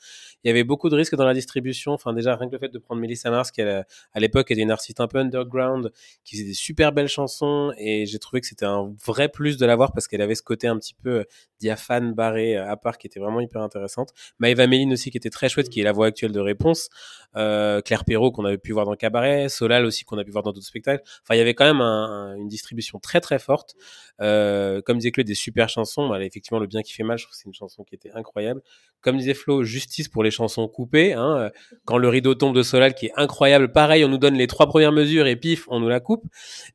[0.44, 1.92] Il y avait beaucoup de risques dans la distribution.
[1.92, 3.86] Enfin, déjà, rien que le fait de prendre Melissa Mars, qui à
[4.16, 5.90] l'époque était une artiste un peu underground,
[6.22, 9.64] qui faisait des super belles chansons, et j'ai trouvé que c'était un vrai plus de
[9.64, 11.24] la voir, parce qu'elle avait ce côté un petit peu
[11.58, 14.10] diaphane, barré, euh, à part, qui était vraiment hyper intéressante.
[14.38, 16.88] Maëva Méline aussi, qui était très chouette, qui est la voix actuelle de Réponse.
[17.36, 19.48] Euh, Claire Perrault, qu'on avait pu voir dans Cabaret.
[19.48, 21.02] Solal aussi, qu'on a pu voir dans d'autres spectacles.
[21.22, 23.74] Enfin, il y avait quand même un- un- une distribution très, très forte.
[24.20, 26.08] Euh, comme disait Claude, des super chansons.
[26.08, 28.10] Bah, effectivement, Le bien qui fait mal, je trouve que c'est une chanson qui était
[28.14, 28.60] incroyable.
[29.02, 31.12] Comme disait Flo, justice pour les chansons coupées.
[31.14, 31.36] Hein.
[31.38, 31.50] Euh,
[31.84, 33.72] Quand le rideau tombe de Solal, qui est incroyable.
[33.72, 36.24] Pareil, on nous donne les trois premières mesures et pif, on nous la coupe.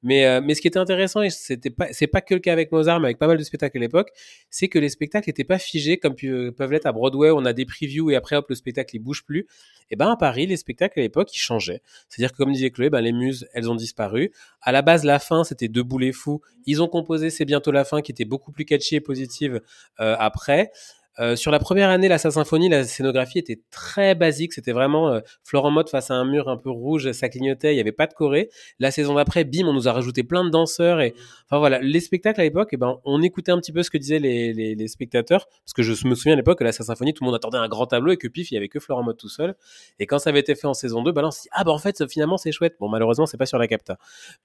[0.04, 2.54] Mais, euh, mais ce qui était intéressant, et c'était pas, c'est pas que le cas
[2.54, 4.10] avec Mozart, mais avec pas mal de spectacles l'époque,
[4.50, 7.32] c'est que les spectacles n'étaient pas figés comme pu- peuvent l'être à Broadway.
[7.32, 9.48] On a des previews et après, hop, le spectacle, il bouge plus.
[9.90, 11.82] Et ben, à Paris, les spectacles à l'époque, ils changeaient.
[12.08, 14.32] C'est-à-dire que, comme disait Chloé, ben, les muses, elles ont disparu.
[14.62, 16.42] À la base, la fin, c'était Debout les fous.
[16.66, 19.62] Ils ont composé C'est bientôt la fin, qui était beaucoup plus catchy et positive
[20.00, 20.72] euh, après.
[21.20, 24.54] Euh, sur la première année, la Sa Symphonie, la scénographie était très basique.
[24.54, 27.76] C'était vraiment euh, Florent Mode face à un mur un peu rouge, ça clignotait, il
[27.76, 28.50] n'y avait pas de choré.
[28.80, 31.02] La saison d'après, bim, on nous a rajouté plein de danseurs.
[31.02, 31.14] Et
[31.48, 33.98] enfin voilà, les spectacles à l'époque, eh ben, on écoutait un petit peu ce que
[33.98, 35.48] disaient les, les, les spectateurs.
[35.66, 37.58] Parce que je me souviens à l'époque que la Sa Symphonie, tout le monde attendait
[37.58, 39.56] un grand tableau et que pif, il y avait que Florent Mode tout seul.
[40.00, 41.64] Et quand ça avait été fait en saison 2, bah là, on s'est dit, ah
[41.64, 42.76] bah en fait, finalement, c'est chouette.
[42.80, 43.98] Bon, malheureusement, c'est pas sur la capta.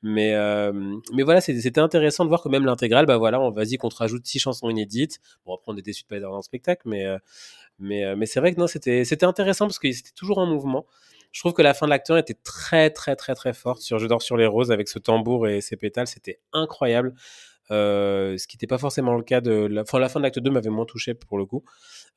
[0.02, 0.72] Mais, euh,
[1.24, 4.26] voilà, c'était intéressant de voir que même l'intégrale, bah voilà, on vas-y qu'on te rajoute
[4.26, 5.20] six chansons inédites.
[5.44, 6.36] Bon, après, on est déçu de pas être dans le
[6.68, 7.18] euh,
[7.80, 10.86] euh, mais c'est vrai que non, c'était intéressant parce que c'était toujours en mouvement.
[11.32, 14.06] Je trouve que la fin de l'acteur était très, très, très, très forte sur Je
[14.06, 16.06] dors sur les roses avec ce tambour et ses pétales.
[16.06, 17.14] C'était incroyable.
[17.72, 20.70] Euh, ce qui n'était pas forcément le cas de la, fin de l'acte 2 m'avait
[20.70, 21.64] moins touché pour le coup.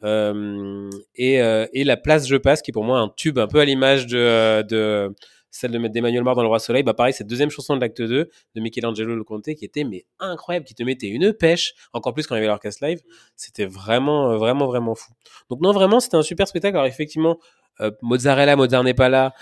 [0.03, 1.37] Et,
[1.83, 5.13] la place Je passe, qui pour moi un tube un peu à l'image de
[5.51, 8.01] celle de d'Emmanuel Mort dans Le Roi Soleil, bah pareil, cette deuxième chanson de l'acte
[8.01, 12.13] 2 de Michelangelo Le Conte qui était mais incroyable, qui te mettait une pêche, encore
[12.13, 13.01] plus quand il y avait l'orchestre live,
[13.35, 15.11] c'était vraiment, euh, vraiment, vraiment fou.
[15.49, 16.75] Donc non, vraiment, c'était un super spectacle.
[16.75, 17.39] Alors effectivement,
[17.81, 19.33] euh, Mozzarella, Mozart n'est pas là,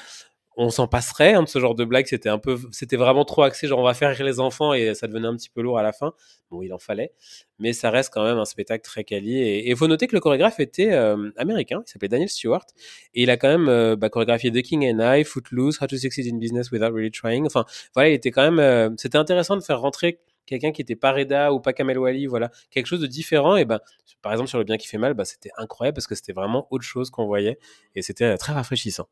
[0.58, 2.08] on s'en passerait hein, de ce genre de blague.
[2.08, 4.94] C'était un peu, c'était vraiment trop axé, genre on va faire rire les enfants et
[4.96, 6.14] ça devenait un petit peu lourd à la fin.
[6.50, 7.14] Bon, il en fallait,
[7.60, 9.38] mais ça reste quand même un spectacle très quali.
[9.38, 12.66] Et il faut noter que le chorégraphe était euh, américain, il s'appelait Daniel Stewart,
[13.14, 15.98] et il a quand même euh, bah, chorégraphié The King and I, Footloose, How to
[15.98, 17.46] Succeed in Business Without Really Trying.
[17.46, 20.96] Enfin, voilà, il était quand même, euh, c'était intéressant de faire rentrer quelqu'un qui était
[20.96, 23.58] pas Reda ou pas Kamel Wally, voilà, quelque chose de différent.
[23.58, 23.80] Et ben,
[24.22, 26.68] par exemple sur le bien qui fait mal, bah, c'était incroyable parce que c'était vraiment
[26.72, 27.60] autre chose qu'on voyait
[27.96, 29.08] et c'était très rafraîchissant.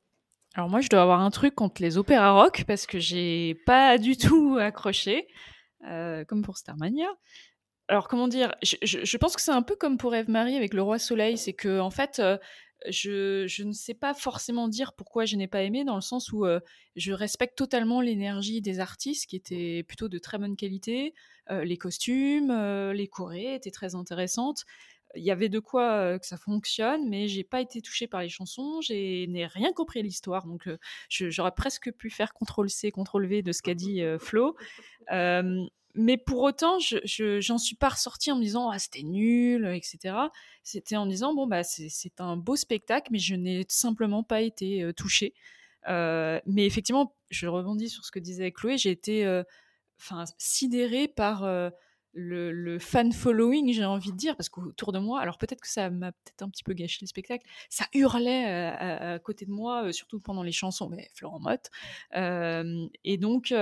[0.55, 3.97] Alors moi, je dois avoir un truc contre les opéras rock parce que j'ai pas
[3.97, 5.27] du tout accroché,
[5.85, 7.09] euh, comme pour Starmania.
[7.89, 10.81] Alors comment dire je, pense que c'est un peu comme pour Eve Marie avec Le
[10.81, 12.37] Roi Soleil, c'est que en fait, euh,
[12.87, 16.45] je, ne sais pas forcément dire pourquoi je n'ai pas aimé, dans le sens où
[16.45, 16.61] euh,
[16.95, 21.13] je respecte totalement l'énergie des artistes qui étaient plutôt de très bonne qualité,
[21.51, 22.51] les costumes,
[22.91, 24.65] les chorés étaient très intéressantes.
[25.15, 28.29] Il y avait de quoi que ça fonctionne, mais j'ai pas été touchée par les
[28.29, 30.67] chansons, j'ai n'ai rien compris à l'histoire, donc
[31.09, 34.55] j'aurais presque pu faire CTRL C, CTRL V de ce qu'a dit Flo.
[35.97, 39.65] Mais pour autant, je, je- j'en suis pas ressortie en me disant ah c'était nul,
[39.65, 40.29] etc.
[40.61, 41.87] C'était en me disant bon bah c'est,
[42.19, 45.33] un beau spectacle, mais je n'ai simplement pas été touchée.
[45.87, 49.25] Mais effectivement, je rebondis sur ce que disait Chloé, j'ai été
[49.99, 51.43] enfin sidérée par
[52.15, 55.89] le, fan following, j'ai envie de dire, parce qu'autour de moi, alors peut-être que ça
[55.89, 59.85] m'a peut-être un petit peu gâché le spectacle, ça hurlait euh, à, côté de moi,
[59.85, 61.69] euh, surtout pendant les chansons, mais Florent Motte.
[62.15, 63.53] Euh, et donc,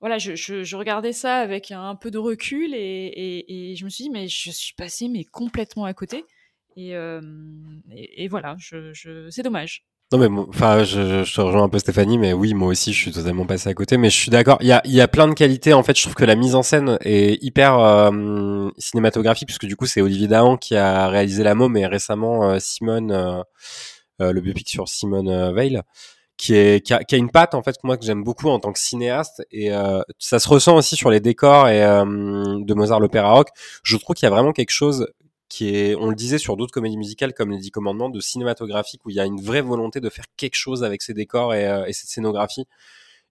[0.00, 4.28] voilà, je, regardais ça avec un peu de recul et, je me suis dit, mais
[4.28, 6.24] je suis passée mais complètement à côté.
[6.76, 9.84] Et, voilà, c'est dommage.
[10.12, 12.98] Non mais enfin, je, je te rejoins un peu Stéphanie, mais oui, moi aussi, je
[12.98, 13.96] suis totalement passé à côté.
[13.96, 14.58] Mais je suis d'accord.
[14.60, 15.72] Il y a, y a plein de qualités.
[15.72, 19.74] En fait, je trouve que la mise en scène est hyper euh, cinématographique, puisque du
[19.74, 23.42] coup, c'est Olivier Dahan qui a réalisé La Môme et récemment euh, Simone, euh,
[24.20, 25.80] euh, le biopic sur Simone euh, Veil,
[26.36, 28.58] qui est qui a, qui a une patte en fait moi que j'aime beaucoup en
[28.58, 29.42] tant que cinéaste.
[29.50, 33.48] Et euh, ça se ressent aussi sur les décors et de Mozart l'opéra rock.
[33.82, 35.06] Je trouve qu'il y a vraiment quelque chose
[35.52, 39.04] qui est, on le disait sur d'autres comédies musicales comme les Dix Commandements, de cinématographique
[39.04, 41.66] où il y a une vraie volonté de faire quelque chose avec ces décors et,
[41.68, 42.64] euh, et cette scénographie.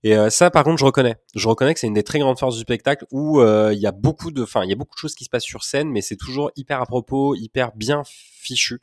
[0.03, 1.15] Et euh, ça, par contre, je reconnais.
[1.33, 3.87] Je reconnais que c'est une des très grandes forces du spectacle où euh, il y
[3.87, 5.89] a beaucoup de, enfin, il y a beaucoup de choses qui se passent sur scène,
[5.89, 8.81] mais c'est toujours hyper à propos, hyper bien fichu.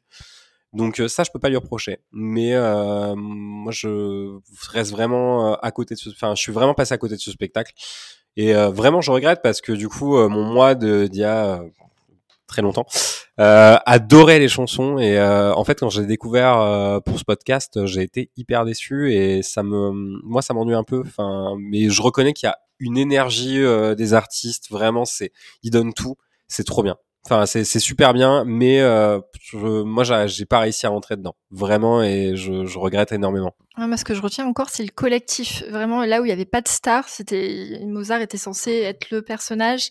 [0.73, 1.99] Donc euh, ça, je peux pas lui reprocher.
[2.11, 4.37] Mais euh, moi, je
[4.69, 7.21] reste vraiment euh, à côté de ce, enfin, je suis vraiment passé à côté de
[7.21, 7.73] ce spectacle.
[8.37, 11.63] Et euh, vraiment, je regrette parce que du coup, mon moi de d'il y a
[12.49, 12.87] très longtemps
[13.39, 17.87] euh, adorait les chansons et euh, en fait quand j'ai découvert euh, pour ce podcast
[17.87, 19.91] j'ai été hyper déçu et ça me
[20.25, 21.03] moi ça m'ennuie un peu.
[21.07, 25.71] Enfin mais je reconnais qu'il y a une énergie euh, des artistes vraiment c'est ils
[25.71, 26.17] donnent tout.
[26.49, 26.97] C'est trop bien.
[27.25, 31.37] Enfin c'est super bien mais euh, je, moi j'ai pas réussi à rentrer dedans.
[31.51, 33.55] Vraiment et je, je regrette énormément.
[33.77, 35.63] Ouais, moi, ce que je retiens encore, c'est le collectif.
[35.71, 39.23] Vraiment, là où il n'y avait pas de star, c'était Mozart était censé être le
[39.23, 39.91] personnage.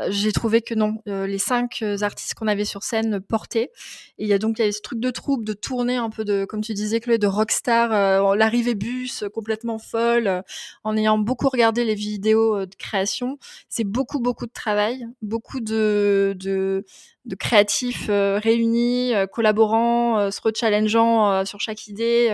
[0.00, 3.70] Euh, J'ai trouvé que non, euh, les cinq euh, artistes qu'on avait sur scène portaient.
[4.18, 6.10] Et il y a donc il y avait ce truc de troupe, de tournée un
[6.10, 10.42] peu de, comme tu disais, Chloé, de rockstar, l'arrivée bus complètement folle.
[10.84, 16.34] en ayant beaucoup regardé les vidéos de création, c'est beaucoup beaucoup de travail, beaucoup de
[16.38, 16.84] de,
[17.24, 22.28] de créatifs réunis, collaborant, euh, se rechallengeant sur chaque idée.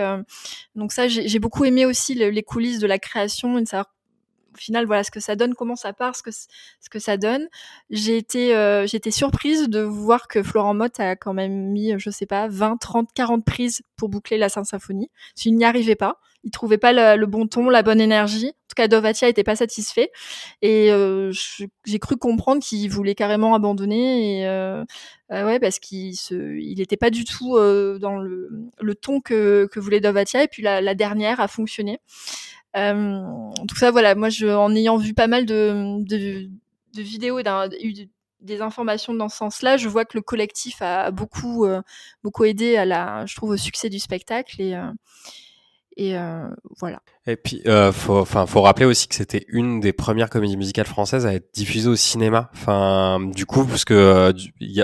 [0.75, 3.67] donc ça, j'ai j'ai beaucoup aimé aussi le- les coulisses de la création et de
[3.67, 3.92] savoir
[4.53, 7.17] au final voilà ce que ça donne, comment ça part, ce que ce que ça
[7.17, 7.47] donne.
[7.89, 11.93] J'ai été euh, j'ai été surprise de voir que Florent Mott a quand même mis
[11.97, 15.09] je sais pas 20, 30, 40 prises pour boucler la Sainte Symphonie.
[15.45, 18.47] Il n'y arrivait pas, il trouvait pas le, bon ton, la bonne énergie.
[18.47, 20.11] En tout cas, Dovatia était pas satisfait
[20.61, 21.31] et euh,
[21.85, 24.83] j'ai cru comprendre qu'il voulait carrément abandonner et euh,
[25.29, 27.57] ouais parce qu'il se il était pas du tout
[27.99, 31.99] dans le, ton que, que voulait Dovatia et puis la dernière a fonctionné.
[32.75, 33.23] Euh,
[33.67, 36.49] tout ça, voilà, moi, je, en ayant vu pas mal de, de,
[36.95, 37.43] de vidéos et
[37.83, 37.93] eu
[38.41, 41.81] des informations dans ce sens-là, je vois que le collectif a beaucoup, euh,
[42.23, 44.91] beaucoup aidé à la, je trouve, au succès du spectacle et, euh,
[45.95, 46.99] et euh, voilà.
[47.25, 50.87] Et puis, euh, faut, enfin, faut rappeler aussi que c'était une des premières comédies musicales
[50.87, 52.49] françaises à être diffusée au cinéma.
[52.53, 54.33] Enfin, du coup, parce que euh,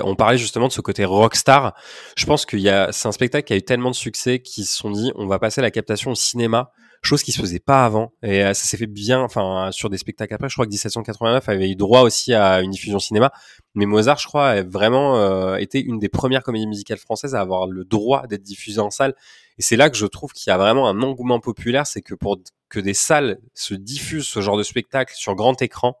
[0.04, 1.74] on parlait justement de ce côté rockstar.
[2.16, 4.64] Je pense qu'il y a, c'est un spectacle qui a eu tellement de succès qu'ils
[4.64, 6.70] se sont dit, on va passer la captation au cinéma,
[7.02, 8.12] chose qui se faisait pas avant.
[8.22, 10.48] Et euh, ça s'est fait bien, enfin, sur des spectacles après.
[10.48, 13.32] Je crois que 1789 avait eu droit aussi à une diffusion cinéma.
[13.74, 17.40] Mais Mozart, je crois, a vraiment euh, été une des premières comédies musicales françaises à
[17.40, 19.14] avoir le droit d'être diffusée en salle.
[19.58, 22.14] Et c'est là que je trouve qu'il y a vraiment un engouement populaire, c'est que
[22.14, 25.96] pour que des salles se diffusent ce genre de spectacle sur grand écran,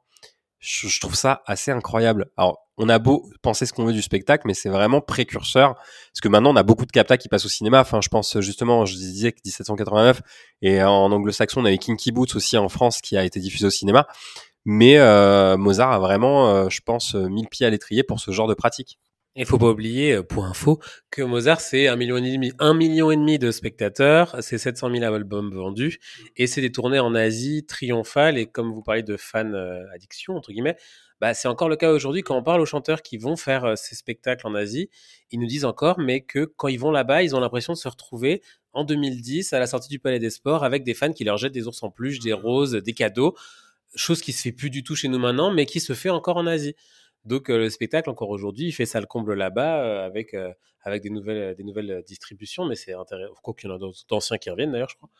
[0.58, 2.30] je, je trouve ça assez incroyable.
[2.36, 6.20] Alors, on a beau penser ce qu'on veut du spectacle, mais c'est vraiment précurseur, parce
[6.22, 7.80] que maintenant on a beaucoup de captas qui passent au cinéma.
[7.80, 10.22] Enfin, je pense justement, je disais que 1789
[10.62, 13.70] et en anglo-saxon on avait Kinky Boots aussi en France qui a été diffusé au
[13.70, 14.06] cinéma.
[14.64, 18.20] Mais euh, Mozart a vraiment, euh, je pense, euh, mis le pied à l'étrier pour
[18.20, 18.98] ce genre de pratique.
[19.36, 20.80] Il faut pas oublier, pour info,
[21.10, 24.90] que Mozart, c'est un million et demi, un million et demi de spectateurs, c'est 700
[24.90, 26.00] 000 albums vendus,
[26.36, 29.54] et c'est des tournées en Asie triomphales, et comme vous parlez de fan
[29.94, 30.76] addiction, entre guillemets,
[31.20, 33.76] bah, c'est encore le cas aujourd'hui quand on parle aux chanteurs qui vont faire euh,
[33.76, 34.88] ces spectacles en Asie,
[35.30, 37.88] ils nous disent encore, mais que quand ils vont là-bas, ils ont l'impression de se
[37.88, 38.42] retrouver
[38.72, 41.52] en 2010 à la sortie du Palais des Sports avec des fans qui leur jettent
[41.52, 43.36] des ours en peluche, des roses, des cadeaux,
[43.94, 46.38] chose qui se fait plus du tout chez nous maintenant, mais qui se fait encore
[46.38, 46.74] en Asie.
[47.26, 50.34] Donc euh, le spectacle encore aujourd'hui, il fait ça le comble là-bas euh, avec
[50.82, 53.34] avec des nouvelles des nouvelles distributions, mais c'est intéressant.
[53.42, 55.10] Quoi qu'il y en a d'anciens qui reviennent d'ailleurs, je crois.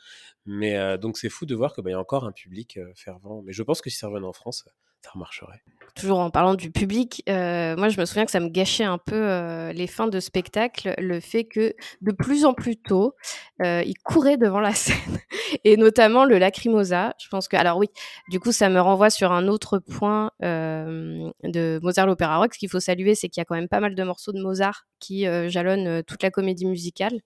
[0.46, 3.42] Mais donc c'est fou de voir que bah, y a encore un public fervent.
[3.42, 4.64] Mais je pense que si ça revenait en France,
[5.02, 5.62] ça remarcherait.
[5.94, 8.98] toujours en parlant du public, euh, moi je me souviens que ça me gâchait un
[8.98, 13.14] peu euh, les fins de spectacle, le fait que de plus en plus tôt,
[13.62, 15.18] euh, ils couraient devant la scène,
[15.64, 17.14] et notamment le Lacrimosa.
[17.18, 17.88] Je pense que, alors oui,
[18.28, 22.54] du coup ça me renvoie sur un autre point de Mozart l'Opéra Rock.
[22.54, 24.40] Ce qu'il faut saluer, c'est qu'il y a quand même pas mal de morceaux de
[24.42, 27.20] Mozart qui jalonnent toute la comédie musicale.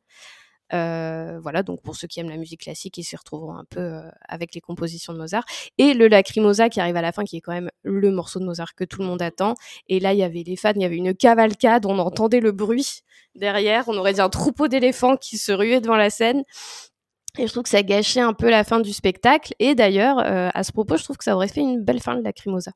[0.74, 3.80] Euh, voilà, donc pour ceux qui aiment la musique classique, ils s'y retrouveront un peu
[3.80, 5.44] euh, avec les compositions de Mozart.
[5.78, 8.44] Et le Lacrimosa qui arrive à la fin, qui est quand même le morceau de
[8.44, 9.55] Mozart que tout le monde attend.
[9.88, 12.52] Et là, il y avait les fans, il y avait une cavalcade, on entendait le
[12.52, 13.02] bruit
[13.34, 16.42] derrière, on aurait dit un troupeau d'éléphants qui se ruaient devant la scène.
[17.38, 19.55] Et je trouve que ça gâchait un peu la fin du spectacle.
[19.59, 22.16] Et d'ailleurs, euh, à ce propos, je trouve que ça aurait fait une belle fin
[22.16, 22.72] de Lacrimosa.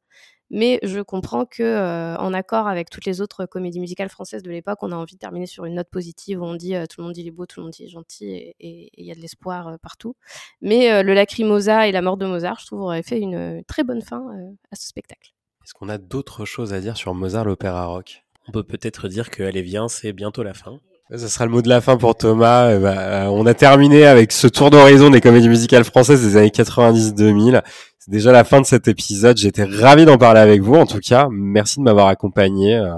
[0.51, 4.51] Mais je comprends que, euh, en accord avec toutes les autres comédies musicales françaises de
[4.51, 7.01] l'époque, on a envie de terminer sur une note positive où on dit euh, tout
[7.01, 9.07] le monde dit il est beau, tout le monde dit il est gentil, et il
[9.07, 10.15] y a de l'espoir euh, partout.
[10.61, 13.85] Mais euh, le Lacrimosa et la mort de Mozart, je trouve, auraient fait une très
[13.85, 15.33] bonne fin euh, à ce spectacle.
[15.65, 18.25] Est-ce qu'on a d'autres choses à dire sur Mozart l'opéra rock?
[18.47, 20.81] On peut peut-être dire que Allez viens, c'est bientôt la fin.
[21.17, 22.67] Ce sera le mot de la fin pour Thomas.
[22.67, 26.37] Euh, bah, euh, on a terminé avec ce tour d'horizon des comédies musicales françaises des
[26.37, 27.63] années 90-2000.
[27.99, 29.39] C'est déjà la fin de cet épisode.
[29.39, 30.75] J'étais ravi d'en parler avec vous.
[30.75, 32.77] En tout cas, merci de m'avoir accompagné.
[32.77, 32.93] euh.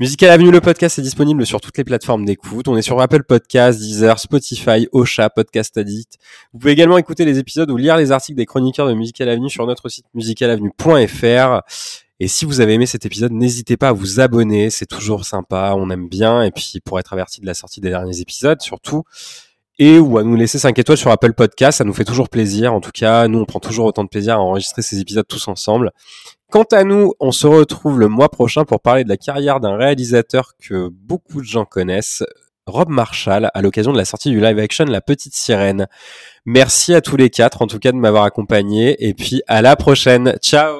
[0.00, 2.66] Musical Avenue, le podcast est disponible sur toutes les plateformes d'écoute.
[2.66, 6.18] On est sur Apple Podcasts, Deezer, Spotify, Ocha, Podcast Addict.
[6.52, 9.48] Vous pouvez également écouter les épisodes ou lire les articles des chroniqueurs de Musical Avenue
[9.48, 11.60] sur notre site musicalavenue.fr.
[12.20, 15.74] Et si vous avez aimé cet épisode, n'hésitez pas à vous abonner, c'est toujours sympa,
[15.76, 19.02] on aime bien, et puis pour être averti de la sortie des derniers épisodes surtout,
[19.78, 22.72] et ou à nous laisser 5 étoiles sur Apple Podcast, ça nous fait toujours plaisir,
[22.72, 25.48] en tout cas, nous on prend toujours autant de plaisir à enregistrer ces épisodes tous
[25.48, 25.90] ensemble.
[26.50, 29.76] Quant à nous, on se retrouve le mois prochain pour parler de la carrière d'un
[29.76, 32.22] réalisateur que beaucoup de gens connaissent,
[32.66, 35.88] Rob Marshall, à l'occasion de la sortie du live action La Petite Sirène.
[36.46, 39.74] Merci à tous les quatre, en tout cas, de m'avoir accompagné, et puis à la
[39.74, 40.36] prochaine.
[40.40, 40.76] Ciao